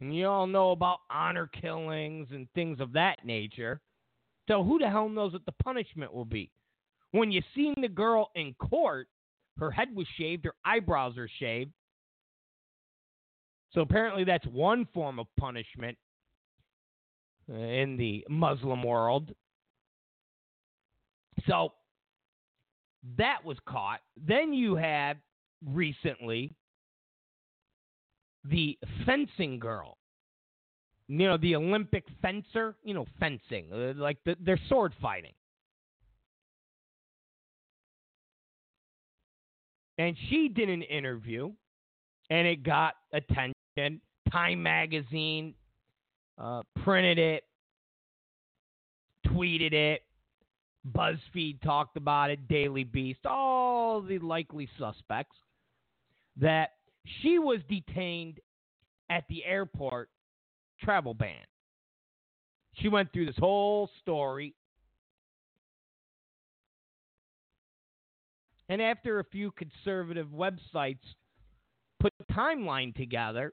And 0.00 0.14
you 0.14 0.26
all 0.26 0.46
know 0.46 0.70
about 0.70 0.98
honor 1.10 1.48
killings 1.60 2.28
and 2.30 2.48
things 2.54 2.80
of 2.80 2.92
that 2.94 3.24
nature. 3.24 3.80
So 4.48 4.64
who 4.64 4.78
the 4.78 4.88
hell 4.88 5.08
knows 5.08 5.32
what 5.32 5.44
the 5.44 5.52
punishment 5.62 6.12
will 6.12 6.24
be? 6.24 6.50
When 7.12 7.30
you 7.30 7.42
seen 7.54 7.74
the 7.80 7.88
girl 7.88 8.30
in 8.34 8.54
court, 8.54 9.08
her 9.58 9.70
head 9.70 9.88
was 9.94 10.06
shaved, 10.16 10.46
her 10.46 10.54
eyebrows 10.64 11.18
are 11.18 11.28
shaved. 11.38 11.72
So 13.72 13.82
apparently 13.82 14.24
that's 14.24 14.46
one 14.46 14.88
form 14.92 15.18
of 15.18 15.26
punishment 15.38 15.98
in 17.48 17.96
the 17.98 18.24
Muslim 18.28 18.82
world. 18.82 19.34
So 21.46 21.72
that 23.16 23.44
was 23.44 23.56
caught. 23.66 24.00
Then 24.16 24.52
you 24.52 24.76
had 24.76 25.18
recently 25.64 26.54
the 28.44 28.78
fencing 29.06 29.58
girl. 29.58 29.96
You 31.08 31.26
know, 31.26 31.36
the 31.36 31.56
Olympic 31.56 32.04
fencer, 32.22 32.76
you 32.84 32.94
know, 32.94 33.06
fencing, 33.18 33.66
uh, 33.72 33.94
like 33.96 34.18
the, 34.24 34.36
they're 34.40 34.60
sword 34.68 34.92
fighting. 35.02 35.32
And 39.98 40.16
she 40.28 40.48
did 40.48 40.70
an 40.70 40.82
interview, 40.82 41.50
and 42.30 42.46
it 42.46 42.62
got 42.62 42.94
attention. 43.12 44.00
Time 44.30 44.62
Magazine 44.62 45.54
uh, 46.38 46.62
printed 46.84 47.18
it, 47.18 47.44
tweeted 49.26 49.72
it. 49.72 50.02
BuzzFeed 50.92 51.60
talked 51.60 51.98
about 51.98 52.30
it, 52.30 52.48
Daily 52.48 52.84
Beast, 52.84 53.26
all 53.26 54.00
the 54.00 54.18
likely 54.20 54.68
suspects 54.78 55.36
that 56.36 56.70
she 57.20 57.38
was 57.38 57.60
detained 57.68 58.40
at 59.08 59.24
the 59.28 59.44
airport 59.44 60.08
travel 60.80 61.14
ban. 61.14 61.44
She 62.74 62.88
went 62.88 63.12
through 63.12 63.26
this 63.26 63.38
whole 63.38 63.90
story. 64.00 64.54
And 68.68 68.80
after 68.80 69.18
a 69.18 69.24
few 69.24 69.50
conservative 69.52 70.28
websites 70.28 71.00
put 71.98 72.12
the 72.18 72.32
timeline 72.32 72.94
together, 72.94 73.52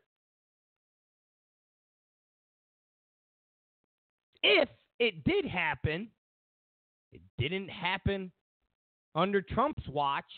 if 4.44 4.70
it 5.00 5.24
did 5.24 5.46
happen, 5.46 6.10
it 7.12 7.22
didn't 7.40 7.70
happen 7.70 8.32
under 9.16 9.42
Trump's 9.42 9.88
watch 9.88 10.32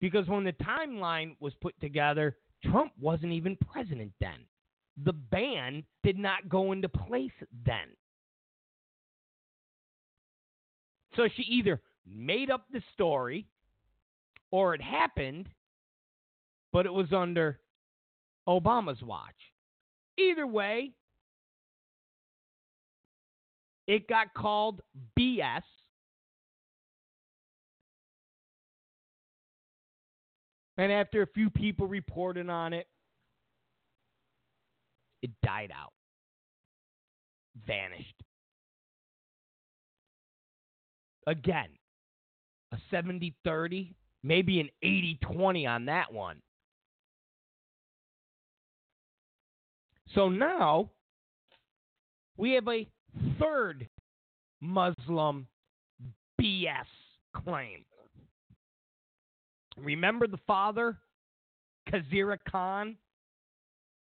because 0.00 0.26
when 0.28 0.44
the 0.44 0.52
timeline 0.52 1.36
was 1.40 1.52
put 1.60 1.78
together, 1.80 2.36
Trump 2.64 2.92
wasn't 3.00 3.32
even 3.32 3.56
president 3.70 4.12
then. 4.20 4.46
The 5.04 5.12
ban 5.12 5.84
did 6.02 6.18
not 6.18 6.48
go 6.48 6.72
into 6.72 6.88
place 6.88 7.30
then. 7.64 7.88
So 11.16 11.28
she 11.36 11.42
either 11.42 11.80
made 12.06 12.50
up 12.50 12.66
the 12.72 12.82
story 12.94 13.46
or 14.50 14.74
it 14.74 14.82
happened, 14.82 15.48
but 16.72 16.86
it 16.86 16.92
was 16.92 17.12
under 17.12 17.60
Obama's 18.48 19.02
watch. 19.02 19.34
Either 20.16 20.46
way, 20.46 20.92
it 23.86 24.08
got 24.08 24.34
called 24.34 24.80
BS. 25.18 25.62
And 30.78 30.92
after 30.92 31.22
a 31.22 31.26
few 31.26 31.50
people 31.50 31.88
reported 31.88 32.48
on 32.48 32.72
it, 32.72 32.86
it 35.22 35.30
died 35.44 35.72
out, 35.76 35.92
vanished. 37.66 38.14
Again, 41.26 41.68
a 42.72 42.78
70 42.90 43.34
30, 43.44 43.92
maybe 44.22 44.60
an 44.60 44.68
80 44.82 45.18
20 45.20 45.66
on 45.66 45.84
that 45.86 46.12
one. 46.12 46.40
So 50.14 50.28
now 50.28 50.90
we 52.36 52.52
have 52.52 52.68
a 52.68 52.86
third 53.38 53.88
Muslim 54.60 55.46
BS 56.40 56.86
claim. 57.34 57.84
Remember 59.80 60.26
the 60.26 60.38
father, 60.46 60.98
Khizr 61.90 62.36
Khan? 62.50 62.96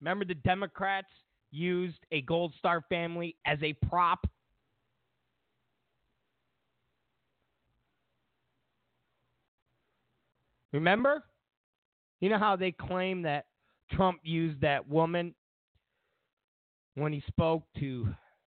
Remember 0.01 0.25
the 0.25 0.35
Democrats 0.35 1.09
used 1.51 1.99
a 2.11 2.23
Gold 2.23 2.55
Star 2.59 2.83
family 2.89 3.37
as 3.47 3.59
a 3.63 3.75
prop? 3.87 4.27
Remember? 10.73 11.25
You 12.21 12.29
know 12.29 12.39
how 12.39 12.57
they 12.57 12.73
claim 12.73 13.23
that 13.23 13.47
Trump 13.93 14.21
used 14.23 14.61
that 14.61 14.89
woman 14.89 15.35
when 16.95 17.13
he 17.13 17.23
spoke 17.27 17.65
to 17.79 18.09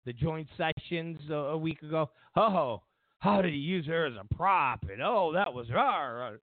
the 0.04 0.12
joint 0.12 0.48
sessions 0.56 1.18
a, 1.30 1.56
week 1.56 1.80
ago. 1.82 2.10
Oh, 2.36 2.82
how 3.20 3.40
did 3.40 3.52
he 3.52 3.60
use 3.60 3.86
her 3.86 4.06
as 4.06 4.14
a 4.14 4.34
prop? 4.34 4.84
And 4.90 5.00
oh, 5.00 5.32
that 5.32 5.52
was 5.52 5.68
her. 5.68 6.34
Uh, 6.34 6.36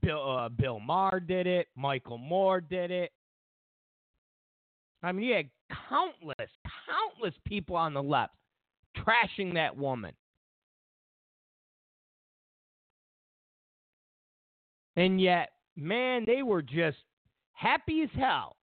Bill 0.00 0.38
uh, 0.38 0.48
Bill 0.48 0.80
Maher 0.80 1.20
did 1.20 1.46
it. 1.46 1.68
Michael 1.76 2.18
Moore 2.18 2.60
did 2.60 2.90
it. 2.90 3.12
I 5.02 5.12
mean, 5.12 5.28
you 5.28 5.34
had 5.34 5.48
countless, 5.88 6.50
countless 6.86 7.34
people 7.46 7.76
on 7.76 7.94
the 7.94 8.02
left 8.02 8.34
trashing 8.96 9.54
that 9.54 9.76
woman. 9.76 10.12
And 14.96 15.20
yet, 15.20 15.50
man, 15.76 16.24
they 16.26 16.42
were 16.42 16.62
just 16.62 16.98
happy 17.52 18.02
as 18.02 18.10
hell 18.18 18.56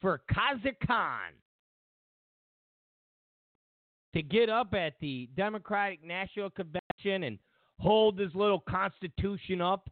for 0.00 0.22
Khizr 0.32 0.74
to 4.14 4.22
get 4.22 4.48
up 4.48 4.74
at 4.74 4.94
the 5.00 5.28
Democratic 5.36 6.02
National 6.04 6.50
Convention 6.50 7.24
and 7.24 7.38
hold 7.78 8.18
his 8.18 8.34
little 8.34 8.60
constitution 8.68 9.60
up. 9.60 9.88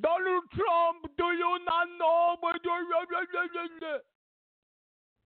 Donald 0.00 0.44
Trump, 0.52 1.10
do 1.16 1.24
you 1.24 1.58
not 1.64 1.88
know? 1.98 2.36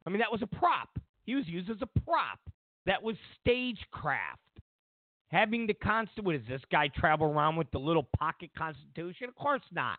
I 0.06 0.10
mean, 0.10 0.18
that 0.18 0.30
was 0.30 0.42
a 0.42 0.46
prop. 0.46 0.88
He 1.24 1.34
was 1.34 1.46
used 1.48 1.70
as 1.70 1.78
a 1.80 2.00
prop. 2.00 2.38
That 2.86 3.02
was 3.02 3.16
stagecraft. 3.40 4.38
Having 5.28 5.66
the 5.66 5.74
constant, 5.74 6.26
what 6.26 6.34
is 6.34 6.42
this 6.48 6.60
guy 6.70 6.88
travel 6.88 7.26
around 7.26 7.56
with 7.56 7.70
the 7.70 7.78
little 7.78 8.06
pocket 8.18 8.50
constitution? 8.56 9.28
Of 9.28 9.34
course 9.34 9.62
not. 9.72 9.98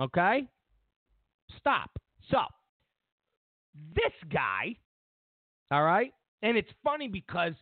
Okay? 0.00 0.48
Stop. 1.58 1.90
So, 2.30 2.38
this 3.94 4.12
guy, 4.32 4.76
all 5.70 5.84
right? 5.84 6.12
And 6.42 6.56
it's 6.56 6.70
funny 6.82 7.08
because 7.08 7.52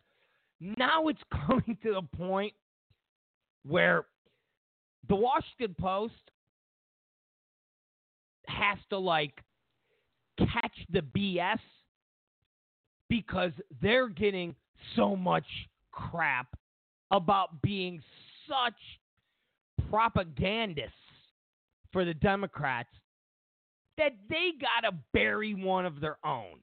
now 0.60 1.08
it's 1.08 1.20
coming 1.46 1.76
to 1.82 1.94
the 1.94 2.16
point 2.16 2.54
where 3.66 4.06
the 5.08 5.16
Washington 5.16 5.74
Post 5.78 6.14
has 8.46 8.78
to 8.90 8.98
like 8.98 9.34
catch 10.38 10.86
the 10.90 11.00
BS 11.00 11.58
because 13.08 13.52
they're 13.82 14.08
getting 14.08 14.54
so 14.96 15.16
much 15.16 15.46
crap 15.92 16.46
about 17.10 17.60
being 17.62 18.00
such 18.48 18.74
propagandists 19.90 20.94
for 21.92 22.04
the 22.04 22.14
Democrats 22.14 22.88
that 23.98 24.12
they 24.28 24.52
got 24.60 24.88
to 24.88 24.96
bury 25.12 25.54
one 25.54 25.84
of 25.84 26.00
their 26.00 26.16
own. 26.24 26.60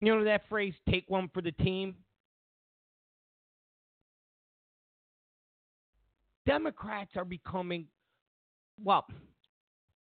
You 0.00 0.14
know 0.14 0.24
that 0.24 0.48
phrase, 0.48 0.74
take 0.88 1.04
one 1.08 1.28
for 1.34 1.42
the 1.42 1.52
team? 1.52 1.96
Democrats 6.46 7.10
are 7.16 7.24
becoming 7.24 7.86
well, 8.82 9.04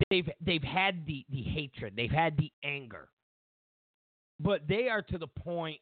they've 0.10 0.30
they've 0.46 0.64
had 0.64 1.06
the, 1.06 1.26
the 1.30 1.42
hatred, 1.42 1.94
they've 1.96 2.12
had 2.12 2.38
the 2.38 2.52
anger. 2.64 3.08
But 4.40 4.68
they 4.68 4.88
are 4.90 5.02
to 5.02 5.18
the 5.18 5.28
point 5.28 5.80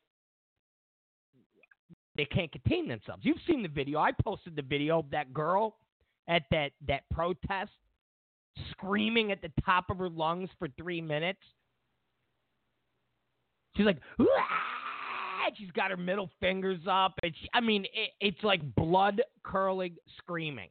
they 2.16 2.26
can't 2.26 2.52
contain 2.52 2.88
themselves. 2.88 3.24
You've 3.26 3.42
seen 3.48 3.62
the 3.62 3.70
video. 3.70 4.00
I 4.00 4.12
posted 4.24 4.56
the 4.56 4.62
video 4.62 5.00
of 5.00 5.10
that 5.12 5.34
girl 5.34 5.76
at 6.28 6.44
that, 6.52 6.72
that 6.88 7.02
protest 7.12 7.72
screaming 8.72 9.32
at 9.32 9.42
the 9.42 9.52
top 9.66 9.86
of 9.90 9.98
her 9.98 10.10
lungs 10.10 10.50
for 10.58 10.70
three 10.78 11.02
minutes. 11.02 11.42
She's 13.76 13.86
like, 13.86 14.00
Wah! 14.20 14.26
she's 15.58 15.72
got 15.72 15.92
her 15.92 15.98
middle 15.98 16.30
fingers 16.40 16.80
up, 16.90 17.14
and 17.24 17.34
she, 17.40 17.50
I 17.54 17.62
mean, 17.62 17.86
it, 17.86 18.12
it's 18.20 18.44
like 18.44 18.62
blood 18.76 19.22
curling 19.44 19.96
screaming. 20.18 20.70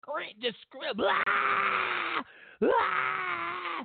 Scream, 0.00 0.34
just 0.40 0.56
scream, 0.62 0.92
Wah! 0.96 2.22
Wah! 2.60 3.84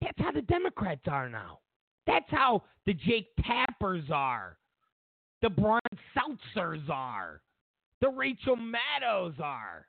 That's 0.00 0.18
how 0.18 0.32
the 0.32 0.42
Democrats 0.42 1.02
are 1.08 1.28
now. 1.28 1.58
That's 2.06 2.28
how 2.28 2.62
the 2.86 2.94
Jake 2.94 3.28
Tappers 3.44 4.04
are, 4.10 4.56
the 5.42 5.50
Brian 5.50 5.80
Stelters 6.16 6.88
are, 6.88 7.42
the 8.00 8.08
Rachel 8.08 8.56
Maddows 8.56 9.34
are. 9.42 9.86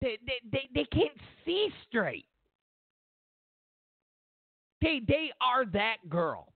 They, 0.00 0.18
they, 0.26 0.40
they, 0.52 0.68
they 0.74 0.84
can't 0.84 1.16
see 1.44 1.68
straight. 1.88 2.26
They, 4.80 5.00
they 5.06 5.30
are 5.40 5.64
that 5.66 5.96
girl. 6.08 6.52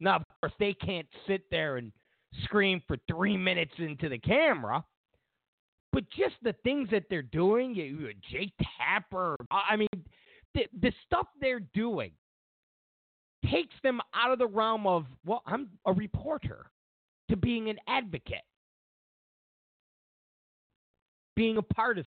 Now, 0.00 0.16
of 0.16 0.22
course, 0.40 0.52
they 0.58 0.74
can't 0.74 1.06
sit 1.26 1.42
there 1.50 1.76
and 1.76 1.92
scream 2.44 2.82
for 2.88 2.96
three 3.08 3.36
minutes 3.36 3.72
into 3.78 4.08
the 4.08 4.18
camera. 4.18 4.84
But 5.92 6.04
just 6.10 6.34
the 6.42 6.54
things 6.64 6.88
that 6.90 7.04
they're 7.10 7.22
doing, 7.22 7.74
you, 7.74 8.10
Jake 8.30 8.52
Tapper, 8.78 9.36
I 9.50 9.76
mean, 9.76 9.88
the, 10.54 10.66
the 10.80 10.92
stuff 11.06 11.26
they're 11.40 11.60
doing 11.74 12.12
takes 13.50 13.74
them 13.82 14.00
out 14.14 14.32
of 14.32 14.38
the 14.38 14.46
realm 14.46 14.86
of, 14.86 15.06
well, 15.24 15.42
I'm 15.46 15.70
a 15.86 15.92
reporter 15.92 16.70
to 17.28 17.36
being 17.36 17.70
an 17.70 17.78
advocate, 17.88 18.44
being 21.34 21.56
a 21.56 21.62
partisan. 21.62 22.06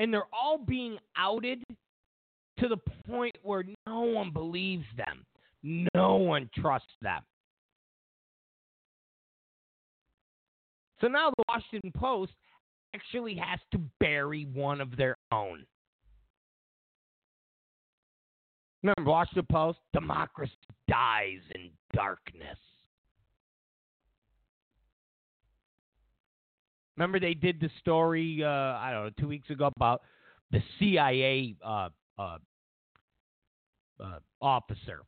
And 0.00 0.12
they're 0.12 0.24
all 0.32 0.56
being 0.56 0.96
outed 1.14 1.62
to 2.58 2.68
the 2.68 2.78
point 3.06 3.36
where 3.42 3.64
no 3.86 4.00
one 4.00 4.32
believes 4.32 4.86
them. 4.96 5.26
No 5.94 6.16
one 6.16 6.48
trusts 6.56 6.88
them. 7.02 7.20
So 11.02 11.08
now 11.08 11.30
the 11.36 11.44
Washington 11.48 11.92
Post 11.94 12.32
actually 12.94 13.34
has 13.36 13.60
to 13.72 13.80
bury 14.00 14.48
one 14.54 14.80
of 14.80 14.96
their 14.96 15.16
own. 15.32 15.66
Remember, 18.82 19.10
Washington 19.10 19.46
Post? 19.52 19.80
Democracy 19.92 20.52
dies 20.88 21.40
in 21.54 21.68
darkness. 21.94 22.56
Remember, 27.00 27.18
they 27.18 27.32
did 27.32 27.58
the 27.58 27.70
story, 27.80 28.44
uh, 28.44 28.46
I 28.46 28.90
don't 28.92 29.04
know, 29.04 29.10
two 29.18 29.26
weeks 29.26 29.48
ago 29.48 29.70
about 29.74 30.02
the 30.50 30.62
CIA 30.78 31.54
uh, 31.64 31.88
uh, 32.18 32.36
uh, 33.98 34.18
officer 34.42 35.00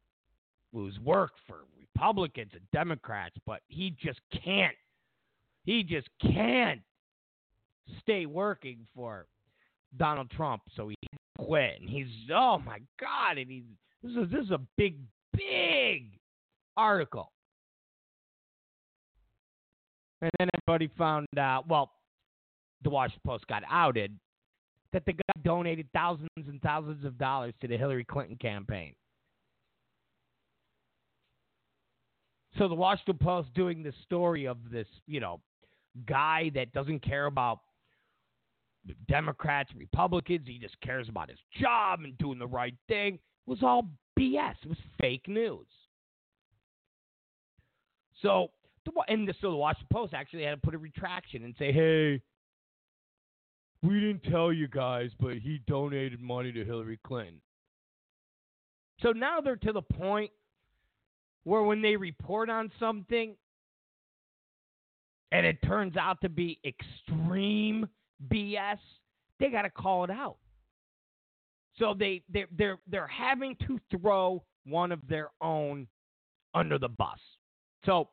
who's 0.72 0.98
worked 1.00 1.38
for 1.46 1.66
Republicans 1.78 2.52
and 2.54 2.62
Democrats, 2.72 3.34
but 3.44 3.60
he 3.68 3.94
just 4.02 4.20
can't, 4.42 4.74
he 5.64 5.82
just 5.82 6.08
can't 6.22 6.80
stay 8.00 8.24
working 8.24 8.86
for 8.96 9.26
Donald 9.98 10.30
Trump, 10.30 10.62
so 10.74 10.88
he 10.88 10.96
quit. 11.38 11.78
And 11.78 11.90
he's 11.90 12.06
oh 12.34 12.56
my 12.64 12.78
god, 12.98 13.36
and 13.36 13.50
he's 13.50 13.64
this 14.02 14.12
is 14.12 14.30
this 14.32 14.44
is 14.46 14.50
a 14.50 14.60
big 14.78 14.96
big 15.34 16.18
article. 16.74 17.32
And 20.22 20.30
then 20.38 20.48
everybody 20.54 20.90
found 20.96 21.26
out. 21.36 21.68
Well, 21.68 21.90
the 22.82 22.90
Washington 22.90 23.20
Post 23.26 23.46
got 23.48 23.62
outed 23.68 24.18
that 24.92 25.04
the 25.04 25.12
guy 25.12 25.42
donated 25.44 25.88
thousands 25.92 26.28
and 26.36 26.60
thousands 26.62 27.04
of 27.04 27.18
dollars 27.18 27.54
to 27.60 27.68
the 27.68 27.76
Hillary 27.76 28.04
Clinton 28.04 28.36
campaign. 28.36 28.94
So 32.58 32.68
the 32.68 32.74
Washington 32.74 33.18
Post 33.18 33.52
doing 33.54 33.82
the 33.82 33.92
story 34.04 34.46
of 34.46 34.58
this, 34.70 34.86
you 35.06 35.20
know, 35.20 35.40
guy 36.06 36.50
that 36.54 36.72
doesn't 36.72 37.00
care 37.00 37.26
about 37.26 37.60
Democrats, 39.08 39.70
Republicans. 39.76 40.46
He 40.46 40.58
just 40.58 40.78
cares 40.80 41.08
about 41.08 41.30
his 41.30 41.38
job 41.60 42.00
and 42.00 42.16
doing 42.18 42.38
the 42.38 42.46
right 42.46 42.74
thing. 42.88 43.18
Was 43.46 43.62
all 43.62 43.88
BS. 44.18 44.54
It 44.62 44.68
was 44.68 44.78
fake 45.00 45.26
news. 45.28 45.66
So, 48.20 48.50
and 49.08 49.28
the, 49.28 49.34
so 49.40 49.50
the 49.50 49.56
Washington 49.56 49.88
Post 49.92 50.14
actually 50.14 50.44
had 50.44 50.52
to 50.52 50.56
put 50.56 50.74
a 50.74 50.78
retraction 50.78 51.44
and 51.44 51.54
say, 51.58 51.72
hey, 51.72 52.20
we 53.82 54.00
didn't 54.00 54.24
tell 54.30 54.52
you 54.52 54.68
guys, 54.68 55.10
but 55.18 55.34
he 55.36 55.60
donated 55.66 56.20
money 56.20 56.52
to 56.52 56.64
Hillary 56.64 56.98
Clinton. 57.04 57.40
So 59.00 59.10
now 59.10 59.40
they're 59.40 59.56
to 59.56 59.72
the 59.72 59.82
point 59.82 60.30
where 61.44 61.62
when 61.62 61.82
they 61.82 61.96
report 61.96 62.48
on 62.48 62.70
something 62.78 63.34
and 65.32 65.46
it 65.46 65.58
turns 65.66 65.96
out 65.96 66.20
to 66.20 66.28
be 66.28 66.60
extreme 66.64 67.88
BS, 68.28 68.78
they 69.40 69.48
got 69.48 69.62
to 69.62 69.70
call 69.70 70.04
it 70.04 70.10
out. 70.10 70.36
So 71.78 71.94
they 71.98 72.22
they 72.32 72.44
they're 72.56 72.78
they're 72.86 73.06
having 73.06 73.56
to 73.66 73.80
throw 73.90 74.44
one 74.66 74.92
of 74.92 75.00
their 75.08 75.30
own 75.40 75.88
under 76.54 76.78
the 76.78 76.88
bus. 76.88 77.18
So 77.86 78.10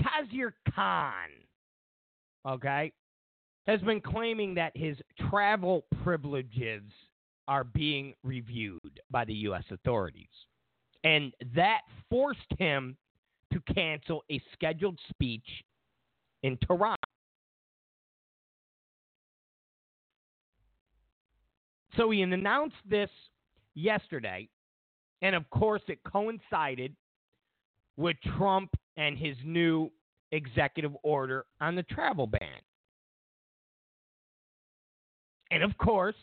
Khizr 0.00 0.52
Khan, 0.74 1.28
okay, 2.46 2.92
has 3.66 3.80
been 3.80 4.00
claiming 4.00 4.54
that 4.54 4.76
his 4.76 4.96
travel 5.28 5.84
privileges 6.02 6.82
are 7.48 7.64
being 7.64 8.14
reviewed 8.22 9.00
by 9.10 9.24
the 9.24 9.34
U.S. 9.34 9.64
authorities. 9.70 10.28
And 11.04 11.32
that 11.54 11.80
forced 12.10 12.40
him 12.58 12.96
to 13.52 13.60
cancel 13.72 14.24
a 14.30 14.40
scheduled 14.52 14.98
speech 15.08 15.46
in 16.42 16.58
Tehran. 16.66 16.96
So 21.96 22.10
he 22.10 22.22
announced 22.22 22.76
this 22.88 23.10
yesterday, 23.74 24.48
and 25.22 25.34
of 25.34 25.48
course, 25.50 25.82
it 25.88 25.98
coincided 26.04 26.94
with 27.96 28.16
Trump 28.36 28.70
and 28.96 29.16
his 29.16 29.36
new 29.44 29.90
executive 30.32 30.92
order 31.02 31.46
on 31.60 31.74
the 31.74 31.82
travel 31.84 32.26
ban. 32.26 32.60
And 35.50 35.62
of 35.62 35.76
course, 35.78 36.16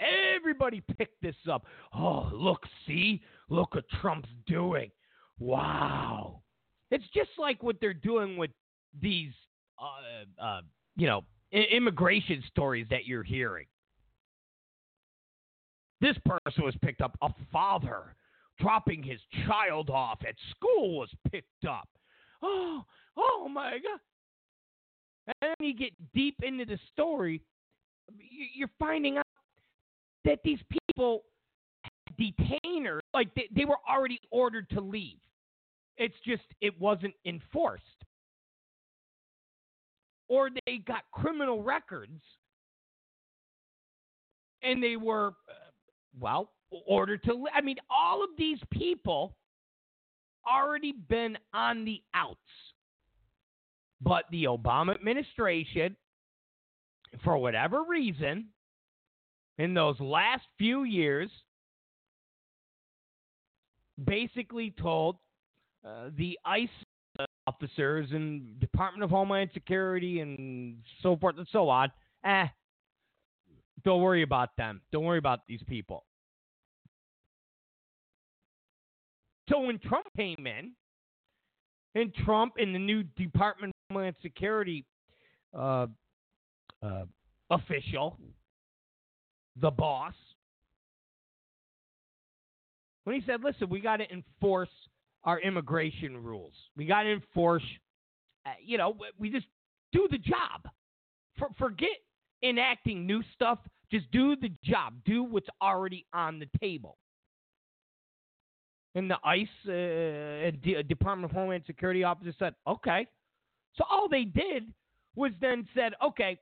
everybody 0.00 0.82
picked 0.98 1.20
this 1.22 1.36
up. 1.50 1.66
Oh, 1.94 2.30
look, 2.32 2.62
see? 2.86 3.22
Look 3.48 3.74
what 3.74 3.84
Trump's 4.00 4.28
doing. 4.46 4.90
Wow. 5.38 6.42
It's 6.90 7.04
just 7.14 7.30
like 7.38 7.62
what 7.62 7.76
they're 7.80 7.94
doing 7.94 8.36
with 8.36 8.50
these, 9.00 9.32
uh, 9.78 10.42
uh, 10.42 10.60
you 10.96 11.06
know, 11.06 11.22
immigration 11.52 12.42
stories 12.48 12.86
that 12.90 13.06
you're 13.06 13.22
hearing. 13.22 13.66
This 16.00 16.16
person 16.24 16.64
was 16.64 16.74
picked 16.82 17.00
up. 17.00 17.16
A 17.22 17.30
father 17.52 18.16
dropping 18.58 19.02
his 19.02 19.20
child 19.46 19.90
off 19.90 20.18
at 20.26 20.34
school 20.50 20.98
was 20.98 21.10
picked 21.30 21.64
up. 21.68 21.88
Oh, 22.42 22.84
oh 23.16 23.48
my 23.48 23.72
God. 23.72 24.00
And 25.26 25.34
then 25.58 25.66
you 25.66 25.74
get 25.74 25.92
deep 26.12 26.36
into 26.42 26.64
the 26.64 26.78
story, 26.92 27.40
you're 28.54 28.70
finding 28.78 29.16
out 29.16 29.24
that 30.24 30.40
these 30.44 30.60
people 30.70 31.22
detainers, 32.20 33.00
like 33.12 33.34
they, 33.34 33.48
they 33.54 33.64
were 33.64 33.78
already 33.88 34.20
ordered 34.30 34.68
to 34.70 34.80
leave. 34.80 35.18
It's 35.96 36.14
just 36.24 36.42
it 36.60 36.78
wasn't 36.80 37.14
enforced. 37.24 37.82
Or 40.28 40.50
they 40.66 40.78
got 40.78 41.02
criminal 41.12 41.62
records 41.62 42.20
and 44.62 44.82
they 44.82 44.96
were 44.96 45.28
uh, 45.48 45.70
well, 46.18 46.50
order 46.86 47.16
to, 47.18 47.46
I 47.54 47.60
mean, 47.60 47.76
all 47.90 48.22
of 48.22 48.30
these 48.36 48.58
people 48.70 49.36
already 50.46 50.92
been 50.92 51.38
on 51.52 51.84
the 51.84 52.02
outs. 52.14 52.38
But 54.00 54.24
the 54.30 54.44
Obama 54.44 54.94
administration 54.94 55.96
for 57.22 57.38
whatever 57.38 57.82
reason, 57.84 58.46
in 59.58 59.72
those 59.72 59.98
last 60.00 60.42
few 60.58 60.84
years, 60.84 61.30
basically 64.04 64.74
told 64.78 65.16
uh, 65.86 66.10
the 66.16 66.38
ICE 66.44 66.68
officers 67.46 68.08
and 68.10 68.58
Department 68.58 69.04
of 69.04 69.10
Homeland 69.10 69.50
Security 69.54 70.20
and 70.20 70.78
so 71.02 71.16
forth 71.16 71.36
and 71.38 71.46
so 71.52 71.68
on, 71.68 71.90
eh, 72.24 72.46
don't 73.84 74.00
worry 74.00 74.22
about 74.22 74.50
them. 74.56 74.80
Don't 74.92 75.04
worry 75.04 75.18
about 75.18 75.40
these 75.46 75.62
people. 75.68 76.04
So 79.48 79.60
when 79.60 79.78
Trump 79.78 80.06
came 80.16 80.46
in, 80.46 80.72
and 81.94 82.12
Trump 82.24 82.54
and 82.58 82.74
the 82.74 82.78
new 82.78 83.02
Department 83.02 83.70
of 83.70 83.94
Homeland 83.94 84.16
Security 84.22 84.84
uh, 85.56 85.86
uh, 86.82 87.04
official, 87.50 88.18
the 89.60 89.70
boss, 89.70 90.14
when 93.04 93.14
he 93.16 93.22
said, 93.26 93.44
listen, 93.44 93.68
we 93.68 93.80
got 93.80 93.98
to 93.98 94.10
enforce 94.10 94.70
our 95.24 95.38
immigration 95.40 96.16
rules. 96.22 96.54
We 96.76 96.86
got 96.86 97.02
to 97.02 97.12
enforce, 97.12 97.62
uh, 98.46 98.50
you 98.62 98.78
know, 98.78 98.96
we 99.18 99.30
just 99.30 99.46
do 99.92 100.08
the 100.10 100.18
job. 100.18 100.68
For, 101.38 101.48
forget 101.58 101.90
enacting 102.42 103.06
new 103.06 103.22
stuff. 103.34 103.58
Just 103.90 104.10
do 104.10 104.36
the 104.36 104.50
job. 104.64 104.94
Do 105.04 105.22
what's 105.22 105.48
already 105.62 106.06
on 106.12 106.38
the 106.38 106.48
table. 106.58 106.96
And 108.94 109.10
the 109.10 109.18
ICE 109.24 109.48
uh, 109.66 110.56
D- 110.62 110.82
Department 110.88 111.30
of 111.30 111.36
Homeland 111.36 111.64
Security 111.66 112.04
officer 112.04 112.32
said, 112.38 112.54
okay. 112.66 113.06
So 113.76 113.84
all 113.90 114.08
they 114.08 114.24
did 114.24 114.72
was 115.16 115.32
then 115.40 115.66
said, 115.74 115.94
okay, 116.04 116.38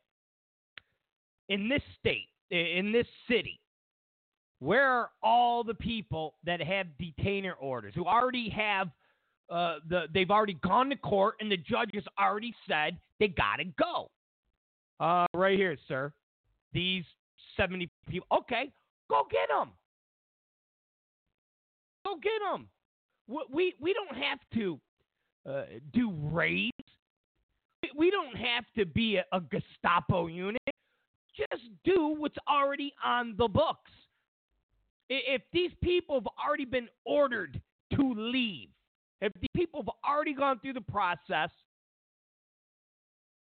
in 1.48 1.68
this 1.68 1.82
state, 1.98 2.28
in 2.50 2.92
this 2.92 3.06
city, 3.28 3.58
where 4.58 4.86
are 4.86 5.10
all 5.22 5.64
the 5.64 5.74
people 5.74 6.34
that 6.44 6.60
have 6.60 6.86
detainer 6.98 7.54
orders 7.54 7.94
who 7.94 8.06
already 8.06 8.48
have 8.50 8.90
uh, 9.50 9.76
the 9.88 10.04
they've 10.14 10.30
already 10.30 10.54
gone 10.62 10.88
to 10.88 10.96
court 10.96 11.34
and 11.40 11.50
the 11.50 11.56
judge 11.56 11.90
has 11.94 12.04
already 12.18 12.54
said 12.68 12.96
they 13.18 13.28
gotta 13.28 13.64
go. 13.78 14.10
Uh, 15.00 15.26
right 15.34 15.58
here, 15.58 15.76
sir. 15.88 16.12
These 16.72 17.04
seventy 17.56 17.90
people. 18.08 18.26
Okay, 18.32 18.70
go 19.10 19.26
get 19.30 19.48
them. 19.48 19.70
Go 22.04 22.16
get 22.16 22.32
them. 22.50 22.68
We 23.28 23.74
we 23.80 23.94
don't 23.94 24.16
have 24.16 24.38
to 24.54 24.80
uh, 25.48 25.62
do 25.92 26.12
raids. 26.30 26.72
We 27.96 28.10
don't 28.10 28.36
have 28.36 28.64
to 28.76 28.86
be 28.86 29.16
a, 29.16 29.24
a 29.32 29.40
Gestapo 29.40 30.26
unit. 30.26 30.60
Just 31.36 31.62
do 31.84 32.14
what's 32.18 32.36
already 32.48 32.92
on 33.04 33.34
the 33.38 33.48
books. 33.48 33.90
If 35.08 35.42
these 35.52 35.72
people 35.82 36.16
have 36.16 36.28
already 36.42 36.64
been 36.64 36.88
ordered 37.04 37.60
to 37.94 38.14
leave, 38.16 38.68
if 39.20 39.32
these 39.40 39.50
people 39.54 39.82
have 39.82 39.94
already 40.08 40.34
gone 40.34 40.58
through 40.60 40.74
the 40.74 40.80
process 40.80 41.50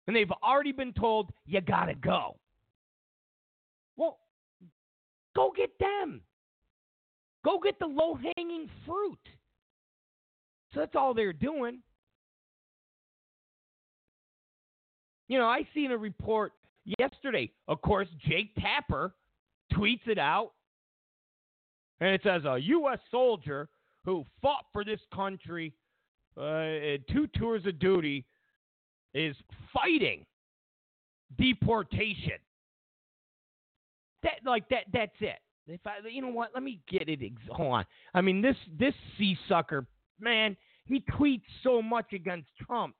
and 0.06 0.16
they've 0.16 0.30
already 0.42 0.72
been 0.72 0.92
told, 0.92 1.30
you 1.46 1.60
got 1.60 1.86
to 1.86 1.94
go, 1.94 2.36
well, 3.96 4.18
go 5.36 5.52
get 5.56 5.70
them. 5.78 6.22
Go 7.44 7.58
get 7.58 7.78
the 7.78 7.86
low 7.86 8.18
hanging 8.36 8.68
fruit. 8.86 9.18
So 10.72 10.80
that's 10.80 10.94
all 10.94 11.14
they're 11.14 11.32
doing. 11.32 11.80
You 15.28 15.38
know, 15.38 15.46
I 15.46 15.66
seen 15.74 15.92
a 15.92 15.96
report 15.96 16.52
yesterday. 16.98 17.50
Of 17.68 17.80
course, 17.82 18.08
Jake 18.26 18.52
Tapper 18.56 19.14
tweets 19.72 20.06
it 20.06 20.18
out 20.18 20.52
and 22.00 22.10
it 22.14 22.22
says 22.24 22.44
a 22.44 22.58
U.S. 22.58 22.98
soldier 23.10 23.68
who 24.04 24.24
fought 24.42 24.64
for 24.72 24.84
this 24.84 25.00
country 25.14 25.72
uh, 26.36 26.96
two 27.12 27.28
tours 27.36 27.66
of 27.66 27.78
duty 27.78 28.24
is 29.14 29.36
fighting 29.72 30.24
deportation. 31.38 32.38
That 34.22 34.34
like 34.44 34.68
that 34.68 34.84
that's 34.92 35.16
it. 35.20 35.38
If 35.70 35.86
I, 35.86 36.06
you 36.10 36.22
know 36.22 36.28
what, 36.28 36.50
let 36.54 36.62
me 36.62 36.80
get 36.88 37.08
it. 37.08 37.20
Ex- 37.22 37.34
hold 37.50 37.72
on. 37.72 37.84
I 38.14 38.20
mean 38.20 38.42
this 38.42 38.56
this 38.78 38.94
sea 39.18 39.36
sucker 39.48 39.86
man, 40.20 40.56
he 40.86 41.04
tweets 41.12 41.42
so 41.62 41.80
much 41.80 42.12
against 42.12 42.48
Trump. 42.66 42.94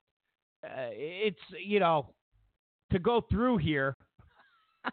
Uh, 0.65 0.91
it's 0.93 1.39
you 1.65 1.81
know 1.81 2.07
to 2.93 2.99
go 2.99 3.23
through 3.31 3.59
here. 3.59 3.97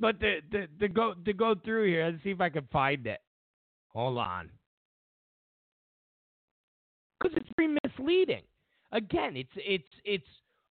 But 0.00 0.18
to, 0.20 0.40
to 0.80 0.88
go 0.88 1.12
to 1.12 1.32
go 1.34 1.54
through 1.62 1.88
here, 1.88 2.06
let's 2.06 2.24
see 2.24 2.30
if 2.30 2.40
I 2.40 2.48
can 2.48 2.66
find 2.72 3.06
it. 3.06 3.20
Hold 3.88 4.16
on. 4.16 4.48
Because 7.20 7.36
it's 7.36 7.50
very 7.54 7.76
misleading. 7.84 8.44
Again, 8.92 9.36
it's 9.36 9.52
it's 9.56 9.84
it's 10.06 10.26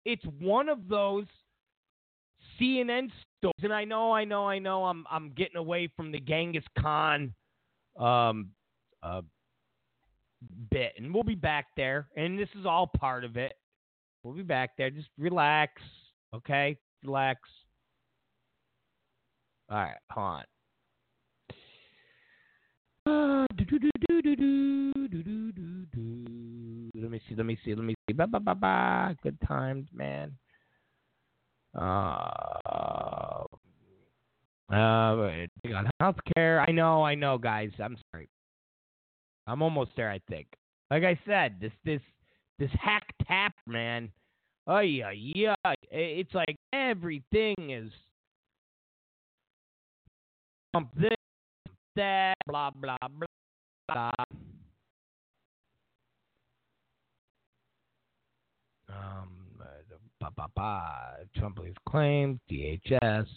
it's 0.06 0.24
one 0.40 0.70
of 0.70 0.88
those 0.88 1.26
CNN 2.62 3.10
stories, 3.46 3.64
and 3.64 3.74
I 3.74 3.84
know, 3.86 4.12
I 4.12 4.24
know, 4.24 4.48
I 4.48 4.60
know, 4.60 4.86
I'm 4.86 5.06
I'm 5.10 5.32
getting 5.32 5.58
away 5.58 5.90
from 5.96 6.12
the 6.12 6.20
Genghis 6.20 6.64
Khan 6.80 7.34
um, 8.00 8.50
uh, 9.04 9.22
bit, 10.72 10.94
and 10.98 11.14
we'll 11.14 11.24
be 11.24 11.36
back 11.36 11.68
there, 11.78 12.08
and 12.16 12.38
this 12.38 12.50
is 12.60 12.66
all 12.66 12.88
part 12.88 13.24
of 13.24 13.38
it. 13.38 13.54
We'll 14.24 14.34
be 14.34 14.44
back 14.44 14.72
there. 14.78 14.90
Just 14.90 15.10
relax, 15.18 15.82
okay? 16.34 16.78
Relax. 17.04 17.42
All 19.70 19.78
right, 19.78 19.96
hold 20.12 20.28
on. 20.28 20.44
Uh, 23.08 23.46
let 26.96 27.12
me 27.12 27.22
see. 27.30 27.36
Let 27.36 27.46
me 27.46 27.58
see. 27.64 27.76
Let 27.76 27.86
me 27.86 27.94
see. 28.08 28.14
Ba 28.14 28.26
ba 28.26 28.40
ba 28.40 28.56
ba. 28.56 29.16
Good 29.22 29.38
times, 29.48 29.88
man. 29.94 30.32
Uh, 31.76 33.44
uh, 34.72 35.46
got 35.70 35.86
healthcare. 36.02 36.66
I 36.68 36.72
know. 36.72 37.04
I 37.04 37.16
know, 37.16 37.38
guys. 37.38 37.72
I'm 37.80 37.98
sorry. 38.12 38.30
I'm 39.48 39.62
almost 39.62 39.92
there. 39.96 40.10
I 40.10 40.20
think. 40.30 40.48
Like 40.90 41.04
I 41.04 41.20
said, 41.26 41.56
this 41.60 41.72
this 41.84 42.02
this 42.60 42.72
hack 42.82 43.04
tap, 43.28 43.54
man. 43.68 44.12
Oh 44.68 44.80
yeah, 44.80 45.12
yeah. 45.12 45.56
It's 45.92 46.34
like 46.34 46.56
everything 46.74 47.56
is 47.70 47.92
this, 50.98 51.10
that, 51.96 52.36
blah, 52.48 52.70
blah, 52.72 52.98
blah, 53.00 53.28
blah. 53.88 54.12
Um, 58.90 59.35
bah, 60.36 60.48
bah, 60.48 60.48
bah. 60.56 61.26
Trump 61.36 61.56
believes 61.56 61.76
claims, 61.88 62.40
DHS, 62.50 63.28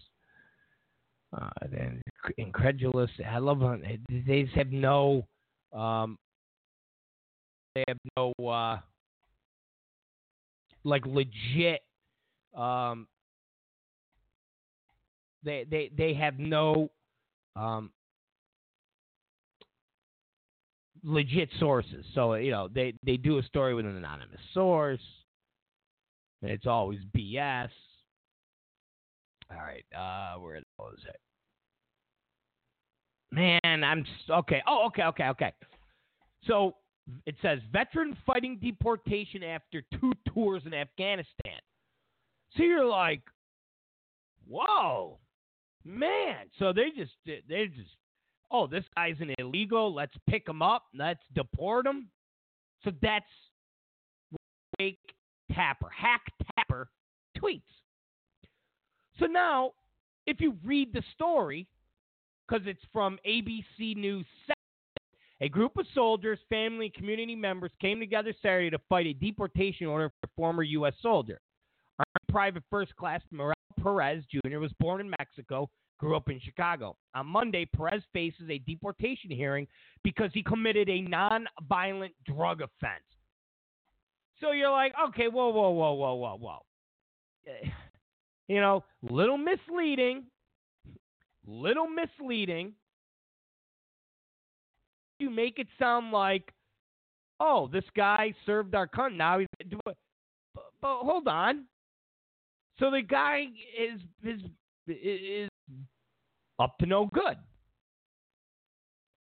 uh, 1.36 1.48
then 1.70 2.00
incredulous. 2.36 3.10
I 3.26 3.38
love 3.38 3.60
them. 3.60 3.82
They 4.08 4.44
just 4.44 4.56
have 4.56 4.72
no, 4.72 5.26
um, 5.72 6.18
they 7.74 7.84
have 7.88 7.98
no, 8.16 8.32
uh, 8.44 8.78
like 10.84 11.04
legit, 11.06 11.80
um, 12.56 13.06
they, 15.44 15.64
they, 15.70 15.90
they 15.96 16.14
have 16.14 16.38
no 16.38 16.90
um, 17.56 17.90
legit 21.02 21.48
sources. 21.58 22.04
So 22.14 22.34
you 22.34 22.50
know 22.50 22.68
they 22.72 22.94
they 23.04 23.16
do 23.16 23.38
a 23.38 23.42
story 23.42 23.74
with 23.74 23.86
an 23.86 23.96
anonymous 23.96 24.40
source. 24.54 25.00
It's 26.42 26.66
always 26.66 27.00
BS. 27.16 27.68
All 29.50 29.58
right, 29.58 29.84
uh, 29.96 30.38
where 30.38 30.60
the 30.60 30.66
hell 30.78 30.90
is 30.96 31.04
it? 31.08 31.20
Man, 33.30 33.84
I'm 33.84 34.04
okay. 34.30 34.62
Oh, 34.66 34.86
okay, 34.86 35.04
okay, 35.04 35.28
okay. 35.28 35.52
So 36.44 36.76
it 37.26 37.34
says 37.42 37.58
veteran 37.72 38.16
fighting 38.26 38.58
deportation 38.62 39.42
after 39.42 39.82
two 40.00 40.12
tours 40.32 40.62
in 40.66 40.74
Afghanistan. 40.74 41.58
So 42.56 42.62
you're 42.62 42.84
like, 42.84 43.22
whoa, 44.46 45.18
Man, 45.88 46.36
so 46.58 46.72
they 46.72 46.90
just 46.94 47.12
they 47.24 47.66
just 47.66 47.96
oh 48.50 48.66
this 48.66 48.84
guy's 48.94 49.16
an 49.20 49.34
illegal. 49.38 49.94
Let's 49.94 50.12
pick 50.28 50.46
him 50.46 50.60
up. 50.60 50.84
Let's 50.94 51.22
deport 51.34 51.86
him. 51.86 52.08
So 52.84 52.90
that's 53.00 53.24
Jake 54.78 54.98
Tapper, 55.52 55.88
Hack 55.90 56.22
Tapper 56.56 56.88
tweets. 57.36 57.62
So 59.18 59.26
now, 59.26 59.72
if 60.26 60.40
you 60.40 60.56
read 60.64 60.92
the 60.92 61.02
story, 61.14 61.66
because 62.46 62.66
it's 62.66 62.82
from 62.92 63.18
ABC 63.26 63.96
News 63.96 64.26
7, 64.46 64.54
a 65.40 65.48
group 65.48 65.76
of 65.76 65.86
soldiers, 65.94 66.38
family, 66.48 66.86
and 66.86 66.94
community 66.94 67.36
members 67.36 67.70
came 67.80 68.00
together 68.00 68.34
Saturday 68.42 68.70
to 68.70 68.78
fight 68.88 69.06
a 69.06 69.12
deportation 69.12 69.86
order 69.86 70.08
for 70.08 70.26
a 70.26 70.30
former 70.36 70.62
U.S. 70.62 70.94
soldier. 71.00 71.40
Armed 71.98 72.28
Private 72.28 72.62
First 72.70 72.94
Class 72.96 73.22
Morel 73.30 73.54
Perez 73.82 74.24
Jr. 74.30 74.58
was 74.58 74.72
born 74.80 75.00
in 75.00 75.10
Mexico, 75.18 75.68
grew 75.98 76.16
up 76.16 76.28
in 76.28 76.40
Chicago. 76.40 76.96
On 77.14 77.26
Monday, 77.26 77.64
Perez 77.64 78.02
faces 78.12 78.48
a 78.50 78.58
deportation 78.58 79.30
hearing 79.30 79.66
because 80.02 80.30
he 80.32 80.42
committed 80.42 80.88
a 80.88 81.02
non-violent 81.02 82.14
drug 82.24 82.60
offense. 82.60 83.02
So 84.40 84.52
you're 84.52 84.70
like, 84.70 84.92
okay, 85.08 85.28
whoa, 85.28 85.48
whoa, 85.48 85.70
whoa, 85.70 85.92
whoa, 85.92 86.14
whoa, 86.14 86.36
whoa. 86.38 86.58
Eh, 87.46 87.68
You 88.48 88.60
know, 88.60 88.84
little 89.02 89.36
misleading, 89.38 90.24
little 91.46 91.86
misleading. 91.86 92.72
You 95.18 95.30
make 95.30 95.58
it 95.58 95.66
sound 95.78 96.12
like, 96.12 96.52
oh, 97.40 97.68
this 97.72 97.84
guy 97.96 98.32
served 98.46 98.74
our 98.74 98.86
country. 98.86 99.18
Now 99.18 99.40
he's. 99.40 99.48
But, 99.84 99.96
but 100.80 101.00
hold 101.00 101.26
on. 101.28 101.64
So 102.78 102.90
the 102.90 103.02
guy 103.02 103.46
is 103.76 104.00
is 104.24 104.40
is 104.86 105.48
up 106.60 106.78
to 106.78 106.86
no 106.86 107.06
good. 107.12 107.36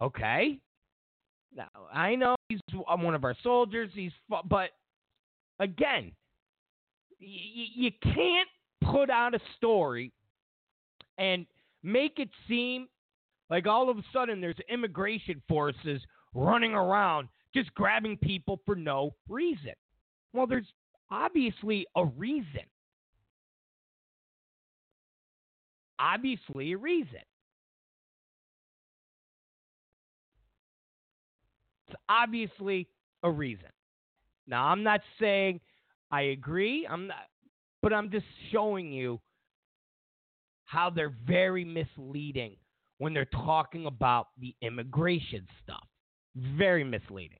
Okay. 0.02 0.58
Now 1.54 1.68
I 1.92 2.14
know 2.14 2.36
he's 2.50 2.60
one 2.72 3.14
of 3.14 3.24
our 3.24 3.34
soldiers. 3.42 3.90
He's 3.94 4.12
but 4.28 4.70
again, 5.60 6.12
y- 7.20 7.70
you 7.74 7.90
can't 8.02 8.48
put 8.82 9.10
out 9.10 9.34
a 9.34 9.40
story 9.56 10.12
and 11.18 11.46
make 11.82 12.18
it 12.18 12.28
seem 12.48 12.88
like 13.50 13.66
all 13.66 13.88
of 13.88 13.98
a 13.98 14.02
sudden 14.12 14.40
there's 14.40 14.56
immigration 14.68 15.42
forces 15.48 16.02
running 16.34 16.74
around 16.74 17.28
just 17.54 17.72
grabbing 17.74 18.16
people 18.18 18.60
for 18.66 18.74
no 18.74 19.14
reason. 19.28 19.72
Well, 20.32 20.46
there's 20.46 20.66
obviously 21.10 21.86
a 21.96 22.04
reason. 22.04 22.62
Obviously, 25.98 26.72
a 26.72 26.76
reason. 26.76 27.20
It's 31.88 31.96
obviously 32.08 32.88
a 33.22 33.30
reason. 33.30 33.70
Now, 34.46 34.66
I'm 34.66 34.82
not 34.82 35.00
saying 35.20 35.60
I 36.10 36.22
agree. 36.22 36.86
I'm 36.88 37.08
not, 37.08 37.16
but 37.82 37.92
I'm 37.92 38.10
just 38.10 38.26
showing 38.52 38.92
you 38.92 39.20
how 40.64 40.90
they're 40.90 41.14
very 41.26 41.64
misleading 41.64 42.56
when 42.98 43.12
they're 43.12 43.24
talking 43.24 43.86
about 43.86 44.28
the 44.40 44.54
immigration 44.62 45.46
stuff. 45.62 45.86
Very 46.34 46.84
misleading. 46.84 47.38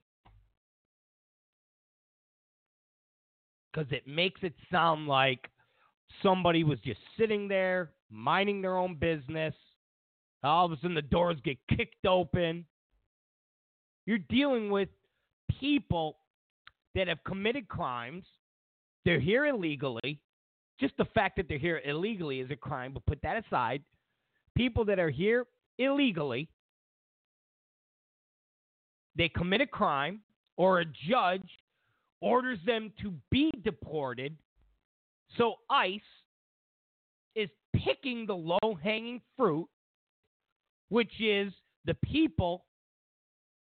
Because 3.73 3.91
it 3.93 4.07
makes 4.07 4.41
it 4.43 4.55
sound 4.71 5.07
like 5.07 5.51
somebody 6.23 6.65
was 6.65 6.79
just 6.81 7.01
sitting 7.19 7.47
there, 7.47 7.91
minding 8.11 8.63
their 8.63 8.77
own 8.77 8.95
business. 8.95 9.55
All 10.43 10.67
of 10.67 10.73
a 10.73 10.77
sudden, 10.77 10.95
the 10.95 11.03
doors 11.03 11.37
get 11.45 11.59
kicked 11.69 12.07
open. 12.07 12.65
You're 14.07 14.19
dealing 14.19 14.71
with 14.71 14.89
people 15.61 16.19
that 16.97 17.07
have 17.07 17.23
committed 17.25 17.69
crimes. 17.69 18.25
They're 19.05 19.21
here 19.21 19.47
illegally. 19.47 20.19
Just 20.81 20.97
the 20.97 21.05
fact 21.05 21.37
that 21.37 21.49
they're 21.49 21.59
here 21.59 21.81
illegally 21.85 22.41
is 22.41 22.51
a 22.51 22.57
crime, 22.57 22.93
but 22.93 23.07
put 23.07 23.21
that 23.23 23.45
aside. 23.47 23.83
People 24.57 24.85
that 24.87 24.99
are 24.99 25.11
here 25.11 25.47
illegally, 25.79 26.49
they 29.15 29.29
commit 29.29 29.61
a 29.61 29.67
crime, 29.67 30.21
or 30.57 30.81
a 30.81 30.85
judge 31.09 31.49
orders 32.23 32.59
them 32.67 32.93
to 33.03 33.13
be 33.31 33.53
deported. 33.63 34.35
So 35.37 35.57
ICE 35.69 36.01
is 37.35 37.51
picking 37.75 38.27
the 38.27 38.35
low 38.35 38.79
hanging 38.83 39.21
fruit, 39.37 39.69
which 40.89 41.21
is 41.21 41.53
the 41.85 41.95
people 41.95 42.65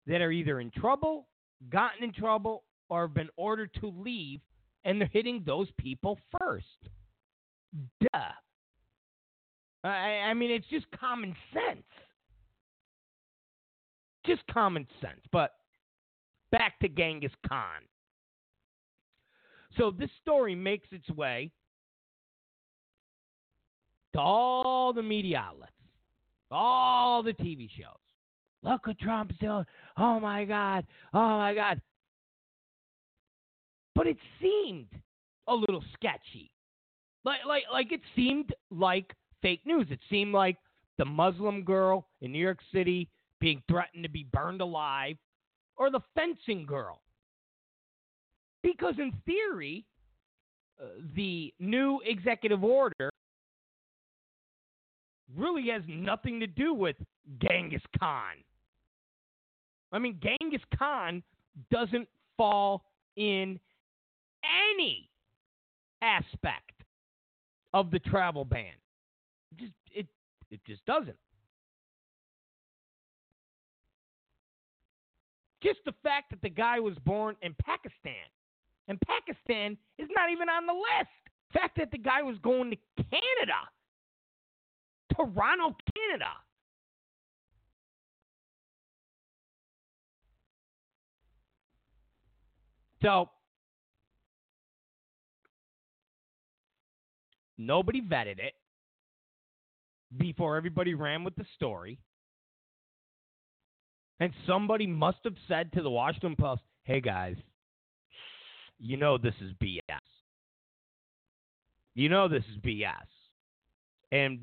that 0.05 0.21
are 0.21 0.31
either 0.31 0.59
in 0.59 0.69
trouble, 0.71 1.29
gotten 1.69 2.03
in 2.03 2.11
trouble, 2.11 2.63
or 2.91 3.03
have 3.03 3.13
been 3.13 3.29
ordered 3.37 3.73
to 3.79 3.87
leave, 3.87 4.41
and 4.83 4.99
they're 4.99 5.09
hitting 5.13 5.41
those 5.45 5.69
people 5.79 6.19
first. 6.37 6.65
Duh. 8.01 8.19
I, 9.85 9.87
I 10.27 10.33
mean, 10.33 10.51
it's 10.51 10.67
just 10.69 10.85
common 10.91 11.33
sense. 11.53 11.85
Just 14.25 14.41
common 14.51 14.85
sense. 14.99 15.21
But 15.31 15.53
back 16.51 16.77
to 16.79 16.89
Genghis 16.89 17.31
Khan. 17.47 17.81
So 19.77 19.91
this 19.97 20.09
story 20.21 20.53
makes 20.53 20.89
its 20.91 21.09
way 21.11 21.49
to 24.13 24.19
all 24.19 24.91
the 24.91 25.01
media 25.01 25.45
outlets, 25.47 25.71
all 26.51 27.23
the 27.23 27.31
TV 27.31 27.69
shows. 27.69 27.87
Look 28.63 28.85
what 28.85 28.99
Trump's 28.99 29.35
doing. 29.39 29.63
Oh 29.97 30.19
my 30.19 30.43
God. 30.43 30.85
Oh 31.13 31.37
my 31.37 31.55
God. 31.55 31.81
But 33.95 34.07
it 34.07 34.17
seemed 34.41 34.89
a 35.47 35.53
little 35.53 35.83
sketchy. 35.93 36.51
Like 37.23 37.39
like 37.47 37.63
like 37.71 37.91
it 37.91 38.01
seemed 38.15 38.53
like 38.69 39.13
fake 39.41 39.61
news. 39.65 39.87
It 39.89 39.99
seemed 40.09 40.33
like 40.33 40.57
the 40.97 41.05
Muslim 41.05 41.63
girl 41.63 42.07
in 42.21 42.31
New 42.31 42.39
York 42.39 42.59
City 42.73 43.09
being 43.39 43.61
threatened 43.69 44.03
to 44.03 44.09
be 44.09 44.25
burned 44.31 44.61
alive 44.61 45.17
or 45.77 45.89
the 45.89 45.99
fencing 46.15 46.65
girl. 46.65 47.01
Because 48.63 48.93
in 48.99 49.11
theory, 49.25 49.85
uh, 50.79 50.85
the 51.15 51.53
new 51.59 51.99
executive 52.05 52.63
order 52.63 53.09
really 55.35 55.67
has 55.69 55.81
nothing 55.87 56.39
to 56.39 56.47
do 56.47 56.73
with 56.73 56.95
Genghis 57.41 57.81
Khan. 57.99 58.35
I 59.91 59.99
mean, 59.99 60.19
Genghis 60.21 60.61
Khan 60.77 61.23
doesn't 61.71 62.07
fall 62.37 62.83
in 63.15 63.59
any 64.43 65.09
aspect 66.01 66.83
of 67.73 67.91
the 67.91 67.99
travel 67.99 68.45
ban. 68.45 68.73
It 69.51 69.57
just 69.59 69.73
it 69.93 70.07
it 70.49 70.59
just 70.65 70.85
doesn't. 70.85 71.17
Just 75.61 75.79
the 75.85 75.93
fact 76.03 76.31
that 76.31 76.41
the 76.41 76.49
guy 76.49 76.79
was 76.79 76.95
born 77.05 77.35
in 77.41 77.55
Pakistan, 77.63 78.25
and 78.87 78.99
Pakistan 79.01 79.77
is 79.99 80.07
not 80.15 80.31
even 80.31 80.49
on 80.49 80.65
the 80.65 80.73
list. 80.73 81.09
The 81.53 81.59
fact 81.59 81.77
that 81.77 81.91
the 81.91 81.97
guy 81.97 82.23
was 82.23 82.37
going 82.41 82.71
to 82.71 82.77
Canada, 82.97 83.59
Toronto, 85.15 85.75
Canada. 85.93 86.31
So 93.01 93.29
nobody 97.65 98.01
vetted 98.01 98.39
it 98.39 98.53
before 100.17 100.57
everybody 100.57 100.93
ran 100.93 101.23
with 101.23 101.35
the 101.35 101.45
story. 101.55 101.99
And 104.19 104.31
somebody 104.45 104.85
must 104.85 105.17
have 105.23 105.35
said 105.47 105.71
to 105.73 105.81
the 105.81 105.89
Washington 105.89 106.35
Post, 106.35 106.61
hey 106.83 107.01
guys, 107.01 107.37
you 108.79 108.97
know 108.97 109.17
this 109.17 109.33
is 109.41 109.51
BS. 109.61 109.79
You 111.95 112.09
know 112.09 112.27
this 112.27 112.43
is 112.51 112.57
BS. 112.57 112.93
And 114.11 114.39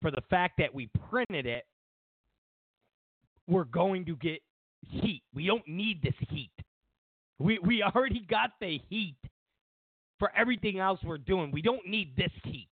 for 0.00 0.10
the 0.10 0.22
fact 0.30 0.54
that 0.58 0.74
we 0.74 0.90
printed 1.10 1.46
it, 1.46 1.64
we're 3.46 3.64
going 3.64 4.04
to 4.06 4.16
get 4.16 4.40
heat. 4.88 5.22
We 5.34 5.46
don't 5.46 5.66
need 5.66 6.02
this 6.02 6.14
heat. 6.28 6.52
We 7.38 7.58
we 7.58 7.82
already 7.94 8.24
got 8.28 8.50
the 8.60 8.80
heat 8.88 9.16
for 10.18 10.30
everything 10.36 10.78
else 10.78 11.00
we're 11.04 11.18
doing. 11.18 11.50
We 11.52 11.62
don't 11.62 11.86
need 11.86 12.16
this 12.16 12.32
heat. 12.44 12.68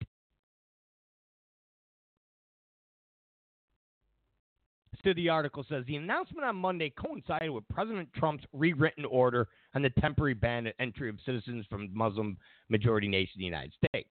So 5.05 5.13
the 5.15 5.29
article 5.29 5.65
says 5.69 5.85
the 5.87 5.97
announcement 5.97 6.47
on 6.47 6.55
Monday 6.55 6.91
coincided 6.91 7.51
with 7.51 7.67
President 7.69 8.09
Trump's 8.15 8.45
rewritten 8.53 9.05
order 9.05 9.49
on 9.75 9.83
the 9.83 9.91
temporary 10.01 10.35
ban 10.35 10.73
entry 10.79 11.09
of 11.09 11.17
citizens 11.27 11.67
from 11.69 11.91
Muslim 11.93 12.37
majority 12.69 13.09
nation, 13.09 13.35
the 13.39 13.45
United 13.45 13.73
States. 13.85 14.09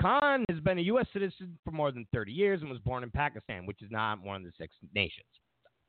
Khan 0.00 0.44
has 0.50 0.60
been 0.60 0.78
a 0.78 0.82
U.S. 0.82 1.06
citizen 1.12 1.56
for 1.64 1.70
more 1.70 1.92
than 1.92 2.06
30 2.12 2.32
years 2.32 2.60
and 2.60 2.70
was 2.70 2.80
born 2.80 3.02
in 3.02 3.10
Pakistan, 3.10 3.64
which 3.64 3.80
is 3.80 3.90
not 3.90 4.20
one 4.20 4.36
of 4.36 4.42
the 4.42 4.52
six 4.58 4.74
nations. 4.94 5.26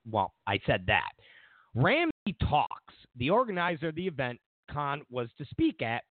Well, 0.10 0.34
I 0.46 0.60
said 0.66 0.86
that. 0.88 1.10
Ramsay 1.76 2.38
Talks, 2.48 2.94
the 3.18 3.30
organizer 3.30 3.90
of 3.90 3.96
the 3.96 4.08
event 4.08 4.40
Khan 4.72 5.02
was 5.10 5.30
to 5.38 5.46
speak 5.46 5.82
at, 5.82 6.04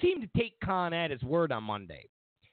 seemed 0.00 0.22
to 0.22 0.38
take 0.40 0.58
Khan 0.60 0.92
at 0.92 1.10
his 1.10 1.22
word 1.22 1.52
on 1.52 1.64
Monday 1.64 2.08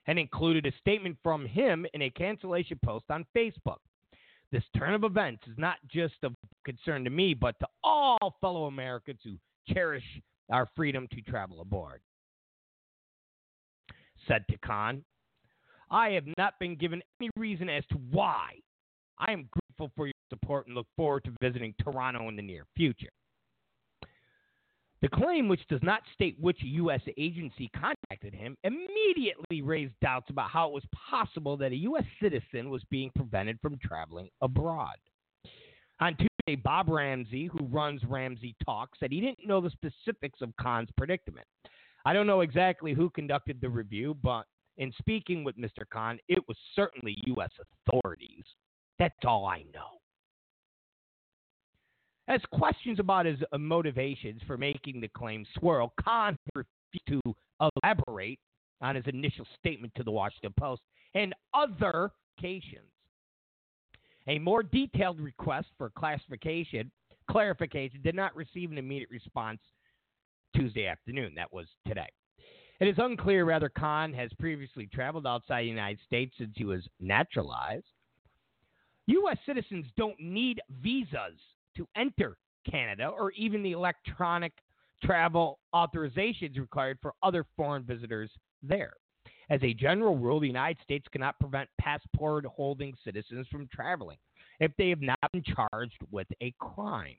and 0.07 0.17
included 0.17 0.65
a 0.65 0.71
statement 0.79 1.17
from 1.23 1.45
him 1.45 1.85
in 1.93 2.01
a 2.03 2.09
cancellation 2.09 2.79
post 2.83 3.05
on 3.09 3.25
Facebook. 3.35 3.77
This 4.51 4.63
turn 4.77 4.93
of 4.93 5.03
events 5.03 5.43
is 5.47 5.57
not 5.57 5.77
just 5.88 6.15
of 6.23 6.35
concern 6.65 7.03
to 7.05 7.09
me, 7.09 7.33
but 7.33 7.57
to 7.59 7.67
all 7.83 8.35
fellow 8.41 8.65
Americans 8.65 9.19
who 9.23 9.38
cherish 9.73 10.03
our 10.51 10.67
freedom 10.75 11.07
to 11.11 11.21
travel 11.21 11.61
aboard. 11.61 12.01
said 14.27 14.45
to 14.49 14.57
Khan. 14.57 15.03
I 15.89 16.11
have 16.11 16.25
not 16.38 16.59
been 16.59 16.75
given 16.75 17.01
any 17.19 17.29
reason 17.35 17.69
as 17.69 17.83
to 17.91 17.97
why. 18.11 18.53
I 19.17 19.31
am 19.31 19.49
grateful 19.51 19.91
for 19.95 20.07
your 20.07 20.13
support 20.29 20.67
and 20.67 20.75
look 20.75 20.88
forward 20.95 21.23
to 21.25 21.33
visiting 21.41 21.73
Toronto 21.81 22.27
in 22.29 22.35
the 22.35 22.41
near 22.41 22.65
future. 22.75 23.09
The 25.02 25.10
claim, 25.10 25.48
which 25.48 25.68
does 25.68 25.82
not 25.82 26.03
state 26.14 26.38
which 26.40 26.60
U.S. 26.61 27.02
agency 27.18 27.72
contacted 27.76 28.36
him, 28.36 28.56
immediately 28.64 29.64
raised 29.64 29.94
doubts 29.99 30.30
about 30.30 30.52
how 30.52 30.68
it 30.68 30.73
was 30.73 30.84
possible 31.10 31.57
that 31.57 31.72
a 31.72 31.78
U.S. 31.78 32.03
citizen 32.22 32.69
was 32.69 32.84
being 32.91 33.10
prevented 33.15 33.57
from 33.61 33.80
traveling 33.80 34.30
abroad. 34.41 34.98
On 35.99 36.15
Tuesday, 36.15 36.56
Bob 36.56 36.88
Ramsay, 36.88 37.48
who 37.48 37.65
runs 37.65 38.03
Ramsay 38.03 38.56
Talk, 38.64 38.90
said 38.99 39.11
he 39.11 39.22
didn't 39.22 39.48
know 39.48 39.60
the 39.60 39.72
specifics 39.72 40.41
of 40.41 40.56
Khan's 40.60 40.90
predicament. 40.98 41.48
I 42.06 42.14
don't 42.14 42.28
know 42.28 42.41
exactly 42.41 42.94
who 42.94 43.10
conducted 43.10 43.60
the 43.60 43.69
review, 43.69 44.15
but 44.23 44.45
in 44.78 44.91
speaking 44.99 45.44
with 45.44 45.57
Mr. 45.57 45.84
Khan, 45.91 46.19
it 46.28 46.48
was 46.48 46.57
certainly 46.76 47.18
U.S. 47.26 47.52
authorities. 47.88 48.44
That's 48.99 49.14
all 49.26 49.45
I 49.45 49.64
know. 49.73 50.01
As 52.32 52.40
questions 52.53 52.98
about 52.98 53.26
his 53.26 53.40
uh, 53.52 53.58
motivations 53.58 54.40
for 54.48 54.58
making 54.58 55.02
the 55.02 55.10
claim 55.10 55.45
swirl, 55.60 55.94
Khan 56.02 56.38
refused 56.56 57.06
to 57.10 57.22
elaborate 57.84 58.40
on 58.80 58.95
his 58.95 59.03
initial 59.08 59.45
statement 59.60 59.91
to 59.98 60.03
the 60.03 60.12
Washington 60.12 60.53
Post 60.58 60.82
and 61.14 61.36
other 61.53 62.10
occasions. 62.38 62.88
A 64.30 64.40
more 64.40 64.64
detailed 64.64 65.20
request 65.20 65.68
for 65.78 65.90
classification 65.90 66.90
clarification 67.30 67.99
did 68.02 68.16
not 68.16 68.34
receive 68.34 68.72
an 68.72 68.78
immediate 68.78 69.10
response 69.10 69.60
Tuesday 70.56 70.88
afternoon. 70.88 71.34
That 71.36 71.52
was 71.52 71.66
today. 71.86 72.08
It 72.80 72.88
is 72.88 72.95
unclear 72.98 73.45
whether 73.45 73.68
Khan 73.68 74.14
has 74.14 74.32
previously 74.40 74.88
traveled 74.88 75.28
outside 75.28 75.64
the 75.64 75.68
United 75.68 75.99
States 76.06 76.34
since 76.38 76.53
he 76.56 76.64
was 76.64 76.88
naturalized. 77.02 77.84
U.S. 79.08 79.38
citizens 79.45 79.86
don't 79.98 80.20
need 80.22 80.62
visas 80.82 81.38
to 81.77 81.88
enter 81.95 82.38
Canada 82.69 83.07
or 83.07 83.31
even 83.31 83.64
the 83.64 83.72
electronic 83.72 84.53
travel 85.03 85.60
authorizations 85.73 86.60
required 86.60 86.98
for 87.02 87.14
other 87.23 87.45
foreign 87.56 87.84
visitors 87.84 88.30
there. 88.61 88.93
As 89.49 89.61
a 89.64 89.73
general 89.73 90.18
rule, 90.18 90.39
the 90.39 90.48
United 90.48 90.81
States 90.84 91.06
cannot 91.11 91.39
prevent 91.39 91.69
passport 91.80 92.45
holding 92.45 92.93
citizens 93.03 93.48
from 93.52 93.68
traveling 93.73 94.18
if 94.60 94.72
they 94.77 94.89
have 94.89 95.02
not 95.02 95.18
been 95.34 95.43
charged 95.43 95.98
with 96.11 96.27
a 96.41 96.53
crime. 96.60 97.18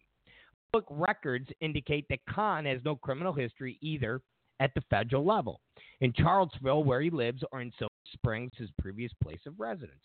Public 0.72 0.86
records 0.90 1.48
indicate 1.60 2.06
that 2.08 2.24
Khan 2.30 2.64
has 2.64 2.80
no 2.84 2.96
criminal 2.96 3.32
history 3.32 3.78
either 3.82 4.22
at 4.60 4.72
the 4.74 4.82
federal 4.88 5.24
level, 5.24 5.60
in 6.00 6.12
Charlottesville, 6.16 6.84
where 6.84 7.00
he 7.02 7.10
lives, 7.10 7.42
or 7.52 7.60
in 7.60 7.72
Silver 7.78 7.92
Springs, 8.14 8.52
his 8.56 8.70
previous 8.80 9.12
place 9.22 9.40
of 9.44 9.58
residence. 9.58 10.00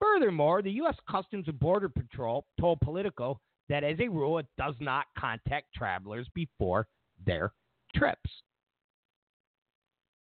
Furthermore, 0.00 0.60
the 0.60 0.72
U.S. 0.72 0.96
Customs 1.08 1.46
and 1.46 1.58
Border 1.58 1.88
Patrol 1.88 2.44
told 2.58 2.80
Politico 2.80 3.40
that 3.72 3.84
as 3.84 3.98
a 4.00 4.08
rule, 4.08 4.36
it 4.36 4.46
does 4.58 4.74
not 4.80 5.06
contact 5.18 5.72
travelers 5.74 6.28
before 6.34 6.86
their 7.24 7.54
trips. 7.96 8.30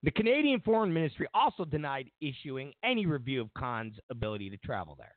The 0.04 0.12
Canadian 0.12 0.62
Foreign 0.62 0.94
Ministry 0.94 1.28
also 1.34 1.66
denied 1.66 2.10
issuing 2.22 2.72
any 2.82 3.06
review 3.06 3.42
of 3.42 3.54
Khan's 3.54 3.98
ability 4.10 4.50
to 4.52 4.58
travel 4.58 4.96
there. 4.98 5.14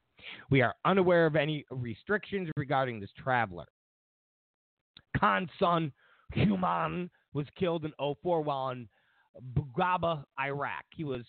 We 0.50 0.62
are 0.62 0.74
unaware 0.84 1.26
of 1.26 1.36
any 1.36 1.64
restrictions 1.70 2.48
regarding 2.56 2.98
this 2.98 3.10
traveler. 3.16 3.66
Khan's 5.16 5.48
son, 5.60 5.92
Humayun, 6.34 7.10
was 7.34 7.46
killed 7.56 7.84
in 7.84 7.92
04 7.98 8.42
while 8.42 8.70
in 8.70 8.88
Baqubah, 9.56 10.24
Iraq. 10.40 10.84
He 10.92 11.04
was 11.04 11.22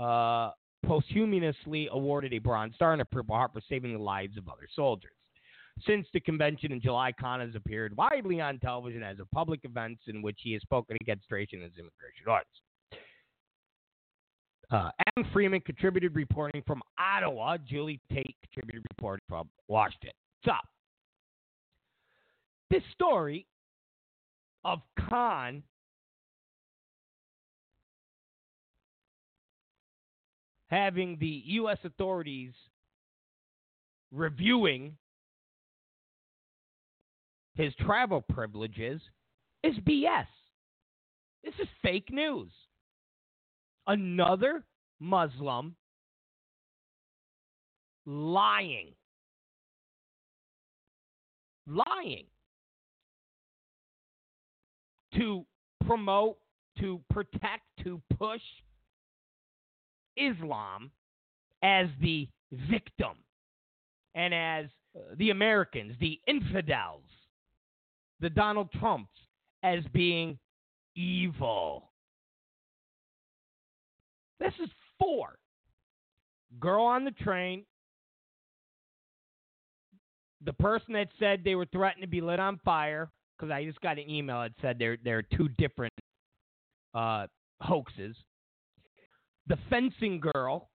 uh, 0.00 0.52
posthumously 0.86 1.88
awarded 1.90 2.32
a 2.32 2.38
Bronze 2.38 2.76
Star 2.76 2.92
and 2.92 3.02
a 3.02 3.06
Purple 3.06 3.34
Heart 3.34 3.54
for 3.54 3.62
saving 3.68 3.92
the 3.92 3.98
lives 3.98 4.38
of 4.38 4.48
other 4.48 4.68
soldiers. 4.76 5.17
Since 5.86 6.06
the 6.12 6.20
convention 6.20 6.72
in 6.72 6.80
July, 6.80 7.12
Khan 7.12 7.40
has 7.40 7.54
appeared 7.54 7.96
widely 7.96 8.40
on 8.40 8.58
television 8.58 9.02
as 9.02 9.18
a 9.20 9.26
public 9.34 9.60
events 9.64 10.02
in 10.06 10.22
which 10.22 10.38
he 10.42 10.52
has 10.52 10.62
spoken 10.62 10.96
against 11.00 11.30
racial 11.30 11.60
and 11.62 11.72
immigration 11.78 12.24
laws. 12.26 12.42
Uh, 14.70 14.90
Adam 15.06 15.30
Freeman 15.32 15.60
contributed 15.60 16.14
reporting 16.14 16.62
from 16.66 16.82
Ottawa. 16.98 17.56
Julie 17.56 18.00
Tate 18.12 18.36
contributed 18.42 18.84
reporting 18.90 19.24
from 19.28 19.48
Washington. 19.66 20.10
So, 20.44 20.52
this 22.70 22.82
story 22.92 23.46
of 24.64 24.80
Khan 25.08 25.62
having 30.68 31.16
the 31.18 31.42
U.S. 31.46 31.78
authorities 31.84 32.52
reviewing 34.12 34.96
his 37.58 37.74
travel 37.74 38.22
privileges 38.22 39.00
is 39.64 39.74
BS. 39.80 40.26
This 41.42 41.54
is 41.60 41.68
fake 41.82 42.08
news. 42.12 42.50
Another 43.88 44.64
Muslim 45.00 45.74
lying. 48.06 48.92
Lying 51.66 52.26
to 55.16 55.44
promote, 55.84 56.38
to 56.78 57.00
protect, 57.10 57.64
to 57.82 58.00
push 58.16 58.40
Islam 60.16 60.92
as 61.62 61.88
the 62.00 62.28
victim 62.52 63.16
and 64.14 64.32
as 64.32 64.66
uh, 64.96 65.00
the 65.16 65.30
Americans, 65.30 65.94
the 66.00 66.20
infidels, 66.26 67.02
the 68.20 68.30
Donald 68.30 68.70
Trumps 68.72 69.12
as 69.62 69.80
being 69.92 70.38
evil. 70.96 71.90
This 74.40 74.52
is 74.62 74.68
four. 74.98 75.38
Girl 76.60 76.84
on 76.84 77.04
the 77.04 77.10
train. 77.10 77.64
The 80.44 80.52
person 80.52 80.94
that 80.94 81.08
said 81.18 81.42
they 81.44 81.56
were 81.56 81.66
threatened 81.66 82.02
to 82.02 82.08
be 82.08 82.20
lit 82.20 82.38
on 82.38 82.60
fire 82.64 83.10
because 83.36 83.50
I 83.52 83.64
just 83.64 83.80
got 83.80 83.98
an 83.98 84.08
email 84.08 84.40
that 84.40 84.52
said 84.62 84.78
there 84.78 84.96
there 85.02 85.18
are 85.18 85.36
two 85.36 85.48
different 85.58 85.92
uh, 86.94 87.26
hoaxes. 87.60 88.16
The 89.48 89.58
fencing 89.68 90.20
girl, 90.20 90.70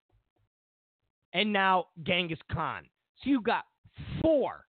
and 1.34 1.54
now 1.54 1.88
Genghis 2.04 2.40
Khan. 2.52 2.84
So 3.24 3.30
you 3.30 3.42
got 3.42 3.64
four. 4.22 4.66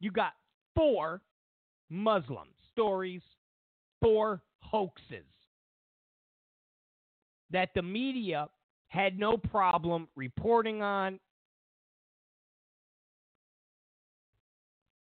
You 0.00 0.10
got 0.10 0.32
four 0.76 1.22
Muslim 1.92 2.48
stories, 2.72 3.22
four 4.00 4.40
hoaxes 4.60 5.26
that 7.50 7.68
the 7.74 7.82
media 7.82 8.48
had 8.88 9.18
no 9.18 9.36
problem 9.36 10.08
reporting 10.16 10.82
on 10.82 11.20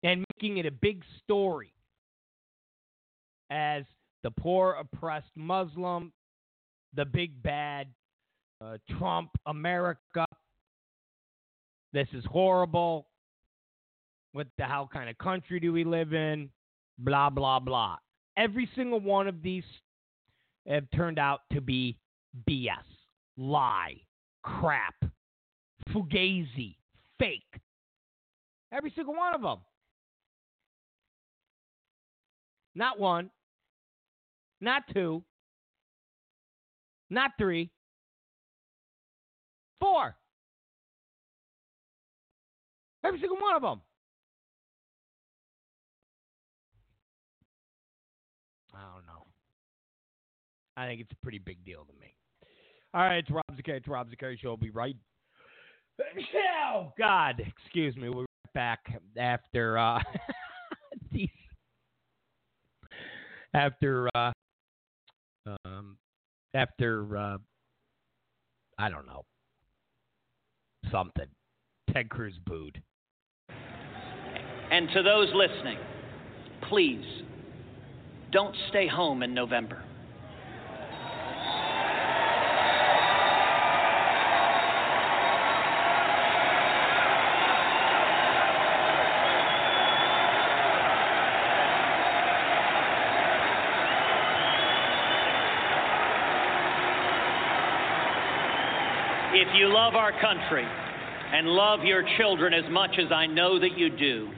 and 0.03 0.25
making 0.35 0.59
it 0.59 0.67
a 0.67 0.71
big 0.71 1.03
story 1.25 1.73
as 3.51 3.85
the 4.23 4.31
poor, 4.31 4.77
oppressed 4.79 5.31
Muslim, 5.35 6.13
the 6.95 7.05
big 7.05 7.43
bad 7.43 7.87
uh, 8.61 8.77
Trump 8.99 9.31
America. 9.47 10.27
This 11.93 12.09
is 12.13 12.25
horrible. 12.27 13.07
What 14.33 14.49
the 14.59 14.65
hell 14.65 14.89
kind 14.93 15.09
of 15.09 15.17
country 15.17 15.59
do 15.59 15.73
we 15.73 15.85
live 15.85 16.13
in? 16.13 16.51
Blah, 16.99 17.31
blah, 17.31 17.59
blah. 17.59 17.97
Every 18.37 18.69
single 18.75 19.01
one 19.01 19.29
of 19.29 19.43
these 19.43 19.65
have 20.67 20.85
turned 20.95 21.19
out 21.19 21.41
to 21.53 21.61
be 21.61 21.99
BS, 22.49 22.85
lie, 23.37 23.95
crap, 24.43 24.95
fugazi, 25.91 26.77
fake. 27.19 27.43
Every 28.73 28.93
single 28.95 29.15
one 29.15 29.35
of 29.35 29.43
them. 29.43 29.59
Not 32.75 32.99
one, 32.99 33.31
not 34.61 34.83
two, 34.93 35.23
not 37.09 37.31
three, 37.39 37.71
four. 39.81 40.15
Every 43.05 43.21
single 43.21 43.39
one 43.39 43.55
of 43.55 43.63
them. 43.63 43.81
I 50.77 50.87
think 50.87 51.01
it's 51.01 51.13
a 51.13 51.23
pretty 51.23 51.39
big 51.39 51.65
deal 51.65 51.85
to 51.85 51.93
me. 52.01 52.15
All 52.95 53.03
right, 53.03 53.19
it's 53.19 53.31
Rob 53.31 53.45
Zicari. 53.53 53.79
It's 53.79 53.89
Rob 53.89 54.09
Zicari 54.11 54.39
Show. 54.39 54.51
I'll 54.51 54.57
be 54.57 54.71
right. 54.71 54.97
Oh 56.73 56.93
God, 56.99 57.41
excuse 57.41 57.97
me. 57.97 58.11
We're 58.11 58.27
back 58.55 58.81
after 59.19 59.79
uh, 59.79 60.01
these 61.13 61.29
after 63.55 64.09
uh, 64.15 64.33
um, 65.65 65.97
after 66.55 67.17
uh, 67.17 67.39
I 68.79 68.91
don't 68.91 69.07
know 69.07 69.25
something. 70.91 71.27
Ted 71.93 72.11
Cruz 72.11 72.35
booed. 72.45 72.83
And 74.71 74.89
to 74.95 75.03
those 75.03 75.29
listening, 75.35 75.79
please 76.69 77.05
don't 78.33 78.55
stay 78.69 78.89
home 78.89 79.23
in 79.23 79.33
November. 79.33 79.83
If 99.39 99.46
you 99.57 99.73
love 99.73 99.95
our 99.95 100.13
country 100.21 100.65
and 101.33 101.49
love 101.49 101.83
your 101.83 102.05
children 102.19 102.53
as 102.53 102.71
much 102.71 102.99
as 102.99 103.11
I 103.11 103.27
know 103.27 103.59
that 103.59 103.77
you 103.77 103.91
do, 103.91 104.31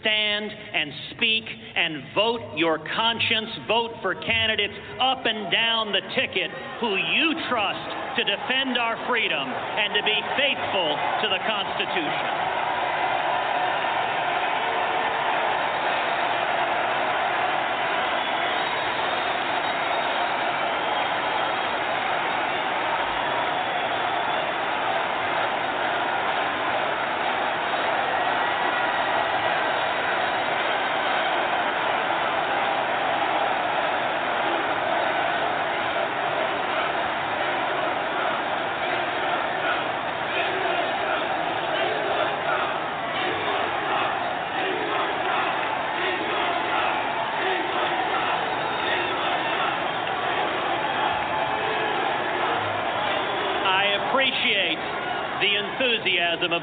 stand 0.00 0.50
and 0.50 0.92
speak 1.16 1.44
and 1.44 2.02
vote 2.14 2.40
your 2.56 2.78
conscience. 2.94 3.50
Vote 3.66 3.92
for 4.02 4.14
candidates 4.14 4.74
up 5.00 5.24
and 5.24 5.50
down 5.50 5.92
the 5.92 6.02
ticket 6.14 6.50
who 6.80 6.96
you 6.96 7.34
trust 7.48 8.16
to 8.16 8.22
defend 8.24 8.78
our 8.78 8.96
freedom 9.08 9.48
and 9.48 9.94
to 9.94 10.02
be 10.04 10.18
faithful 10.36 10.88
to 11.22 11.26
the 11.28 11.40
Constitution. 11.48 12.55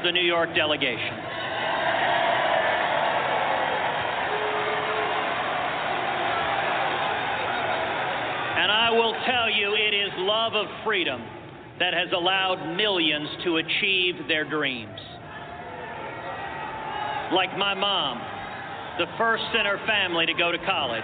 The 0.04 0.12
New 0.12 0.20
York 0.20 0.54
delegation. 0.54 1.16
And 8.60 8.70
I 8.70 8.90
will 8.92 9.14
tell 9.24 9.50
you, 9.50 9.74
it 9.74 9.94
is 9.94 10.10
love 10.18 10.52
of 10.54 10.66
freedom 10.84 11.22
that 11.78 11.94
has 11.94 12.12
allowed 12.14 12.76
millions 12.76 13.28
to 13.44 13.56
achieve 13.56 14.28
their 14.28 14.44
dreams. 14.44 15.00
Like 17.32 17.56
my 17.56 17.72
mom, 17.72 18.20
the 18.98 19.06
first 19.16 19.44
in 19.58 19.64
her 19.64 19.80
family 19.86 20.26
to 20.26 20.34
go 20.34 20.52
to 20.52 20.58
college 20.66 21.02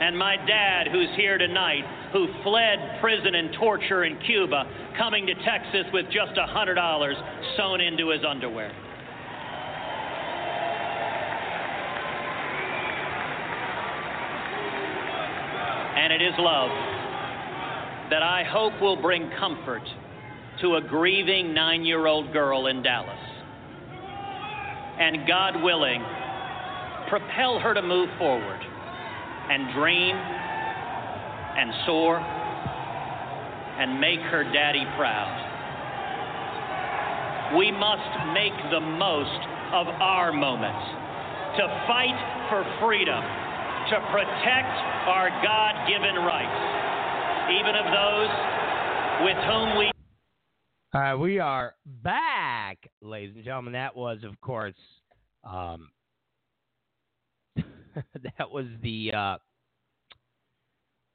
and 0.00 0.16
my 0.16 0.36
dad, 0.46 0.86
who's 0.92 1.08
here 1.16 1.38
tonight, 1.38 1.82
who 2.12 2.28
fled 2.44 3.00
prison 3.00 3.34
and 3.34 3.52
torture 3.54 4.04
in 4.04 4.16
Cuba, 4.20 4.64
coming 4.96 5.26
to 5.26 5.34
Texas 5.44 5.86
with 5.92 6.06
just 6.06 6.38
a 6.38 6.46
$100 6.46 7.56
sewn 7.56 7.80
into 7.80 8.10
his 8.10 8.20
underwear. 8.26 8.70
And 15.96 16.12
it 16.12 16.22
is 16.22 16.34
love 16.38 16.70
that 18.10 18.22
I 18.22 18.44
hope 18.44 18.80
will 18.80 19.02
bring 19.02 19.28
comfort 19.38 19.82
to 20.60 20.76
a 20.76 20.80
grieving 20.80 21.52
nine 21.52 21.84
year 21.84 22.06
old 22.06 22.32
girl 22.32 22.68
in 22.68 22.84
Dallas. 22.84 23.18
And 25.00 25.26
God 25.26 25.60
willing, 25.62 26.04
propel 27.08 27.58
her 27.58 27.74
to 27.74 27.82
move 27.82 28.08
forward 28.16 28.60
and 29.50 29.72
dream 29.74 30.14
and 30.14 31.72
soar 31.86 32.18
and 33.78 34.00
make 34.00 34.20
her 34.20 34.44
daddy 34.52 34.84
proud. 34.96 35.32
We 37.56 37.72
must 37.72 38.34
make 38.34 38.52
the 38.70 38.80
most 38.80 39.40
of 39.72 39.86
our 40.00 40.32
moments 40.32 40.84
to 41.56 41.64
fight 41.86 42.18
for 42.50 42.64
freedom, 42.80 43.22
to 43.22 43.96
protect 44.12 44.74
our 45.08 45.30
God 45.42 45.88
given 45.88 46.14
rights, 46.24 46.60
even 47.56 47.74
of 47.74 47.86
those 47.88 48.32
with 49.24 49.38
whom 49.48 49.78
we. 49.78 49.90
All 50.94 51.00
right, 51.00 51.14
we 51.14 51.38
are 51.38 51.74
back, 51.86 52.78
ladies 53.00 53.36
and 53.36 53.44
gentlemen. 53.44 53.72
That 53.72 53.96
was, 53.96 54.24
of 54.24 54.40
course, 54.40 54.76
um, 55.44 55.88
that 58.38 58.50
was 58.50 58.66
the 58.82 59.12
uh, 59.14 59.36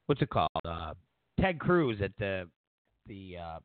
what's 0.06 0.22
it 0.22 0.30
called? 0.30 0.50
Uh, 0.64 0.94
Ted 1.40 1.58
Cruz 1.58 1.98
at 2.02 2.12
the 2.18 2.48
the 3.06 3.36
uh, 3.40 3.58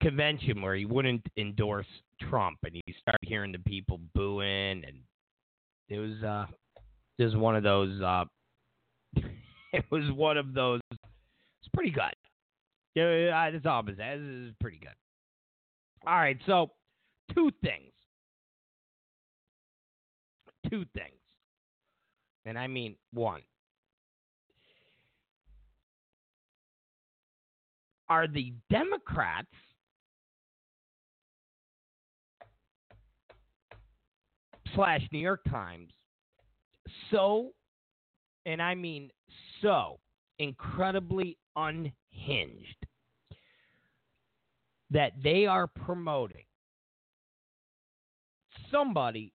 convention 0.00 0.60
where 0.60 0.74
he 0.74 0.84
wouldn't 0.84 1.24
endorse 1.36 1.86
Trump, 2.28 2.58
and 2.64 2.74
he 2.74 2.94
started 3.00 3.18
hearing 3.22 3.52
the 3.52 3.58
people 3.58 4.00
booing, 4.14 4.82
and 4.84 4.96
it 5.88 5.98
was 5.98 6.22
uh, 6.22 6.46
was 7.18 7.36
one 7.36 7.56
of 7.56 7.62
those. 7.62 8.00
Uh, 8.00 8.24
it 9.72 9.84
was 9.90 10.10
one 10.12 10.36
of 10.36 10.54
those. 10.54 10.80
It's 10.90 11.68
pretty 11.72 11.90
good. 11.90 12.14
Yeah, 12.94 13.50
that's 13.50 13.64
all 13.66 13.82
is 13.88 14.52
pretty 14.60 14.78
good. 14.78 14.94
All 16.06 16.16
right, 16.16 16.38
so 16.46 16.70
two 17.34 17.50
things. 17.62 17.92
Two 20.72 20.86
things. 20.94 21.20
And 22.46 22.58
I 22.58 22.66
mean 22.66 22.96
one. 23.12 23.42
Are 28.08 28.26
the 28.26 28.54
Democrats 28.70 29.48
slash 34.74 35.02
New 35.12 35.18
York 35.18 35.42
Times 35.50 35.90
so, 37.10 37.50
and 38.46 38.62
I 38.62 38.74
mean 38.74 39.10
so, 39.60 39.98
incredibly 40.38 41.36
unhinged 41.54 42.86
that 44.90 45.12
they 45.22 45.44
are 45.44 45.66
promoting 45.66 46.44
somebody 48.70 49.32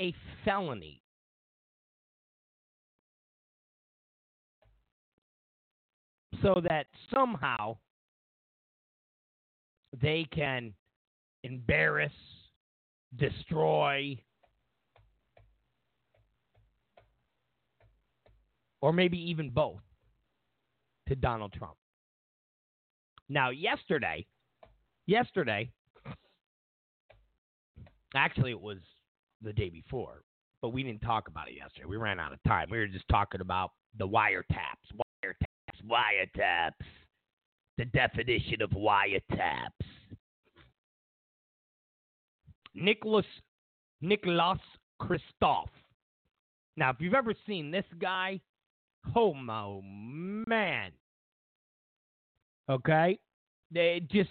a 0.00 0.14
felony 0.44 1.00
so 6.42 6.60
that 6.68 6.86
somehow 7.12 7.76
they 10.00 10.26
can 10.30 10.74
embarrass, 11.44 12.12
destroy, 13.16 14.18
or 18.80 18.92
maybe 18.92 19.18
even 19.18 19.48
both 19.48 19.80
to 21.08 21.14
Donald 21.14 21.52
Trump. 21.52 21.76
Now, 23.28 23.50
yesterday, 23.50 24.26
yesterday, 25.06 25.70
actually, 28.14 28.50
it 28.50 28.60
was 28.60 28.78
the 29.44 29.52
day 29.52 29.68
before, 29.68 30.22
but 30.62 30.70
we 30.70 30.82
didn't 30.82 31.02
talk 31.02 31.28
about 31.28 31.48
it 31.48 31.54
yesterday. 31.56 31.86
We 31.86 31.96
ran 31.96 32.18
out 32.18 32.32
of 32.32 32.42
time. 32.44 32.68
We 32.70 32.78
were 32.78 32.86
just 32.86 33.08
talking 33.08 33.40
about 33.40 33.72
the 33.98 34.06
wiretaps, 34.06 34.90
wiretaps, 35.24 35.88
wiretaps, 35.88 36.72
the 37.78 37.84
definition 37.86 38.62
of 38.62 38.70
wiretaps. 38.70 39.70
Nicholas 42.74 43.26
Nicholas 44.00 44.58
Kristof. 45.00 45.66
Now, 46.76 46.90
if 46.90 46.96
you've 46.98 47.14
ever 47.14 47.34
seen 47.46 47.70
this 47.70 47.84
guy, 48.00 48.40
oh 49.14 49.32
my 49.32 49.80
man. 49.82 50.90
Okay? 52.68 53.18
They 53.70 54.06
just 54.10 54.30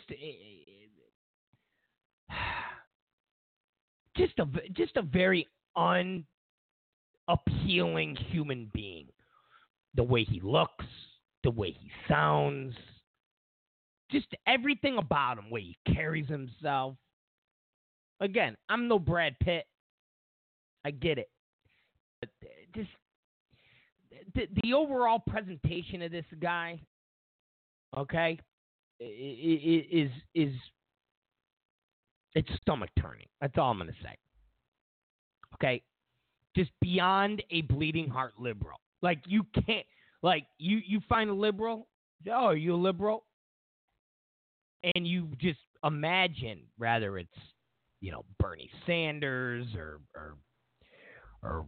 just 4.15 4.37
a 4.39 4.47
just 4.73 4.97
a 4.97 5.01
very 5.01 5.47
unappealing 5.75 6.25
human 8.29 8.69
being. 8.73 9.07
The 9.95 10.03
way 10.03 10.23
he 10.23 10.39
looks, 10.41 10.85
the 11.43 11.51
way 11.51 11.71
he 11.71 11.91
sounds, 12.07 12.75
just 14.11 14.27
everything 14.47 14.97
about 14.97 15.37
him, 15.37 15.49
way 15.49 15.61
he 15.61 15.93
carries 15.93 16.27
himself. 16.27 16.95
Again, 18.19 18.55
I'm 18.69 18.87
no 18.87 18.99
Brad 18.99 19.37
Pitt. 19.39 19.65
I 20.85 20.91
get 20.91 21.17
it. 21.17 21.29
But 22.21 22.29
uh, 22.43 22.47
just 22.75 22.89
the, 24.35 24.47
the 24.63 24.73
overall 24.73 25.19
presentation 25.19 26.01
of 26.01 26.11
this 26.11 26.25
guy, 26.39 26.79
okay, 27.97 28.39
is 28.99 30.11
is 30.33 30.53
it's 32.35 32.49
stomach 32.61 32.89
turning. 32.99 33.27
That's 33.41 33.53
all 33.57 33.71
I'm 33.71 33.77
going 33.77 33.89
to 33.89 33.95
say. 34.03 34.17
Okay, 35.55 35.81
just 36.55 36.71
beyond 36.81 37.43
a 37.51 37.61
bleeding 37.61 38.09
heart 38.09 38.33
liberal. 38.39 38.79
Like 39.01 39.19
you 39.27 39.45
can't 39.65 39.85
like 40.21 40.45
you 40.57 40.79
you 40.85 41.01
find 41.07 41.29
a 41.29 41.33
liberal. 41.33 41.87
Oh, 42.27 42.47
are 42.47 42.55
you 42.55 42.73
a 42.73 42.77
liberal? 42.77 43.25
And 44.95 45.07
you 45.07 45.27
just 45.39 45.59
imagine, 45.83 46.59
rather 46.79 47.17
it's 47.17 47.29
you 48.01 48.11
know 48.11 48.25
Bernie 48.39 48.69
Sanders 48.85 49.67
or 49.75 49.99
or 50.15 50.35
or 51.43 51.65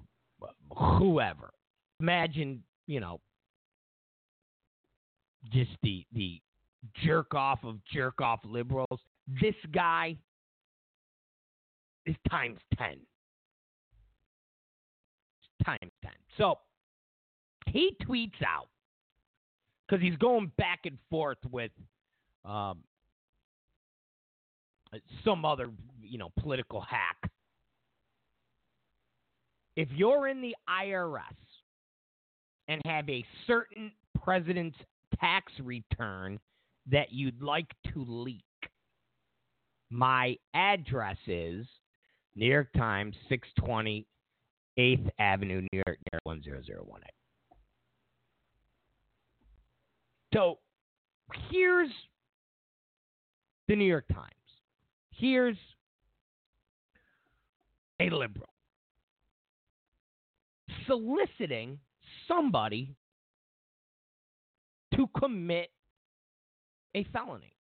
whoever. 0.97 1.51
Imagine 1.99 2.63
you 2.87 2.99
know 2.99 3.19
just 5.51 5.71
the 5.83 6.05
the 6.13 6.41
jerk 7.03 7.33
off 7.33 7.59
of 7.63 7.77
jerk 7.93 8.21
off 8.21 8.39
liberals. 8.45 8.99
This 9.41 9.55
guy 9.73 10.17
is 12.05 12.15
times 12.29 12.59
ten 12.77 12.97
times 15.65 15.91
10. 16.03 16.11
So 16.37 16.59
he 17.67 17.95
tweets 18.03 18.41
out 18.45 18.67
because 19.87 20.01
he's 20.01 20.15
going 20.17 20.51
back 20.57 20.81
and 20.85 20.97
forth 21.09 21.37
with 21.51 21.71
um, 22.43 22.79
some 25.23 25.45
other, 25.45 25.69
you 26.01 26.17
know, 26.17 26.31
political 26.39 26.81
hack. 26.81 27.17
If 29.75 29.89
you're 29.91 30.27
in 30.27 30.41
the 30.41 30.55
IRS 30.69 31.19
and 32.67 32.81
have 32.85 33.09
a 33.09 33.25
certain 33.45 33.91
president's 34.23 34.77
tax 35.19 35.51
return 35.61 36.39
that 36.89 37.11
you'd 37.11 37.41
like 37.41 37.67
to 37.93 38.05
leak, 38.07 38.43
my 39.89 40.37
address 40.53 41.17
is 41.27 41.65
New 42.35 42.47
York 42.47 42.69
Times, 42.75 43.15
620 43.29 44.05
8th 44.77 45.09
Avenue, 45.19 45.61
New 45.61 45.81
York, 45.85 45.97
near 46.11 46.19
10018. 46.25 46.99
So 50.33 50.59
here's 51.49 51.89
the 53.69 53.75
New 53.75 53.85
York 53.85 54.05
Times. 54.13 54.31
Here's 55.11 55.57
a 58.01 58.09
liberal 58.09 58.49
soliciting 60.87 61.79
somebody 62.27 62.95
to 64.95 65.07
commit 65.17 65.71
a 66.95 67.05
felony. 67.11 67.54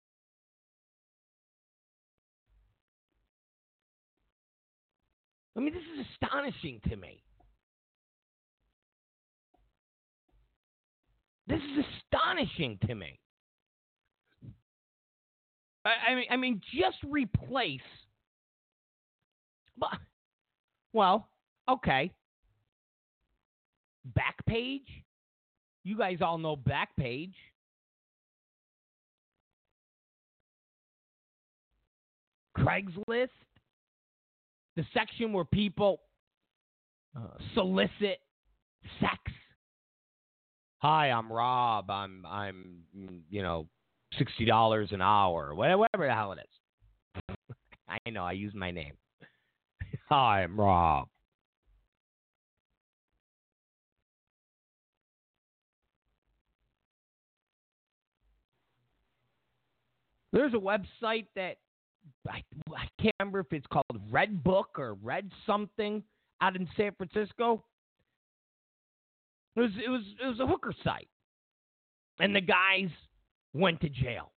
Mean, 5.63 5.73
this 5.73 5.83
is 5.83 6.07
astonishing 6.23 6.81
to 6.89 6.97
me. 6.97 7.23
This 11.47 11.61
is 11.61 11.85
astonishing 12.05 12.79
to 12.87 12.95
me. 12.95 13.19
I, 15.85 16.11
I 16.11 16.15
mean, 16.15 16.27
I 16.31 16.37
mean, 16.37 16.61
just 16.75 16.99
replace. 17.09 17.81
Well, 20.93 21.29
okay. 21.69 22.13
Backpage. 24.17 24.87
You 25.85 25.97
guys 25.97 26.19
all 26.21 26.39
know 26.39 26.57
Backpage. 26.57 27.35
Craigslist 32.57 33.29
the 34.77 34.85
section 34.95 35.33
where 35.33 35.45
people 35.45 36.01
uh, 37.17 37.39
solicit 37.55 38.21
sex. 39.01 39.19
Hi, 40.79 41.11
I'm 41.11 41.33
Rob. 41.33 41.91
I'm 41.91 42.25
I'm 42.27 42.81
you 43.31 43.43
know 43.43 43.69
sixty 44.19 44.45
dollars 44.45 44.89
an 44.93 45.03
hour, 45.03 45.55
whatever 45.55 45.87
the 45.97 46.13
hell 46.13 46.33
it 46.33 46.39
is. 46.41 47.37
I 47.89 48.11
know 48.11 48.25
I 48.25 48.33
use 48.33 48.55
my 48.55 48.71
name. 48.71 48.95
Hi, 50.09 50.43
I'm 50.43 50.59
Rob. 50.59 51.09
There's 60.33 60.55
a 60.55 60.57
website 60.57 61.27
that 61.37 61.59
I, 62.29 62.43
I 62.75 62.87
can't 63.01 63.15
remember 63.21 63.41
if 63.41 63.53
it's 63.53 63.67
called 63.67 63.85
Red 64.11 64.43
Book 64.45 64.79
or 64.79 64.95
Red 65.03 65.31
something 65.47 66.03
out 66.41 66.57
in 66.57 66.69
San 66.77 66.93
Francisco. 66.97 67.65
It 69.57 69.61
was 69.61 69.71
it 69.85 69.91
was 69.91 70.03
it 70.23 70.27
was 70.27 70.41
a 70.41 70.47
hooker 70.47 70.73
site, 70.83 71.09
and 72.19 72.35
the 72.35 72.41
guys 72.41 72.89
went 73.53 73.81
to 73.83 73.89
jail. 73.89 74.33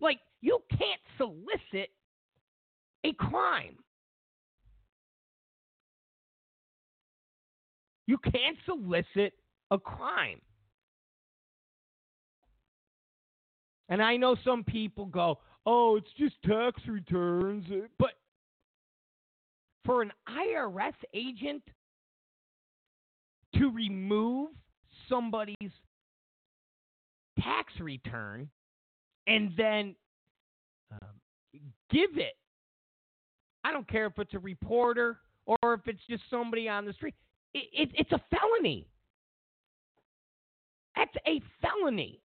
Like 0.00 0.18
you 0.40 0.60
can't 0.70 1.00
solicit 1.18 1.90
a 3.04 3.12
crime. 3.12 3.76
You 8.06 8.18
can't 8.18 8.56
solicit 8.66 9.34
a 9.70 9.78
crime. 9.78 10.40
And 13.94 14.02
I 14.02 14.16
know 14.16 14.34
some 14.44 14.64
people 14.64 15.06
go, 15.06 15.38
oh, 15.66 15.94
it's 15.94 16.10
just 16.18 16.34
tax 16.42 16.82
returns. 16.88 17.64
But 17.96 18.14
for 19.84 20.02
an 20.02 20.10
IRS 20.28 20.94
agent 21.14 21.62
to 23.54 23.70
remove 23.70 24.50
somebody's 25.08 25.70
tax 27.38 27.72
return 27.78 28.48
and 29.28 29.52
then 29.56 29.94
um, 30.90 31.60
give 31.88 32.18
it, 32.18 32.34
I 33.62 33.70
don't 33.70 33.86
care 33.86 34.06
if 34.06 34.18
it's 34.18 34.34
a 34.34 34.40
reporter 34.40 35.20
or 35.46 35.74
if 35.74 35.86
it's 35.86 36.02
just 36.10 36.24
somebody 36.28 36.68
on 36.68 36.84
the 36.84 36.94
street, 36.94 37.14
it, 37.54 37.68
it, 37.72 37.90
it's 37.94 38.10
a 38.10 38.20
felony. 38.28 38.88
That's 40.96 41.14
a 41.28 41.40
felony. 41.62 42.23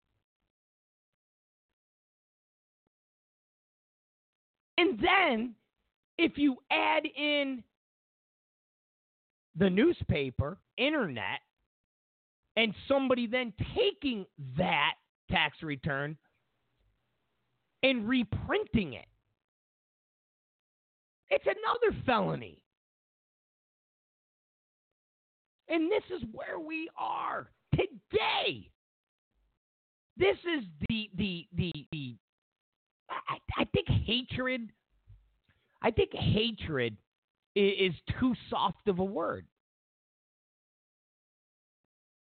And 4.77 4.99
then 4.99 5.55
if 6.17 6.37
you 6.37 6.57
add 6.71 7.03
in 7.05 7.63
the 9.55 9.69
newspaper, 9.69 10.57
internet, 10.77 11.39
and 12.55 12.73
somebody 12.87 13.27
then 13.27 13.53
taking 13.75 14.25
that 14.57 14.93
tax 15.31 15.61
return 15.61 16.17
and 17.83 18.07
reprinting 18.07 18.93
it, 18.93 19.05
it's 21.29 21.45
another 21.45 21.97
felony. 22.05 22.63
And 25.69 25.91
this 25.91 26.03
is 26.15 26.23
where 26.31 26.59
we 26.59 26.89
are 26.97 27.51
today. 27.75 28.69
This 30.15 30.37
is 30.37 30.63
the 30.87 31.09
the 31.15 31.47
the 31.55 31.71
the 31.91 32.15
I, 33.09 33.37
I 33.57 33.65
think 33.73 33.87
hatred. 33.87 34.69
I 35.81 35.91
think 35.91 36.11
hatred 36.13 36.97
is, 37.55 37.91
is 37.91 37.93
too 38.19 38.33
soft 38.49 38.87
of 38.87 38.99
a 38.99 39.03
word. 39.03 39.45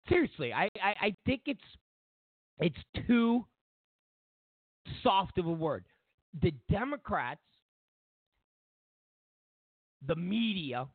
Seriously, 0.09 0.53
I, 0.53 0.69
I, 0.83 0.95
I 1.01 1.15
think 1.27 1.43
it's 1.47 1.61
it's 2.61 3.07
too 3.07 3.45
soft 5.03 5.39
of 5.39 5.47
a 5.47 5.53
word. 5.53 5.85
The 6.43 6.53
Democrats, 6.71 7.41
the 10.07 10.17
media, 10.17 10.87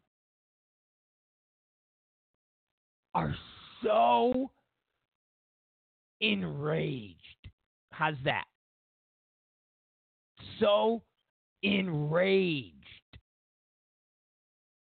are 3.13 3.35
so 3.83 4.49
enraged. 6.19 7.17
How's 7.91 8.15
that? 8.23 8.45
So 10.59 11.01
enraged 11.61 12.73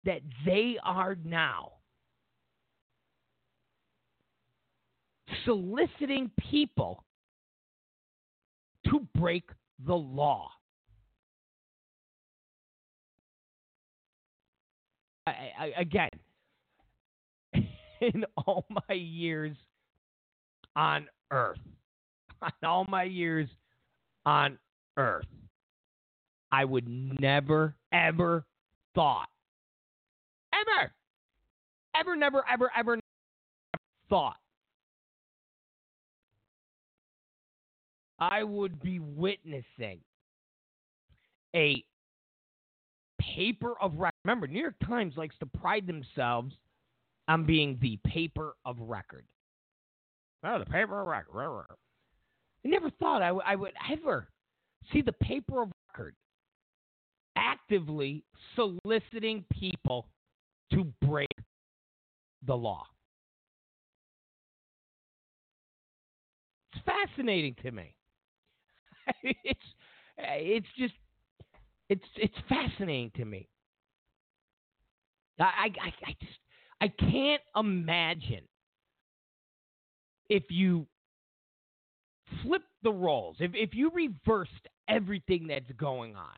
that 0.05 0.21
they 0.45 0.77
are 0.83 1.17
now 1.23 1.71
soliciting 5.45 6.31
people 6.49 7.03
to 8.85 9.05
break 9.15 9.49
the 9.85 9.95
law. 9.95 10.49
I, 15.25 15.31
I, 15.59 15.71
again, 15.77 16.09
in 17.53 18.23
all 18.37 18.65
my 18.69 18.95
years 18.95 19.57
on 20.75 21.07
Earth, 21.31 21.59
on 22.41 22.51
all 22.63 22.85
my 22.87 23.03
years 23.03 23.49
on 24.25 24.57
Earth, 24.95 25.25
I 26.51 26.65
would 26.65 26.87
never, 26.87 27.75
ever 27.91 28.45
thought, 28.95 29.27
ever, 30.53 30.91
ever, 31.95 32.15
never, 32.15 32.43
ever, 32.49 32.71
ever 32.75 32.95
never 32.95 33.01
thought 34.09 34.37
I 38.19 38.43
would 38.43 38.81
be 38.81 38.99
witnessing 38.99 39.99
a 41.55 41.83
paper 43.19 43.75
of 43.81 43.95
record. 43.95 44.13
Remember, 44.25 44.47
New 44.47 44.59
York 44.59 44.75
Times 44.85 45.13
likes 45.17 45.35
to 45.39 45.45
pride 45.45 45.85
themselves 45.85 46.55
on 47.27 47.45
being 47.45 47.77
the 47.81 47.99
paper 48.05 48.55
of 48.65 48.79
record. 48.79 49.25
Oh, 50.43 50.59
the 50.59 50.65
paper 50.65 51.01
of 51.01 51.07
record. 51.07 51.65
I 52.65 52.67
never 52.67 52.89
thought 52.91 53.21
I, 53.21 53.27
w- 53.27 53.43
I 53.45 53.55
would 53.55 53.73
ever 53.91 54.27
see 54.91 55.01
the 55.01 55.13
paper 55.13 55.61
of 55.63 55.71
record 55.91 56.15
actively 57.37 58.23
soliciting 58.55 59.45
people 59.51 60.07
to 60.73 60.85
break 61.01 61.29
the 62.45 62.55
law. 62.55 62.85
It's 66.73 66.83
fascinating 66.85 67.55
to 67.63 67.71
me. 67.71 67.95
it's 69.23 69.59
it's 70.17 70.67
just 70.77 70.93
it's 71.89 72.05
it's 72.17 72.37
fascinating 72.49 73.11
to 73.15 73.25
me. 73.25 73.47
I 75.39 75.69
I 75.81 75.93
I 76.05 76.15
just 76.21 76.39
I 76.81 76.87
can't 76.89 77.41
imagine 77.55 78.43
if 80.29 80.43
you 80.49 80.87
flip 82.43 82.63
the 82.83 82.91
roles, 82.91 83.37
if 83.39 83.51
if 83.53 83.73
you 83.73 83.89
reversed 83.91 84.67
everything 84.87 85.47
that's 85.47 85.71
going 85.77 86.15
on. 86.15 86.35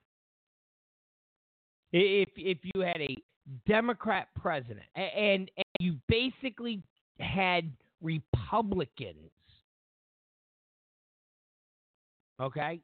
If 1.91 2.29
if 2.35 2.59
you 2.73 2.81
had 2.81 3.01
a 3.01 3.15
Democrat 3.67 4.27
president 4.39 4.85
and, 4.95 5.49
and 5.57 5.65
you 5.79 5.95
basically 6.07 6.83
had 7.19 7.71
Republicans 8.01 9.31
okay? 12.39 12.81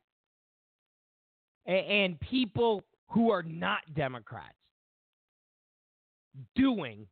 And 1.65 2.19
people 2.19 2.84
who 3.10 3.32
are 3.32 3.44
not 3.44 3.80
Democrats 3.95 4.53
doing 6.56 7.07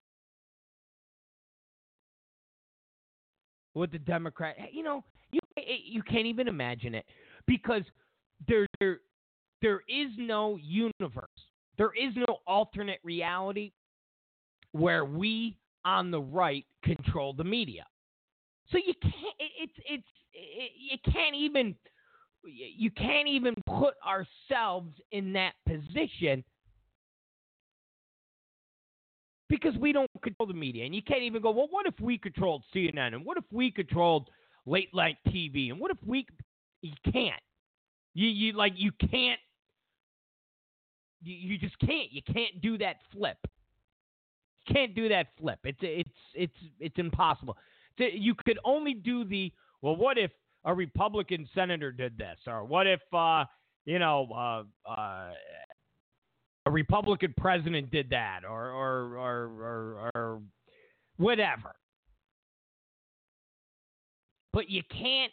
what 3.73 3.91
the 3.91 3.97
Democrat, 3.99 4.55
you 4.71 4.83
know, 4.83 5.03
you 5.31 5.39
eh, 5.57 5.77
you 5.85 6.03
can't 6.03 6.27
even 6.27 6.47
imagine 6.47 6.93
it 6.93 7.05
because 7.47 7.81
there 8.47 8.67
there 8.79 8.99
there 9.61 9.81
is 9.87 10.11
no 10.17 10.57
universe. 10.61 11.25
There 11.77 11.91
is 11.93 12.13
no 12.15 12.37
alternate 12.47 12.99
reality 13.03 13.71
where 14.71 15.05
we 15.05 15.57
on 15.85 16.11
the 16.11 16.21
right 16.21 16.65
control 16.83 17.33
the 17.33 17.43
media. 17.43 17.85
So 18.71 18.77
you 18.77 18.93
can't 19.01 19.13
it's 19.39 19.73
it's 19.89 20.07
it, 20.33 20.71
you 20.77 20.97
can't 21.11 21.35
even 21.35 21.75
you 22.45 22.91
can't 22.91 23.27
even 23.27 23.53
put 23.65 23.93
ourselves 24.05 24.93
in 25.11 25.33
that 25.33 25.53
position 25.67 26.43
because 29.53 29.77
we 29.79 29.91
don't 29.93 30.09
control 30.23 30.47
the 30.47 30.53
media. 30.53 30.83
And 30.83 30.95
you 30.95 31.03
can't 31.03 31.21
even 31.21 31.41
go, 31.41 31.51
well, 31.51 31.67
what 31.69 31.85
if 31.85 31.93
we 32.01 32.17
controlled 32.17 32.63
CNN? 32.75 33.13
And 33.13 33.23
what 33.23 33.37
if 33.37 33.43
we 33.51 33.69
controlled 33.69 34.29
late 34.65 34.89
night 34.93 35.17
TV? 35.27 35.69
And 35.69 35.79
what 35.79 35.91
if 35.91 35.97
we. 36.05 36.25
You 36.81 36.93
can't. 37.11 37.41
You, 38.13 38.27
you 38.27 38.53
like, 38.53 38.73
you 38.75 38.91
can't. 38.99 39.39
You, 41.23 41.57
just 41.57 41.77
can't. 41.79 42.11
You 42.11 42.21
can't 42.21 42.61
do 42.61 42.77
that 42.79 42.97
flip. 43.11 43.37
You 44.65 44.73
can't 44.73 44.95
do 44.95 45.09
that 45.09 45.27
flip. 45.39 45.59
It's 45.63 45.79
it's 45.81 46.09
it's 46.33 46.53
it's 46.79 46.97
impossible. 46.97 47.57
You 47.97 48.33
could 48.45 48.59
only 48.65 48.93
do 48.93 49.23
the 49.23 49.51
well. 49.81 49.95
What 49.95 50.17
if 50.17 50.31
a 50.65 50.73
Republican 50.73 51.47
senator 51.53 51.91
did 51.91 52.17
this? 52.17 52.37
Or 52.47 52.63
what 52.63 52.87
if, 52.87 53.01
uh, 53.13 53.45
you 53.85 53.99
know, 53.99 54.27
uh, 54.33 54.89
uh, 54.89 55.31
a 56.65 56.71
Republican 56.71 57.33
president 57.37 57.91
did 57.91 58.09
that? 58.09 58.41
Or, 58.49 58.69
or, 58.69 59.17
or, 59.17 59.51
or, 59.61 60.11
or 60.15 60.41
whatever. 61.17 61.73
But 64.53 64.69
you 64.69 64.83
can't, 64.89 65.31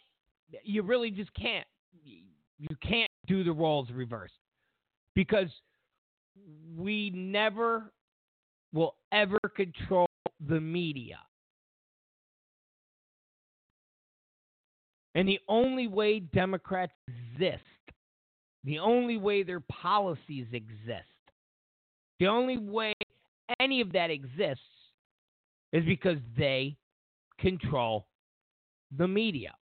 you 0.63 0.81
really 0.81 1.11
just 1.11 1.33
can't, 1.33 1.65
you 2.03 2.75
can't 2.81 3.09
do 3.27 3.43
the 3.43 3.51
roles 3.51 3.89
reversed 3.91 4.33
because 5.15 5.47
we 6.77 7.09
never 7.11 7.91
will 8.73 8.95
ever 9.11 9.39
control 9.55 10.07
the 10.47 10.59
media. 10.59 11.19
And 15.13 15.27
the 15.27 15.39
only 15.47 15.87
way 15.87 16.19
Democrats 16.19 16.93
exist, 17.07 17.63
the 18.63 18.79
only 18.79 19.17
way 19.17 19.43
their 19.43 19.59
policies 19.59 20.47
exist, 20.53 21.09
the 22.19 22.27
only 22.27 22.57
way 22.57 22.93
any 23.59 23.81
of 23.81 23.91
that 23.91 24.09
exists 24.09 24.63
is 25.73 25.83
because 25.85 26.17
they 26.37 26.77
control 27.39 28.07
the 28.97 29.07
media. 29.07 29.53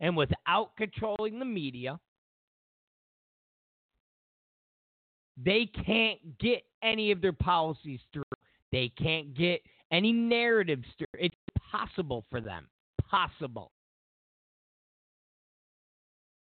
And 0.00 0.16
without 0.16 0.76
controlling 0.76 1.38
the 1.38 1.44
media, 1.44 1.98
they 5.36 5.66
can't 5.84 6.18
get 6.38 6.62
any 6.82 7.10
of 7.10 7.20
their 7.20 7.32
policies 7.32 8.00
through. 8.12 8.22
They 8.72 8.92
can't 8.96 9.34
get 9.34 9.60
any 9.92 10.12
narratives 10.12 10.86
through. 10.98 11.06
It's 11.18 11.36
possible 11.70 12.24
for 12.30 12.40
them. 12.40 12.66
Possible. 13.08 13.70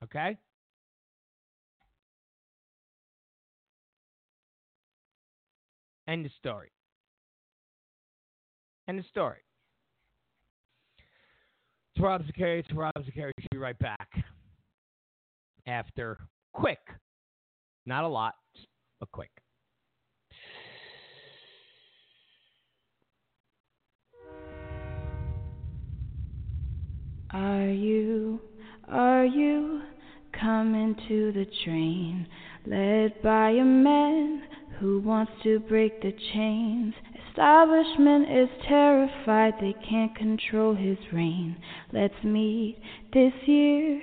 Okay? 0.05 0.37
End 6.09 6.25
of 6.25 6.33
story. 6.39 6.71
End 8.89 8.99
of 8.99 9.07
story. 9.07 9.39
It's 11.95 12.03
Rob 12.03 12.23
Zicari. 12.23 12.61
It's 12.61 12.73
Rob 12.73 12.95
Zicari. 12.99 13.33
Should 13.41 13.51
be 13.51 13.59
right 13.59 13.79
back 13.79 14.09
after 15.67 16.19
quick, 16.53 16.79
not 17.87 18.05
a 18.05 18.09
lot, 18.09 18.35
but 19.01 19.11
quick. 19.13 19.31
Are 27.31 27.69
you, 27.69 28.41
are 28.89 29.25
you 29.25 29.83
coming 30.33 30.97
to 31.09 31.33
the 31.33 31.47
train? 31.65 32.27
Led 32.67 33.23
by 33.23 33.51
a 33.51 33.65
man 33.65 34.43
who 34.81 35.01
wants 35.01 35.33
to 35.43 35.61
break 35.61 36.01
the 36.03 36.13
chains. 36.33 36.95
Establishment 37.31 38.31
is 38.31 38.49
terrified 38.69 39.55
they 39.61 39.75
can't 39.89 40.15
control 40.17 40.75
his 40.75 40.99
reign. 41.13 41.57
Let's 41.93 42.25
meet 42.25 42.79
this 43.13 43.33
year 43.47 44.01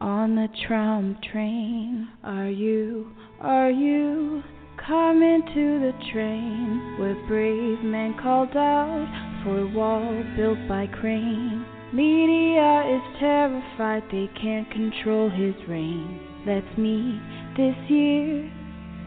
on 0.00 0.34
the 0.34 0.48
Trump 0.66 1.22
train. 1.22 2.08
Are 2.22 2.48
you, 2.48 3.10
are 3.40 3.70
you 3.70 4.42
coming 4.86 5.42
to 5.54 5.80
the 5.80 5.92
train 6.12 6.96
where 6.98 7.14
brave 7.26 7.82
men 7.82 8.14
called 8.22 8.56
out 8.56 9.42
for 9.44 9.60
a 9.60 9.66
wall 9.68 10.24
built 10.36 10.58
by 10.68 10.86
crane? 10.86 11.64
Media 11.92 12.82
is 12.96 13.20
terrified 13.20 14.02
they 14.10 14.28
can't 14.40 14.70
control 14.70 15.30
his 15.30 15.54
reign. 15.68 16.20
Let's 16.46 16.78
meet 16.78 17.20
this 17.56 17.76
year 17.90 18.50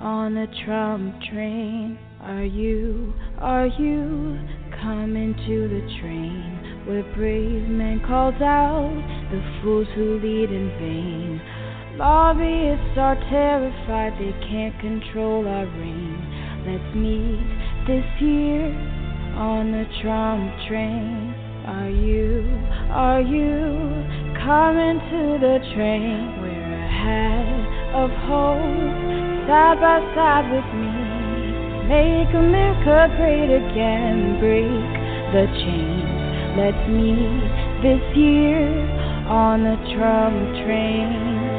on 0.02 0.34
the 0.36 0.48
Trump 0.66 1.16
train. 1.32 2.00
Are 2.22 2.44
you, 2.44 3.14
are 3.38 3.68
you 3.68 4.38
coming 4.84 5.34
to 5.48 5.56
the 5.72 5.80
train 6.02 6.84
where 6.86 7.02
brave 7.16 7.70
men 7.70 8.02
called 8.06 8.42
out 8.44 8.92
the 9.32 9.40
fools 9.62 9.88
who 9.96 10.20
lead 10.20 10.52
in 10.52 10.68
vain? 10.84 11.42
Lobbyists 11.96 12.98
are 13.00 13.16
terrified 13.32 14.20
they 14.20 14.36
can't 14.52 14.78
control 14.82 15.48
our 15.48 15.66
reign. 15.80 16.20
Let's 16.68 16.94
meet 16.94 17.40
this 17.88 18.04
year 18.20 18.68
on 19.40 19.72
the 19.72 19.86
Trump 20.04 20.52
train. 20.68 21.34
Are 21.72 21.90
you, 21.90 22.44
are 22.92 23.22
you 23.22 23.56
coming 24.44 25.00
to 25.00 25.40
the 25.40 25.64
train? 25.74 26.36
We're 26.44 26.84
ahead 26.84 27.96
of 27.96 28.12
hope, 28.28 29.48
side 29.48 29.80
by 29.80 30.04
side 30.16 30.52
with 30.52 30.68
me. 30.76 30.99
Make 31.90 32.30
America 32.38 33.10
great 33.18 33.50
again, 33.50 34.38
break 34.38 34.94
the 35.34 35.50
chains. 35.58 36.06
Let's 36.54 36.86
meet 36.86 37.50
this 37.82 38.06
year 38.14 38.62
on 39.26 39.66
the 39.66 39.74
Trump 39.98 40.38
train. 40.62 41.50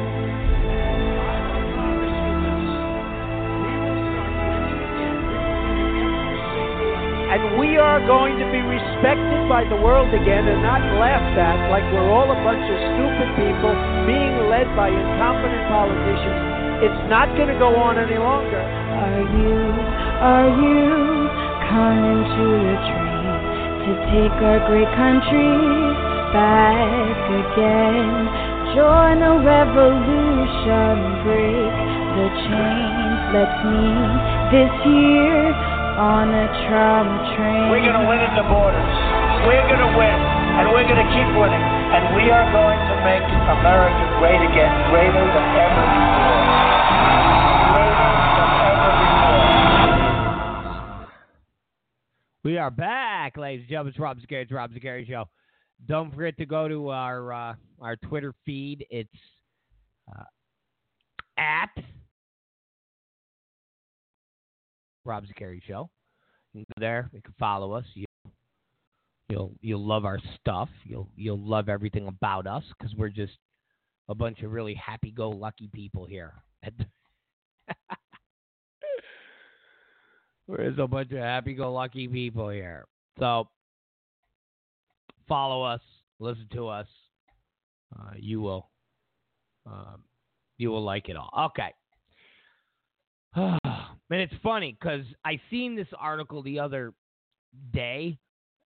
and 7.31 7.55
we 7.55 7.79
are 7.79 7.99
going 8.07 8.35
to 8.35 8.47
be 8.51 8.59
respected 8.59 9.47
by 9.47 9.63
the 9.67 9.79
world 9.79 10.11
again 10.11 10.47
and 10.47 10.59
not 10.63 10.83
laughed 10.99 11.39
at 11.39 11.71
like 11.71 11.83
we're 11.95 12.11
all 12.11 12.27
a 12.27 12.39
bunch 12.43 12.59
of 12.59 12.77
stupid 12.91 13.29
people 13.39 13.71
being 14.03 14.35
led 14.51 14.67
by 14.75 14.91
incompetent 14.91 15.63
politicians. 15.71 16.61
It's 16.83 17.03
not 17.07 17.31
going 17.39 17.47
to 17.47 17.55
go 17.55 17.71
on 17.79 17.95
any 17.95 18.19
longer. 18.19 18.59
Are 18.59 19.23
you, 19.23 20.10
are 20.21 20.53
you 20.53 21.25
coming 21.65 22.21
to 22.21 22.45
the 22.61 22.77
train 22.93 23.25
to 23.81 23.91
take 24.13 24.37
our 24.37 24.61
great 24.69 24.85
country 24.93 25.57
back 26.29 27.17
again? 27.41 28.29
Join 28.77 29.17
the 29.17 29.41
revolution, 29.41 30.93
break 31.25 31.73
the 32.13 32.27
chains. 32.37 33.19
Let's 33.33 33.59
meet 33.65 34.21
this 34.53 34.73
year 34.93 35.57
on 35.97 36.29
the 36.29 36.45
Trump 36.69 37.09
train. 37.33 37.73
We're 37.73 37.81
going 37.81 37.97
to 37.97 38.05
win 38.05 38.21
at 38.21 38.37
the 38.37 38.45
borders. 38.45 38.93
We're 39.49 39.65
going 39.73 39.81
to 39.81 39.91
win, 39.97 40.17
and 40.61 40.69
we're 40.69 40.85
going 40.85 41.01
to 41.01 41.09
keep 41.17 41.29
winning. 41.33 41.65
And 41.97 42.13
we 42.13 42.29
are 42.29 42.45
going 42.53 42.77
to 42.77 42.95
make 43.01 43.25
America 43.25 44.03
great 44.21 44.37
again, 44.37 44.69
greater 44.93 45.17
than 45.17 45.45
ever 45.57 45.81
before. 45.81 46.40
We 52.43 52.57
are 52.57 52.71
back, 52.71 53.37
ladies 53.37 53.61
and 53.61 53.69
gentlemen. 53.69 53.91
It's 53.91 53.99
Rob 53.99 54.17
Zicari. 54.17 54.41
It's 54.41 54.51
Rob 54.51 54.71
Zicari 54.71 55.07
Show. 55.07 55.25
Don't 55.87 56.13
forget 56.13 56.35
to 56.37 56.45
go 56.47 56.67
to 56.67 56.89
our 56.89 57.31
uh, 57.31 57.53
our 57.79 57.95
Twitter 57.97 58.33
feed. 58.45 58.83
It's 58.89 59.09
uh, 60.11 60.23
at 61.37 61.69
Rob 65.05 65.25
Zicari 65.25 65.61
Show. 65.67 65.91
You 66.53 66.65
can 66.65 66.73
go 66.75 66.81
there. 66.81 67.11
You 67.13 67.21
can 67.21 67.35
follow 67.37 67.73
us. 67.73 67.85
You, 67.93 68.05
you'll 69.29 69.53
you'll 69.61 69.85
love 69.85 70.05
our 70.05 70.17
stuff. 70.39 70.69
You'll 70.83 71.09
you'll 71.15 71.47
love 71.47 71.69
everything 71.69 72.07
about 72.07 72.47
us 72.47 72.63
because 72.75 72.95
we're 72.95 73.09
just 73.09 73.37
a 74.09 74.15
bunch 74.15 74.41
of 74.41 74.51
really 74.51 74.73
happy-go-lucky 74.73 75.69
people 75.71 76.07
here. 76.07 76.33
we're 80.47 80.67
just 80.67 80.79
a 80.79 80.87
bunch 80.87 81.11
of 81.11 81.19
happy-go-lucky 81.19 82.07
people 82.07 82.49
here. 82.49 82.85
So 83.19 83.47
follow 85.27 85.63
us, 85.63 85.81
listen 86.19 86.47
to 86.53 86.67
us. 86.67 86.87
Uh, 87.97 88.11
you 88.17 88.41
will 88.41 88.69
um, 89.65 90.03
you 90.57 90.69
will 90.69 90.83
like 90.83 91.09
it 91.09 91.15
all. 91.15 91.51
Okay. 91.51 91.73
and 93.35 93.59
it's 94.09 94.33
funny 94.43 94.77
because 94.79 95.05
I 95.25 95.39
seen 95.49 95.75
this 95.75 95.87
article 95.99 96.43
the 96.43 96.59
other 96.59 96.93
day, 97.73 98.17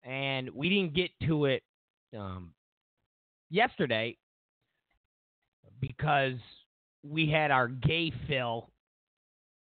and 0.04 0.50
we 0.50 0.68
didn't 0.68 0.94
get 0.94 1.10
to 1.26 1.46
it 1.46 1.62
um, 2.16 2.52
yesterday 3.50 4.16
because 5.80 6.38
we 7.02 7.28
had 7.30 7.50
our 7.50 7.68
gay 7.68 8.12
fill 8.28 8.70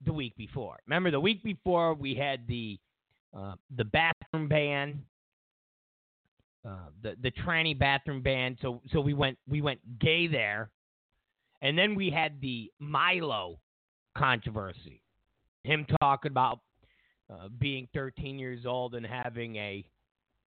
the 0.04 0.14
week 0.14 0.36
before. 0.38 0.78
Remember, 0.88 1.12
the 1.12 1.20
week 1.20 1.44
before 1.44 1.94
we 1.94 2.16
had 2.16 2.48
the 2.48 2.80
uh, 3.38 3.56
the 3.76 3.84
bathroom 3.86 4.48
ban, 4.48 5.04
uh, 6.68 6.90
the 7.02 7.16
the 7.22 7.32
tranny 7.32 7.78
bathroom 7.78 8.22
ban. 8.22 8.58
So 8.62 8.82
so 8.92 9.00
we 9.02 9.14
went 9.14 9.38
we 9.48 9.62
went 9.62 9.80
gay 10.00 10.28
there, 10.28 10.72
and 11.62 11.78
then 11.78 11.96
we 11.96 12.10
had 12.10 12.40
the 12.42 12.72
Milo 12.80 13.60
controversy. 14.18 15.02
Him 15.64 15.86
talking 16.00 16.32
about 16.32 16.60
uh, 17.32 17.48
being 17.60 17.88
13 17.94 18.38
years 18.38 18.66
old 18.66 18.94
and 18.96 19.06
having 19.06 19.56
a 19.56 19.84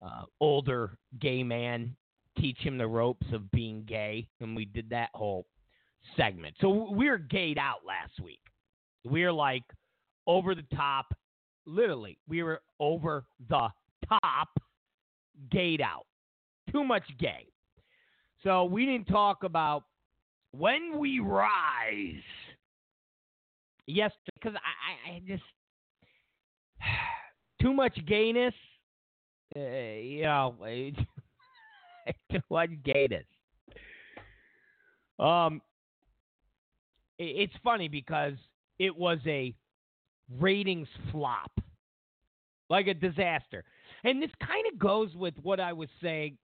uh, 0.02 0.24
older 0.40 0.98
gay 1.20 1.44
man 1.44 1.96
teach 2.38 2.60
him 2.60 2.78
the 2.78 2.88
ropes 2.88 3.26
of 3.34 3.50
being 3.52 3.84
gay, 3.88 4.28
and 4.40 4.56
we 4.56 4.66
did 4.66 4.90
that 4.92 5.10
whole 5.14 5.48
segment. 6.16 6.56
So 6.62 6.92
we 6.92 7.10
were 7.10 7.18
gayed 7.18 7.58
out 7.58 7.80
last 7.86 8.20
week. 8.24 8.40
We 9.10 9.24
were 9.24 9.32
like 9.32 9.64
over 10.26 10.56
the 10.56 10.66
top, 10.76 11.14
literally. 11.66 12.18
We 12.28 12.44
were 12.44 12.62
over 12.80 13.26
the 13.50 13.70
top, 14.10 14.50
gayed 15.52 15.82
out. 15.82 16.06
Too 16.72 16.84
much 16.84 17.04
gay. 17.20 17.48
So 18.44 18.66
we 18.66 18.86
didn't 18.86 19.08
talk 19.08 19.44
about 19.44 19.84
when 20.52 20.98
we 21.00 21.20
rise 21.20 22.22
yes, 23.88 24.12
because 24.36 24.56
I, 24.56 25.10
I, 25.10 25.16
I 25.16 25.22
just 25.26 25.44
too 27.62 27.74
much 27.74 27.98
gayness. 28.06 28.54
Uh, 29.56 29.60
you 29.60 30.24
know, 30.24 30.56
too 32.32 32.42
much 32.52 32.70
gayness. 32.84 33.26
Um, 35.18 35.62
it, 37.18 37.24
it's 37.50 37.54
funny 37.64 37.88
because 37.88 38.34
it 38.80 38.96
was 38.96 39.20
a 39.26 39.56
ratings 40.40 40.88
flop, 41.12 41.52
like 42.70 42.88
a 42.88 42.94
disaster, 42.94 43.64
and 44.04 44.22
this 44.22 44.32
kind 44.40 44.66
of 44.72 44.80
goes 44.80 45.16
with 45.16 45.34
what 45.42 45.60
I 45.60 45.74
was 45.74 45.90
saying 46.02 46.38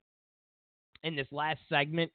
in 1.04 1.16
this 1.16 1.28
last 1.32 1.60
segment 1.70 2.12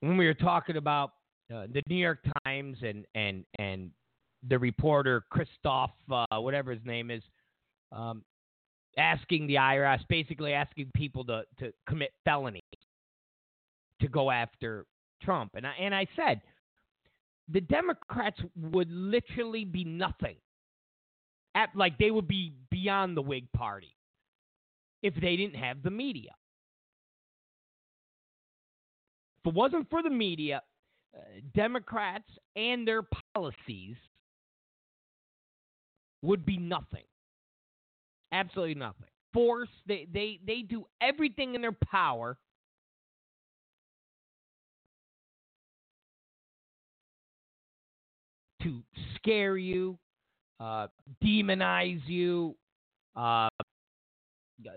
when 0.00 0.16
we 0.16 0.26
were 0.26 0.34
talking 0.34 0.76
about 0.76 1.12
uh, 1.52 1.66
the 1.72 1.82
New 1.88 1.96
York 1.96 2.20
Times 2.44 2.78
and 2.82 3.04
and 3.14 3.44
and 3.58 3.90
the 4.48 4.58
reporter 4.58 5.24
Kristof, 5.32 5.90
uh, 6.10 6.40
whatever 6.40 6.70
his 6.72 6.84
name 6.84 7.10
is, 7.10 7.22
um, 7.92 8.22
asking 8.98 9.46
the 9.46 9.54
IRS, 9.54 10.00
basically 10.08 10.52
asking 10.52 10.90
people 10.94 11.24
to 11.24 11.44
to 11.58 11.72
commit 11.88 12.12
felonies 12.24 12.62
to 14.00 14.08
go 14.08 14.30
after 14.30 14.86
Trump, 15.22 15.52
and 15.54 15.66
I 15.66 15.72
and 15.80 15.94
I 15.94 16.06
said 16.16 16.40
the 17.48 17.60
Democrats 17.60 18.40
would 18.56 18.90
literally 18.90 19.64
be 19.64 19.84
nothing, 19.84 20.36
at 21.54 21.70
like 21.74 21.96
they 21.98 22.10
would 22.10 22.28
be 22.28 22.52
beyond 22.70 23.16
the 23.16 23.22
Whig 23.22 23.50
Party 23.52 23.94
if 25.02 25.14
they 25.14 25.36
didn't 25.36 25.56
have 25.56 25.82
the 25.82 25.90
media. 25.90 26.32
If 29.44 29.50
it 29.50 29.54
wasn't 29.54 29.88
for 29.88 30.02
the 30.02 30.10
media, 30.10 30.62
uh, 31.16 31.20
Democrats 31.54 32.28
and 32.56 32.86
their 32.86 33.02
policies 33.34 33.96
would 36.22 36.44
be 36.44 36.56
nothing. 36.56 37.04
Absolutely 38.32 38.74
nothing. 38.74 39.08
Force, 39.32 39.68
they, 39.86 40.08
they, 40.12 40.40
they 40.44 40.62
do 40.62 40.86
everything 41.00 41.54
in 41.54 41.60
their 41.60 41.76
power 41.90 42.36
to 48.66 48.82
scare 49.14 49.56
you, 49.56 49.96
uh, 50.58 50.88
demonize 51.22 52.00
you, 52.06 52.56
uh, 53.14 53.48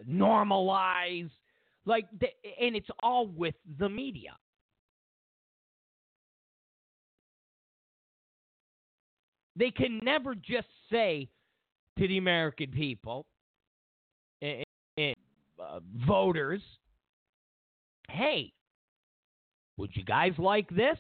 normalize. 0.08 1.30
Like, 1.86 2.06
and 2.62 2.76
it's 2.76 2.90
all 3.02 3.28
with 3.28 3.56
the 3.80 3.90
media. 3.90 4.36
They 9.56 9.72
can 9.72 10.00
never 10.04 10.36
just 10.36 10.68
say 10.92 11.28
to 11.98 12.08
the 12.08 12.18
American 12.18 12.72
people, 12.72 13.26
and, 14.42 14.64
and 14.98 15.16
uh, 15.60 15.80
voters, 16.08 16.62
hey, 18.10 18.54
would 19.78 19.90
you 19.96 20.04
guys 20.04 20.34
like 20.38 20.70
this? 20.70 20.98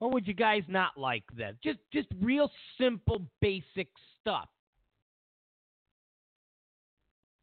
Or 0.00 0.10
would 0.10 0.26
you 0.26 0.34
guys 0.34 0.62
not 0.66 0.96
like 0.96 1.24
this? 1.36 1.54
Just 1.62 1.78
just 1.92 2.08
real 2.20 2.50
simple 2.80 3.26
basic 3.40 3.88
stuff. 4.20 4.48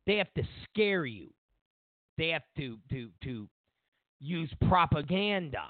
They 0.08 0.16
have 0.18 0.34
to 0.36 0.44
scare 0.64 1.06
you. 1.06 1.32
They 2.18 2.30
have 2.30 2.44
to 2.58 2.80
to 2.90 3.10
to 3.24 3.48
use 4.20 4.52
propaganda. 4.68 5.66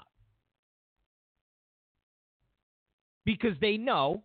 Because 3.26 3.54
they 3.60 3.76
know 3.76 4.22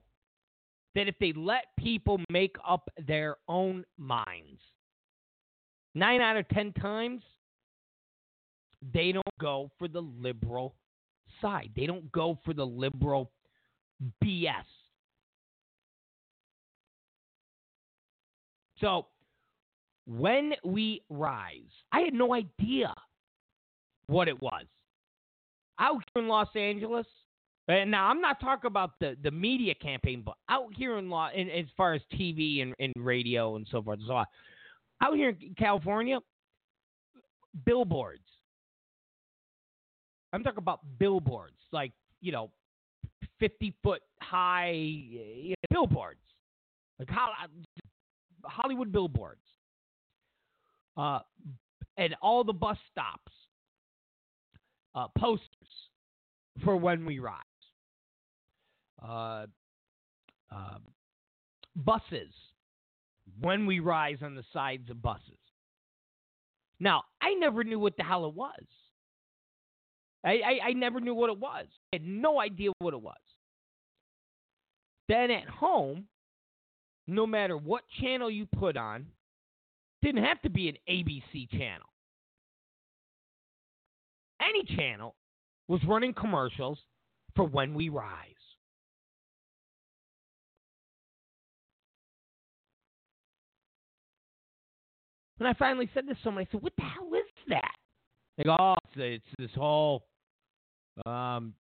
that 0.95 1.10
if 1.10 1.15
they 1.19 1.34
let 1.35 1.65
people 1.77 2.22
make 2.30 2.56
up 2.65 2.90
their 3.06 3.35
own 3.49 3.84
minds, 3.98 4.61
nine 5.94 6.22
out 6.22 6.38
of 6.38 6.48
ten 6.48 6.72
times, 6.72 7.22
they 8.94 9.11
don't 9.11 9.26
go 9.41 9.69
for 9.77 9.90
the 9.90 10.02
liberal 10.02 10.76
side. 11.42 11.72
They 11.76 11.86
don't 11.86 12.12
go 12.12 12.38
for 12.44 12.54
the 12.54 12.66
liberal 12.66 13.32
BS. 14.24 14.64
So 18.80 19.08
when 20.06 20.54
we 20.66 21.02
rise, 21.10 21.62
I 21.92 22.02
had 22.02 22.14
no 22.14 22.34
idea 22.34 22.94
what 24.08 24.28
it 24.28 24.42
was. 24.42 24.66
Out 25.80 26.04
here 26.14 26.24
in 26.24 26.28
Los 26.28 26.50
Angeles, 26.56 27.08
and 27.68 27.90
now 27.90 28.08
I'm 28.08 28.22
not 28.22 28.40
talking 28.42 28.68
about 28.68 28.92
the, 29.00 29.16
the 29.24 29.32
media 29.32 29.74
campaign, 29.74 30.22
but 30.26 30.36
out 30.50 30.70
here 30.76 30.98
in 30.98 31.10
law, 31.10 31.30
in, 31.34 31.50
as 31.50 31.66
far 31.78 31.94
as 31.94 32.02
TV 32.14 32.62
and, 32.62 32.74
and 32.80 32.94
radio 32.98 33.56
and 33.56 33.66
so 33.72 33.82
forth 33.82 34.00
and 34.00 34.08
so 34.08 34.16
on, 34.16 34.26
out 35.02 35.16
here 35.16 35.30
in 35.30 35.56
California, 35.58 36.20
billboards. 37.66 38.22
I'm 40.34 40.44
talking 40.44 40.58
about 40.58 40.82
billboards, 40.98 41.58
like 41.72 41.92
you 42.20 42.32
know, 42.32 42.50
50 43.40 43.74
foot 43.84 44.02
high 44.20 44.72
you 44.72 45.50
know, 45.50 45.56
billboards, 45.86 46.20
like 47.00 47.10
Hollywood 48.44 48.92
billboards, 48.92 49.42
uh, 50.98 51.20
and 51.98 52.16
all 52.22 52.44
the 52.44 52.54
bus 52.54 52.78
stops, 52.92 53.32
uh, 54.96 55.08
posters 55.18 55.48
for 56.64 56.76
when 56.78 57.06
we 57.06 57.20
rise, 57.20 57.36
uh, 59.08 59.46
uh, 60.52 60.78
buses 61.76 62.34
when 63.40 63.66
we 63.66 63.80
rise 63.80 64.18
on 64.22 64.36
the 64.36 64.44
sides 64.52 64.90
of 64.90 65.02
buses. 65.02 65.38
Now, 66.80 67.04
I 67.22 67.34
never 67.36 67.64
knew 67.64 67.80
what 67.80 67.96
the 67.98 68.04
hell 68.04 68.26
it 68.28 68.34
was. 68.34 68.64
I, 70.26 70.32
I, 70.32 70.68
I 70.70 70.74
never 70.74 71.00
knew 71.00 71.14
what 71.14 71.30
it 71.30 71.38
was. 71.38 71.66
I 71.91 71.98
had 71.98 72.06
no 72.06 72.40
idea 72.40 72.72
what 72.80 72.94
it 72.94 73.02
was. 73.02 73.16
Then 75.10 75.32
at 75.32 75.48
home, 75.48 76.06
no 77.08 77.28
matter 77.28 77.58
what 77.58 77.84
channel 78.02 78.32
you 78.32 78.48
put 78.58 78.78
on, 78.78 79.06
didn't 80.02 80.24
have 80.24 80.41
to 80.44 80.50
be 80.50 80.70
an 80.70 80.78
ABC 80.90 81.50
channel. 81.52 81.88
Any 84.41 84.64
channel 84.76 85.16
was 85.68 85.82
running 85.88 86.14
commercials 86.14 86.78
for 87.36 87.45
when 87.45 87.74
we 87.74 87.90
rise. 87.90 88.30
And 95.40 95.48
I 95.48 95.54
finally 95.54 95.90
said 95.94 96.08
this 96.08 96.16
to 96.18 96.24
someone, 96.24 96.45
I 96.48 96.52
said, 96.52 96.62
"What 96.62 96.74
the 96.78 96.84
hell 96.84 97.14
is 97.14 97.30
that?" 97.50 97.76
They 98.38 98.44
go, 98.44 98.56
"Oh, 98.58 98.76
it's, 98.86 99.24
it's 99.26 99.36
this 99.38 99.52
whole 99.56 100.06
um, 101.06 101.53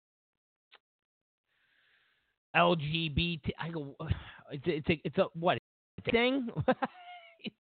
LGBT." 2.57 3.51
I 3.59 3.69
go, 3.71 3.97
"It's 4.51 4.67
a, 4.67 4.71
it's 4.77 4.89
a, 4.89 5.01
it's 5.05 5.19
a 5.19 5.25
what 5.35 5.59
thing?" 6.11 6.49
it's 7.45 7.57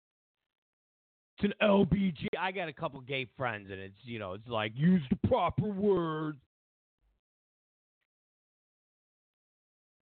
an 1.41 1.53
LBG. 1.61 2.27
I 2.39 2.51
got 2.51 2.67
a 2.67 2.73
couple 2.73 2.99
gay 3.01 3.27
friends, 3.37 3.69
and 3.71 3.79
it's 3.79 3.97
you 4.03 4.19
know, 4.19 4.33
it's 4.33 4.47
like 4.47 4.71
use 4.75 5.01
the 5.09 5.27
proper 5.27 5.67
words. 5.67 6.39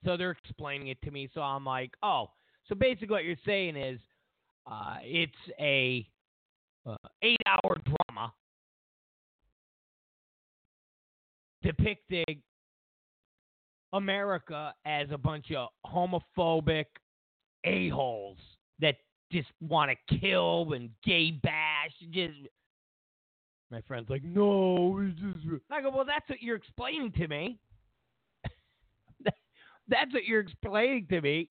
So 0.06 0.18
they're 0.18 0.31
explaining 0.31 0.90
it 0.90 1.02
to 1.03 1.11
me. 1.11 1.30
So 1.34 1.41
I'm 1.41 1.64
like, 1.64 1.91
oh, 2.03 2.31
so 2.68 2.76
basically 2.76 3.10
what 3.10 3.23
you're 3.23 3.35
saying 3.45 3.76
is 3.77 3.99
uh, 4.69 4.98
it's 5.02 5.31
a 5.60 6.06
uh, 6.85 6.95
eight-hour 7.22 7.81
drama 7.85 8.34
depicting 11.64 12.41
America 13.94 14.73
as 14.85 15.07
a 15.11 15.18
bunch 15.18 15.52
of 15.52 15.69
homophobic 15.85 16.85
a-holes 17.64 18.38
that 18.80 18.95
just 19.31 19.48
want 19.61 19.91
to 19.91 20.19
kill 20.19 20.73
and 20.73 20.90
gay 21.03 21.31
bash. 21.31 21.91
Just 22.11 22.34
my 23.72 23.81
friend's 23.88 24.10
like, 24.10 24.23
no, 24.23 24.99
it's 25.02 25.19
just. 25.19 25.61
I 25.72 25.81
go, 25.81 25.90
well, 25.90 26.06
that's 26.06 26.30
what 26.30 26.41
you're 26.41 26.56
explaining 26.56 27.11
to 27.14 27.27
me. 27.27 27.60
that's 29.88 30.14
what 30.14 30.26
you're 30.26 30.41
explaining 30.41 31.07
to 31.10 31.22
me 31.22 31.49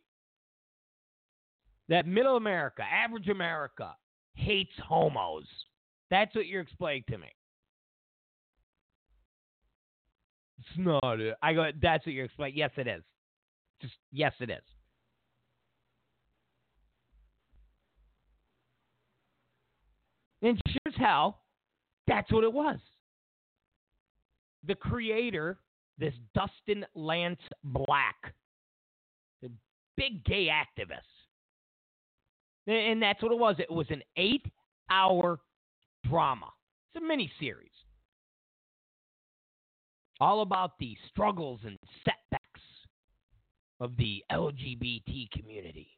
that 1.89 2.06
middle 2.06 2.36
America, 2.36 2.82
average 2.82 3.28
America, 3.28 3.94
hates 4.34 4.72
homos. 4.82 5.44
That's 6.10 6.34
what 6.34 6.47
you're 6.47 6.62
explaining 6.62 7.05
to 7.10 7.18
me. 7.18 7.28
Not 10.77 11.20
it. 11.20 11.36
I 11.43 11.53
go, 11.53 11.70
that's 11.81 12.07
what 12.07 12.15
you're 12.15 12.27
explaining. 12.27 12.57
Yes, 12.57 12.70
it 12.77 12.86
is. 12.86 13.03
Just, 13.81 13.94
yes, 14.12 14.32
it 14.40 14.51
is. 14.51 14.62
And 20.43 20.61
sure 20.66 20.81
as 20.89 20.94
hell, 20.97 21.39
that's 22.07 22.31
what 22.32 22.44
it 22.44 22.53
was. 22.53 22.78
The 24.66 24.74
creator, 24.74 25.59
this 25.99 26.15
Dustin 26.35 26.85
Lance 26.94 27.40
Black, 27.65 28.35
the 29.40 29.51
big 29.97 30.24
gay 30.24 30.49
activist, 30.49 30.99
and 32.66 33.03
that's 33.03 33.23
what 33.23 33.32
it 33.32 33.39
was. 33.39 33.57
It 33.59 33.70
was 33.70 33.86
an 33.90 34.03
eight 34.16 34.47
hour 34.90 35.40
drama. 36.09 36.47
It's 36.94 37.03
a 37.03 37.07
mini 37.07 37.31
series. 37.40 37.72
All 40.23 40.43
about 40.43 40.78
the 40.78 40.97
struggles 41.09 41.59
and 41.65 41.77
setbacks 42.05 42.61
of 43.81 43.97
the 43.97 44.23
LGBT 44.31 45.28
community 45.32 45.89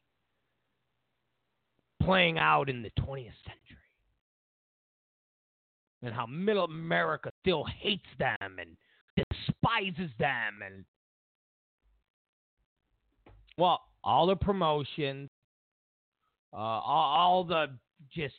playing 2.01 2.39
out 2.39 2.67
in 2.67 2.81
the 2.81 2.89
20th 2.99 3.37
century. 3.45 3.85
And 6.01 6.11
how 6.11 6.25
middle 6.25 6.65
America 6.65 7.29
still 7.43 7.65
hates 7.65 8.07
them 8.17 8.35
and 8.41 8.75
despises 9.15 10.09
them 10.17 10.61
and 10.65 10.85
well, 13.59 13.81
all 14.03 14.25
the 14.25 14.35
promotions, 14.35 15.29
uh, 16.51 16.57
all, 16.57 17.15
all, 17.15 17.43
the 17.43 17.67
just 18.11 18.33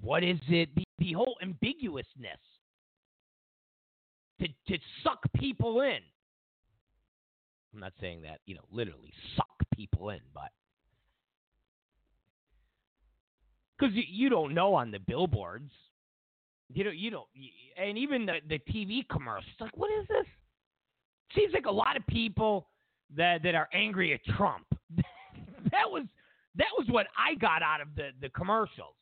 what 0.00 0.24
is 0.24 0.38
it? 0.48 0.74
The, 0.74 0.84
the 0.98 1.12
whole 1.12 1.36
ambiguousness 1.42 2.40
to 4.40 4.48
to 4.68 4.78
suck 5.04 5.20
people 5.34 5.80
in. 5.82 5.98
I'm 7.72 7.80
not 7.80 7.92
saying 8.00 8.22
that 8.22 8.40
you 8.46 8.54
know 8.54 8.64
literally 8.72 9.12
suck 9.36 9.46
people 9.74 10.10
in, 10.10 10.20
but 10.34 10.50
because 13.78 13.94
you, 13.94 14.02
you 14.08 14.28
don't 14.28 14.54
know 14.54 14.74
on 14.74 14.90
the 14.90 14.98
billboards, 14.98 15.70
you 16.72 16.84
know 16.84 16.90
you 16.90 17.10
don't, 17.10 17.26
and 17.76 17.96
even 17.96 18.26
the 18.26 18.38
the 18.48 18.58
TV 18.70 19.06
commercials. 19.08 19.54
Like, 19.60 19.76
what 19.76 19.90
is 20.00 20.06
this? 20.08 20.26
Seems 21.36 21.52
like 21.52 21.66
a 21.66 21.70
lot 21.70 21.96
of 21.96 22.06
people 22.06 22.66
that 23.16 23.42
that 23.42 23.54
are 23.54 23.68
angry 23.72 24.12
at 24.12 24.24
Trump. 24.36 24.66
that 24.96 25.88
was 25.88 26.04
that 26.56 26.68
was 26.76 26.86
what 26.88 27.06
I 27.16 27.34
got 27.36 27.62
out 27.62 27.80
of 27.80 27.88
the, 27.96 28.10
the 28.20 28.28
commercials. 28.30 28.94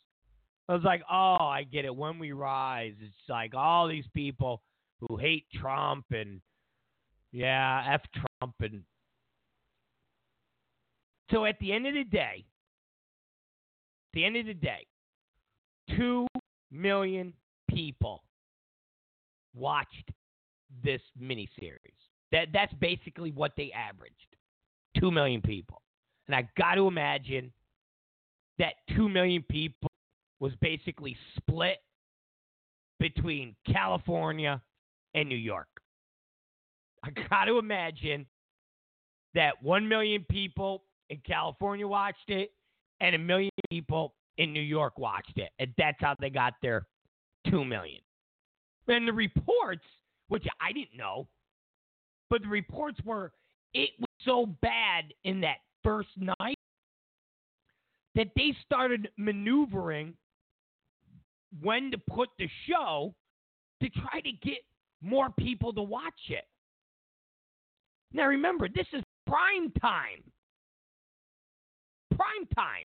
I 0.69 0.75
was 0.75 0.85
like, 0.85 1.03
oh, 1.11 1.39
I 1.41 1.65
get 1.71 1.87
it. 1.87 1.95
When 1.95 2.19
we 2.19 2.33
rise, 2.33 2.93
it's 3.01 3.15
like 3.29 3.55
all 3.55 3.89
these 3.89 4.05
people 4.15 4.63
who 5.01 5.17
hate 5.17 5.45
Trump 5.55 6.05
and 6.11 6.41
yeah, 7.33 7.85
F 7.89 8.03
Trump 8.13 8.55
and 8.61 8.83
so 11.31 11.45
at 11.45 11.59
the 11.61 11.73
end 11.73 11.87
of 11.87 11.95
the 11.95 12.05
day, 12.05 12.45
the 14.15 14.25
end 14.25 14.37
of 14.37 14.47
the 14.47 14.55
day, 14.55 14.87
two 15.97 16.27
million 16.71 17.35
people 17.69 18.23
watched 19.55 20.11
this 20.83 21.03
miniseries. 21.21 21.77
That 22.33 22.49
that's 22.53 22.73
basically 22.75 23.31
what 23.31 23.53
they 23.57 23.73
averaged. 23.73 24.15
Two 24.99 25.11
million 25.11 25.43
people. 25.43 25.83
And 26.27 26.35
I 26.35 26.49
got 26.57 26.75
to 26.75 26.87
imagine 26.87 27.53
that 28.59 28.75
2 28.95 29.09
million 29.09 29.43
people 29.49 29.91
was 30.41 30.53
basically 30.61 31.17
split 31.37 31.79
between 33.01 33.57
California 33.67 34.61
and 35.19 35.29
New 35.29 35.37
York. 35.37 35.69
I 37.05 37.11
got 37.31 37.45
to 37.47 37.59
imagine 37.59 38.27
that 39.35 39.63
1 39.63 39.89
million 39.89 40.25
people 40.31 40.85
in 41.11 41.19
California 41.27 41.87
watched 41.87 42.29
it 42.29 42.53
and 43.01 43.15
a 43.15 43.19
million 43.19 43.51
people 43.71 44.15
in 44.39 44.53
New 44.53 44.61
York 44.61 44.99
watched 44.99 45.37
it. 45.37 45.51
And 45.59 45.73
that's 45.77 45.99
how 46.01 46.15
they 46.21 46.31
got 46.31 46.55
their 46.63 46.87
2 47.51 47.65
million. 47.65 48.01
And 48.87 49.07
the 49.07 49.13
reports, 49.13 49.85
which 50.29 50.47
I 50.61 50.73
didn't 50.73 50.97
know, 50.97 51.29
but 52.31 52.43
the 52.43 52.49
reports 52.49 52.99
were 53.05 53.33
it 53.75 53.91
was 53.99 54.09
so 54.25 54.47
bad 54.63 55.13
in 55.25 55.41
that 55.43 55.59
first 55.85 56.09
night 56.17 56.59
that 58.15 58.29
they 58.35 58.55
started 58.65 59.09
maneuvering 59.17 60.15
when 61.61 61.91
to 61.91 61.99
put 61.99 62.31
the 62.39 62.49
show 62.67 63.15
to 63.83 63.89
try 63.91 64.21
to 64.21 64.33
get 64.43 64.59
more 65.03 65.31
people 65.39 65.73
to 65.73 65.83
watch 65.83 66.21
it. 66.29 66.45
Now 68.13 68.27
remember, 68.27 68.69
this 68.69 68.87
is 68.93 69.03
prime 69.27 69.71
time. 69.81 70.23
Prime 72.11 72.47
time. 72.55 72.85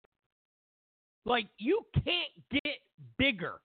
Like 1.26 1.48
you 1.57 1.81
can't 1.94 2.31
get 2.52 2.80
bigger 3.18 3.61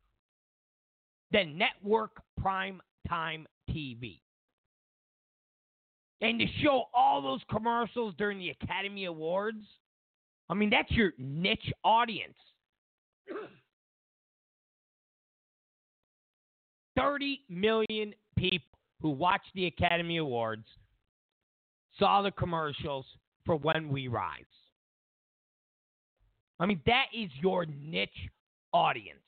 than 1.33 1.59
network 1.59 2.23
prime 2.41 2.81
time 3.09 3.47
TV. 3.71 4.21
And 6.21 6.39
to 6.41 6.47
show 6.63 6.85
all 6.95 7.23
those 7.23 7.41
commercials 7.51 8.15
during 8.19 8.39
the 8.39 8.51
Academy 8.51 9.05
Awards, 9.05 9.65
I 10.49 10.55
mean, 10.55 10.71
that's 10.71 10.91
your 10.91 11.13
niche 11.19 11.73
audience. 11.85 12.35
30 16.99 17.41
million 17.49 18.15
people 18.37 18.79
who 19.01 19.11
watched 19.11 19.51
the 19.55 19.67
Academy 19.67 20.17
Awards 20.17 20.65
saw 21.99 22.23
the 22.23 22.31
commercials 22.31 23.07
for 23.45 23.57
When 23.57 23.89
We 23.89 24.09
Rise. 24.09 24.43
I 26.61 26.67
mean, 26.67 26.81
that 26.87 27.07
is 27.15 27.31
your 27.41 27.67
niche 27.67 28.11
audience. 28.73 29.19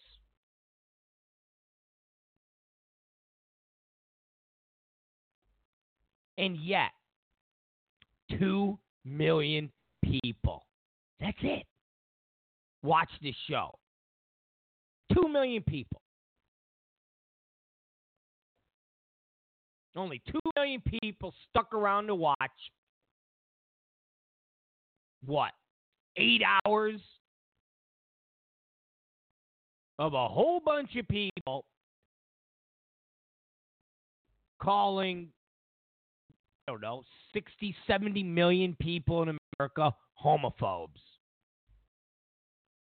And 6.39 6.57
yet, 6.57 6.91
2 8.39 8.79
million 9.05 9.71
people. 10.03 10.65
That's 11.21 11.37
it. 11.43 11.67
Watch 12.83 13.11
this 13.23 13.35
show. 13.49 13.79
2 15.15 15.29
million 15.29 15.63
people. 15.63 15.99
Only 20.01 20.22
2 20.32 20.39
million 20.56 20.82
people 21.02 21.35
stuck 21.51 21.74
around 21.74 22.06
to 22.06 22.14
watch 22.14 22.39
what? 25.27 25.51
Eight 26.16 26.40
hours 26.64 26.98
of 29.98 30.14
a 30.14 30.27
whole 30.27 30.59
bunch 30.64 30.97
of 30.97 31.06
people 31.06 31.66
calling, 34.62 35.28
I 36.66 36.72
don't 36.72 36.81
know, 36.81 37.02
60, 37.35 37.77
70 37.86 38.22
million 38.22 38.74
people 38.81 39.22
in 39.22 39.39
America 39.59 39.94
homophobes 40.24 40.89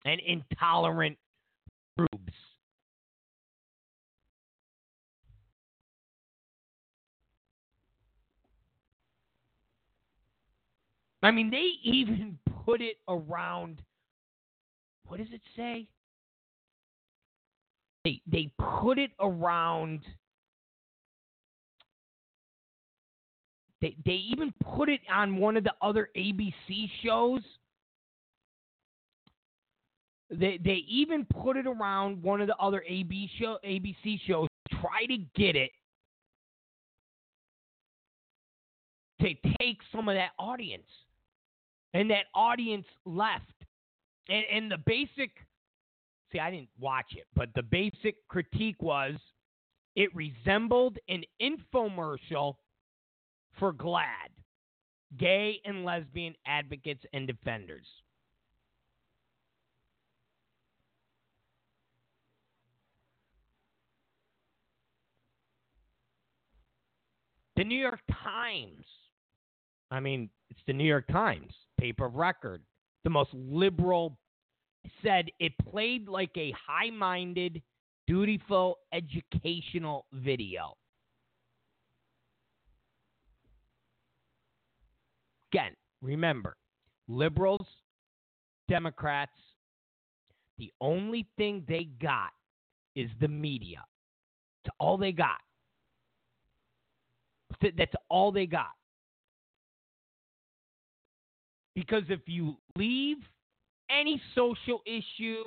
and 0.03 0.19
intolerant 0.19 1.17
groups. 1.97 2.33
I 11.25 11.31
mean, 11.31 11.49
they 11.49 11.71
even 11.83 12.37
put 12.65 12.81
it 12.81 12.97
around. 13.09 13.81
What 15.07 15.17
does 15.17 15.27
it 15.31 15.41
say? 15.55 15.87
They 18.03 18.21
they 18.27 18.51
put 18.59 18.99
it 18.99 19.09
around. 19.19 20.01
They 23.81 23.95
they 24.05 24.11
even 24.11 24.53
put 24.75 24.87
it 24.87 25.01
on 25.11 25.37
one 25.37 25.57
of 25.57 25.63
the 25.63 25.73
other 25.81 26.09
ABC 26.15 26.91
shows. 27.03 27.41
They 30.29 30.59
they 30.63 30.83
even 30.87 31.25
put 31.25 31.57
it 31.57 31.65
around 31.65 32.21
one 32.21 32.39
of 32.39 32.45
the 32.45 32.55
other 32.57 32.83
AB 32.87 33.31
show 33.39 33.57
ABC 33.65 34.19
shows. 34.27 34.47
Try 34.69 35.07
to 35.07 35.17
get 35.35 35.55
it 35.55 35.71
to 39.21 39.33
take 39.59 39.79
some 39.91 40.07
of 40.07 40.13
that 40.13 40.31
audience 40.37 40.85
and 41.95 42.11
that 42.11 42.25
audience 42.35 42.85
left. 43.05 43.41
And, 44.27 44.43
and 44.51 44.71
the 44.71 44.77
basic, 44.85 45.31
see, 46.31 46.39
I 46.39 46.51
didn't 46.51 46.69
watch 46.77 47.13
it, 47.15 47.25
but 47.35 47.49
the 47.55 47.63
basic 47.63 48.15
critique 48.27 48.81
was 48.81 49.13
it 49.95 50.13
resembled 50.13 50.97
an 51.07 51.23
infomercial 51.41 52.55
for 53.57 53.71
GLAAD, 53.71 54.29
gay 55.17 55.61
and 55.63 55.85
lesbian 55.85 56.35
advocates 56.45 57.03
and 57.13 57.25
defenders. 57.25 57.87
The 67.55 67.63
New 67.63 67.79
York 67.79 68.01
Times. 68.11 68.85
I 69.89 70.01
mean, 70.01 70.29
it's 70.49 70.59
the 70.67 70.73
New 70.73 70.83
York 70.83 71.07
Times 71.07 71.53
paper 71.79 72.07
record. 72.07 72.61
The 73.03 73.09
most 73.09 73.29
liberal 73.33 74.17
said 75.03 75.29
it 75.39 75.53
played 75.69 76.07
like 76.07 76.31
a 76.35 76.53
high 76.67 76.89
minded, 76.89 77.61
dutiful, 78.07 78.77
educational 78.93 80.05
video. 80.13 80.75
Again, 85.53 85.71
remember, 86.01 86.57
liberals, 87.07 87.65
Democrats, 88.67 89.31
the 90.57 90.71
only 90.81 91.27
thing 91.37 91.63
they 91.67 91.87
got 92.01 92.31
is 92.95 93.09
the 93.19 93.27
media. 93.27 93.83
It's 94.63 94.73
all 94.79 94.97
they 94.97 95.11
got. 95.11 95.37
That's 97.61 97.93
all 98.09 98.31
they 98.31 98.45
got. 98.45 98.71
Because 101.75 102.03
if 102.09 102.21
you 102.25 102.55
leave 102.77 103.17
any 103.89 104.21
social 104.33 104.81
issue, 104.85 105.43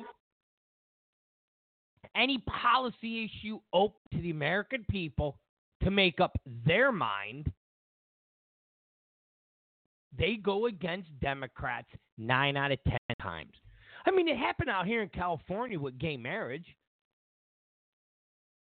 any 2.15 2.39
policy 2.39 3.25
issue 3.25 3.59
open 3.73 3.99
to 4.13 4.21
the 4.21 4.31
American 4.31 4.85
people 4.91 5.39
to 5.83 5.91
make 5.91 6.21
up 6.21 6.39
their 6.67 6.93
mind, 6.93 7.51
they 10.17 10.35
go 10.37 10.67
against 10.67 11.09
Democrats 11.21 11.89
nine 12.19 12.57
out 12.57 12.73
of 12.73 12.79
ten 12.85 12.99
times. 13.23 13.53
I 14.05 14.11
mean, 14.11 14.29
it 14.29 14.37
happened 14.37 14.71
out 14.71 14.87
here 14.87 15.03
in 15.03 15.09
California 15.09 15.79
with 15.79 15.99
gay 15.99 16.17
marriage. 16.17 16.67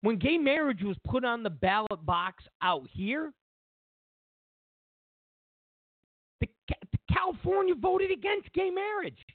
When 0.01 0.17
gay 0.17 0.37
marriage 0.37 0.83
was 0.83 0.97
put 1.07 1.25
on 1.25 1.41
the 1.43 1.49
ballot 1.49 2.05
box 2.05 2.43
out 2.61 2.87
here, 2.91 3.33
California 7.11 7.75
voted 7.75 8.11
against 8.11 8.51
gay 8.53 8.69
marriage. 8.69 9.25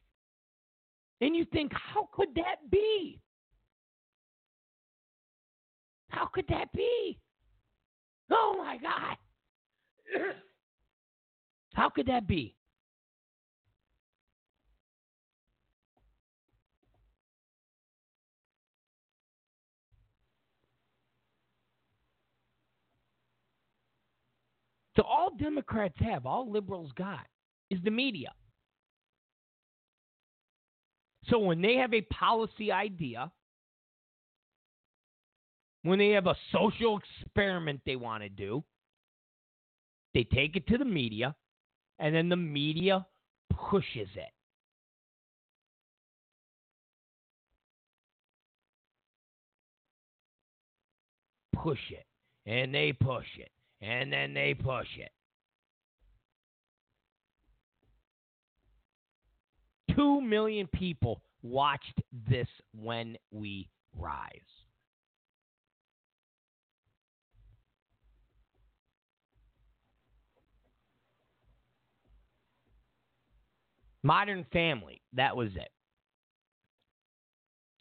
And 1.20 1.36
you 1.36 1.44
think, 1.52 1.72
how 1.72 2.08
could 2.12 2.34
that 2.36 2.70
be? 2.70 3.20
How 6.08 6.26
could 6.26 6.46
that 6.48 6.72
be? 6.72 7.18
Oh 8.30 8.54
my 8.58 8.76
God. 8.76 9.16
How 11.74 11.88
could 11.88 12.06
that 12.06 12.26
be? 12.26 12.56
So 25.00 25.06
all 25.06 25.30
Democrats 25.34 25.94
have, 26.00 26.26
all 26.26 26.52
liberals 26.52 26.90
got, 26.94 27.26
is 27.70 27.78
the 27.82 27.90
media. 27.90 28.28
So 31.28 31.38
when 31.38 31.62
they 31.62 31.76
have 31.76 31.94
a 31.94 32.02
policy 32.02 32.70
idea, 32.70 33.32
when 35.84 35.98
they 35.98 36.10
have 36.10 36.26
a 36.26 36.36
social 36.52 36.98
experiment 36.98 37.80
they 37.86 37.96
want 37.96 38.24
to 38.24 38.28
do, 38.28 38.62
they 40.12 40.24
take 40.24 40.56
it 40.56 40.66
to 40.66 40.76
the 40.76 40.84
media, 40.84 41.34
and 41.98 42.14
then 42.14 42.28
the 42.28 42.36
media 42.36 43.06
pushes 43.48 44.08
it. 44.16 44.32
Push 51.54 51.90
it, 51.90 52.04
and 52.44 52.74
they 52.74 52.92
push 52.92 53.24
it, 53.38 53.50
and 53.82 54.12
then 54.12 54.34
they 54.34 54.54
push 54.54 54.86
it. 54.98 55.10
Two 59.94 60.20
million 60.20 60.66
people 60.68 61.20
watched 61.42 62.00
this 62.28 62.48
when 62.72 63.16
we 63.30 63.68
rise. 63.96 64.40
Modern 74.02 74.46
Family, 74.52 75.02
that 75.12 75.36
was 75.36 75.50
it. 75.56 75.68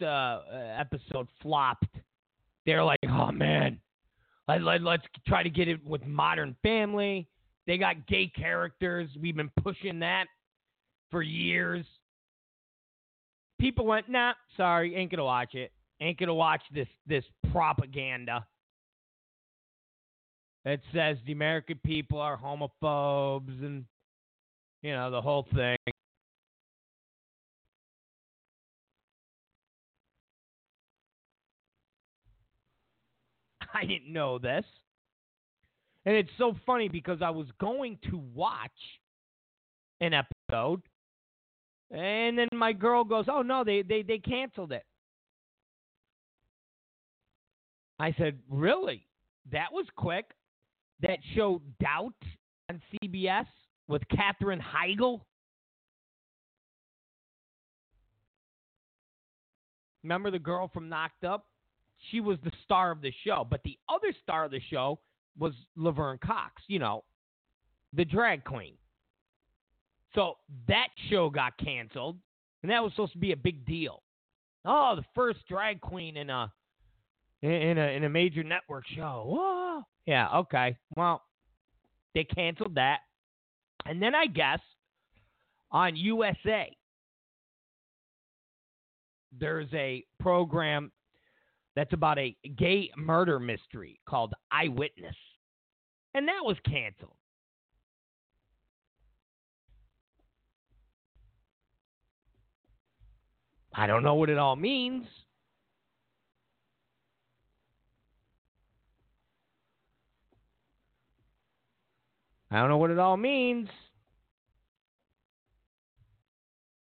uh, 0.06 0.42
episode 0.78 1.28
flopped, 1.42 1.96
they're 2.66 2.84
like, 2.84 3.00
"Oh 3.08 3.32
man, 3.32 3.80
let, 4.50 4.64
let, 4.64 4.82
let's 4.82 5.04
try 5.28 5.44
to 5.44 5.50
get 5.50 5.68
it 5.68 5.86
with 5.86 6.06
Modern 6.06 6.56
Family." 6.64 7.28
They 7.68 7.78
got 7.78 8.08
gay 8.08 8.32
characters. 8.36 9.10
We've 9.22 9.36
been 9.36 9.52
pushing 9.62 10.00
that 10.00 10.26
for 11.12 11.22
years. 11.22 11.86
People 13.60 13.86
went, 13.86 14.10
"Nah, 14.10 14.34
sorry, 14.58 14.96
ain't 14.96 15.12
gonna 15.12 15.24
watch 15.24 15.54
it. 15.56 15.72
Ain't 16.02 16.18
gonna 16.18 16.34
watch 16.34 16.62
this 16.74 16.88
this 17.06 17.24
propaganda." 17.52 18.46
It 20.66 20.82
says 20.94 21.18
the 21.26 21.32
American 21.32 21.80
people 21.86 22.20
are 22.20 22.38
homophobes 22.38 23.64
and 23.64 23.86
you 24.82 24.92
know 24.92 25.10
the 25.12 25.22
whole 25.22 25.48
thing. 25.54 25.78
I 33.74 33.86
didn't 33.86 34.12
know 34.12 34.40
this. 34.40 34.66
And 36.06 36.16
it's 36.16 36.30
so 36.38 36.56
funny 36.66 36.90
because 36.90 37.22
I 37.22 37.30
was 37.30 37.48
going 37.60 38.00
to 38.10 38.18
watch 38.34 38.72
an 40.02 40.14
episode 40.14 40.82
and 41.91 42.38
then 42.38 42.48
my 42.54 42.74
girl 42.74 43.04
goes, 43.04 43.26
"Oh 43.28 43.41
no, 43.41 43.64
they 43.64 43.82
they 43.82 44.04
they 44.04 44.20
canceled 44.20 44.72
it." 44.72 44.84
I 48.00 48.14
said, 48.18 48.40
"Really? 48.50 49.08
That 49.52 49.72
was 49.72 49.86
quick." 49.96 50.26
That 51.02 51.20
show 51.34 51.62
Doubt 51.80 52.14
on 52.70 52.82
CBS 52.94 53.48
with 53.88 54.02
Katherine 54.10 54.60
Heigl. 54.62 55.22
Remember 60.04 60.30
the 60.30 60.40
girl 60.40 60.68
from 60.68 60.90
Knocked 60.90 61.24
Up? 61.24 61.46
She 62.12 62.22
was 62.22 62.38
the 62.44 62.52
star 62.64 62.92
of 62.92 63.02
the 63.02 63.14
show, 63.26 63.46
but 63.50 63.62
the 63.64 63.78
other 63.90 64.14
star 64.24 64.46
of 64.46 64.52
the 64.52 64.62
show 64.70 65.00
was 65.38 65.54
Laverne 65.76 66.20
Cox, 66.24 66.62
you 66.68 66.80
know, 66.80 67.04
the 67.94 68.06
drag 68.06 68.44
queen. 68.44 68.74
So 70.16 70.36
that 70.68 70.88
show 71.10 71.30
got 71.30 71.58
canceled, 71.58 72.18
and 72.64 72.72
that 72.72 72.82
was 72.82 72.92
supposed 72.94 73.14
to 73.14 73.20
be 73.20 73.32
a 73.32 73.38
big 73.38 73.66
deal. 73.66 74.02
Oh, 74.66 74.96
the 74.96 75.06
first 75.14 75.40
drag 75.48 75.82
queen 75.82 76.18
in 76.18 76.30
a 76.30 76.52
in 77.42 77.78
a 77.78 77.96
in 77.96 78.04
a 78.04 78.10
major 78.10 78.44
network 78.44 78.86
show. 78.96 79.24
Whoa. 79.28 79.84
Yeah, 80.06 80.40
okay. 80.40 80.76
Well, 80.96 81.22
they 82.16 82.24
canceled 82.24 82.76
that. 82.76 83.00
And 83.86 84.02
then 84.02 84.16
I 84.16 84.26
guess 84.26 84.60
on 85.72 85.96
USA 85.96 86.76
there's 89.40 89.72
a 89.74 90.04
program 90.20 90.92
that's 91.80 91.93
about 91.93 92.19
a 92.19 92.35
gay 92.57 92.91
murder 92.97 93.39
mystery 93.39 94.01
called 94.06 94.34
Eyewitness. 94.51 95.15
And 96.14 96.27
that 96.27 96.41
was 96.43 96.57
canceled. 96.65 97.15
I 103.73 103.88
don't 103.88 104.03
know 104.03 104.15
what 104.15 104.30
it 104.30 104.38
all 104.38 104.57
means. 104.57 105.06
I 112.51 112.60
don't 112.60 112.68
know 112.68 112.77
what 112.77 112.91
it 112.91 112.99
all 112.99 113.15
means. 113.15 113.69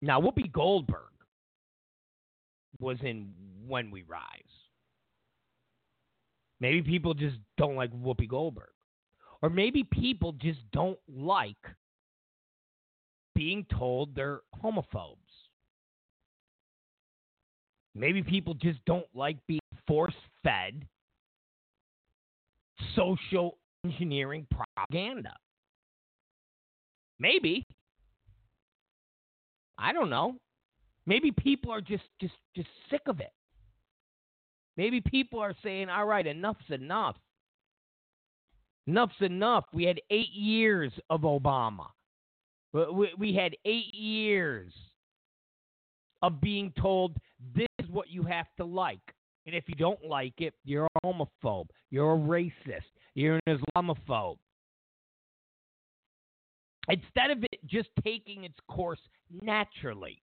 Now, 0.03 0.21
Whoopi 0.21 0.51
Goldberg 0.51 1.13
was 2.81 2.97
in 3.03 3.33
When 3.69 3.93
We 3.93 4.03
Rise. 4.03 4.50
Maybe 6.61 6.83
people 6.83 7.15
just 7.15 7.37
don't 7.57 7.77
like 7.77 7.91
Whoopi 7.93 8.29
Goldberg. 8.29 8.69
Or 9.43 9.49
maybe 9.49 9.85
people 9.85 10.33
just 10.33 10.61
don't 10.73 10.99
like 11.09 11.57
being 13.35 13.65
told 13.79 14.15
they're 14.15 14.41
homophobes. 14.63 15.17
Maybe 17.95 18.23
people 18.23 18.55
just 18.55 18.79
don't 18.85 19.07
like 19.15 19.39
being 19.47 19.61
force 19.87 20.15
fed 20.45 20.87
social 22.95 23.57
engineering 23.85 24.47
propaganda. 24.51 25.35
Maybe. 27.19 27.67
I 29.79 29.93
don't 29.93 30.11
know. 30.11 30.37
Maybe 31.07 31.33
people 31.33 31.73
are 31.73 31.81
just 31.81 32.05
just 32.21 32.35
just 32.55 32.69
sick 32.91 33.03
of 33.07 33.21
it. 33.21 33.33
Maybe 34.77 35.01
people 35.01 35.41
are 35.41 35.55
saying, 35.63 35.89
"All 35.89 36.07
right, 36.07 36.27
enough's 36.27 36.71
enough. 36.71 37.17
Enough's 38.87 39.21
enough. 39.21 39.65
We 39.73 39.85
had 39.85 40.01
8 40.11 40.31
years 40.31 40.93
of 41.11 41.23
Obama. 41.23 41.87
We, 42.73 43.35
had 43.35 43.57
8 43.65 43.95
years 43.95 44.73
of 46.23 46.41
being 46.41 46.73
told 46.73 47.17
this 47.55 47.69
is 47.79 47.89
what 47.89 48.11
you 48.11 48.23
have 48.23 48.47
to 48.57 48.65
like. 48.65 49.01
And 49.47 49.55
if 49.55 49.65
you 49.69 49.75
don't 49.75 50.05
like 50.05 50.41
it, 50.41 50.55
you're 50.65 50.87
a 50.87 51.07
homophobe. 51.07 51.69
You're 51.91 52.15
a 52.15 52.19
racist. 52.19 52.91
You're 53.15 53.41
an 53.47 53.59
Islamophobe. 53.77 54.39
Instead 56.89 57.31
of 57.31 57.43
it 57.45 57.67
just 57.67 57.89
taking 58.03 58.45
its 58.45 58.59
course 58.69 59.01
naturally. 59.43 60.23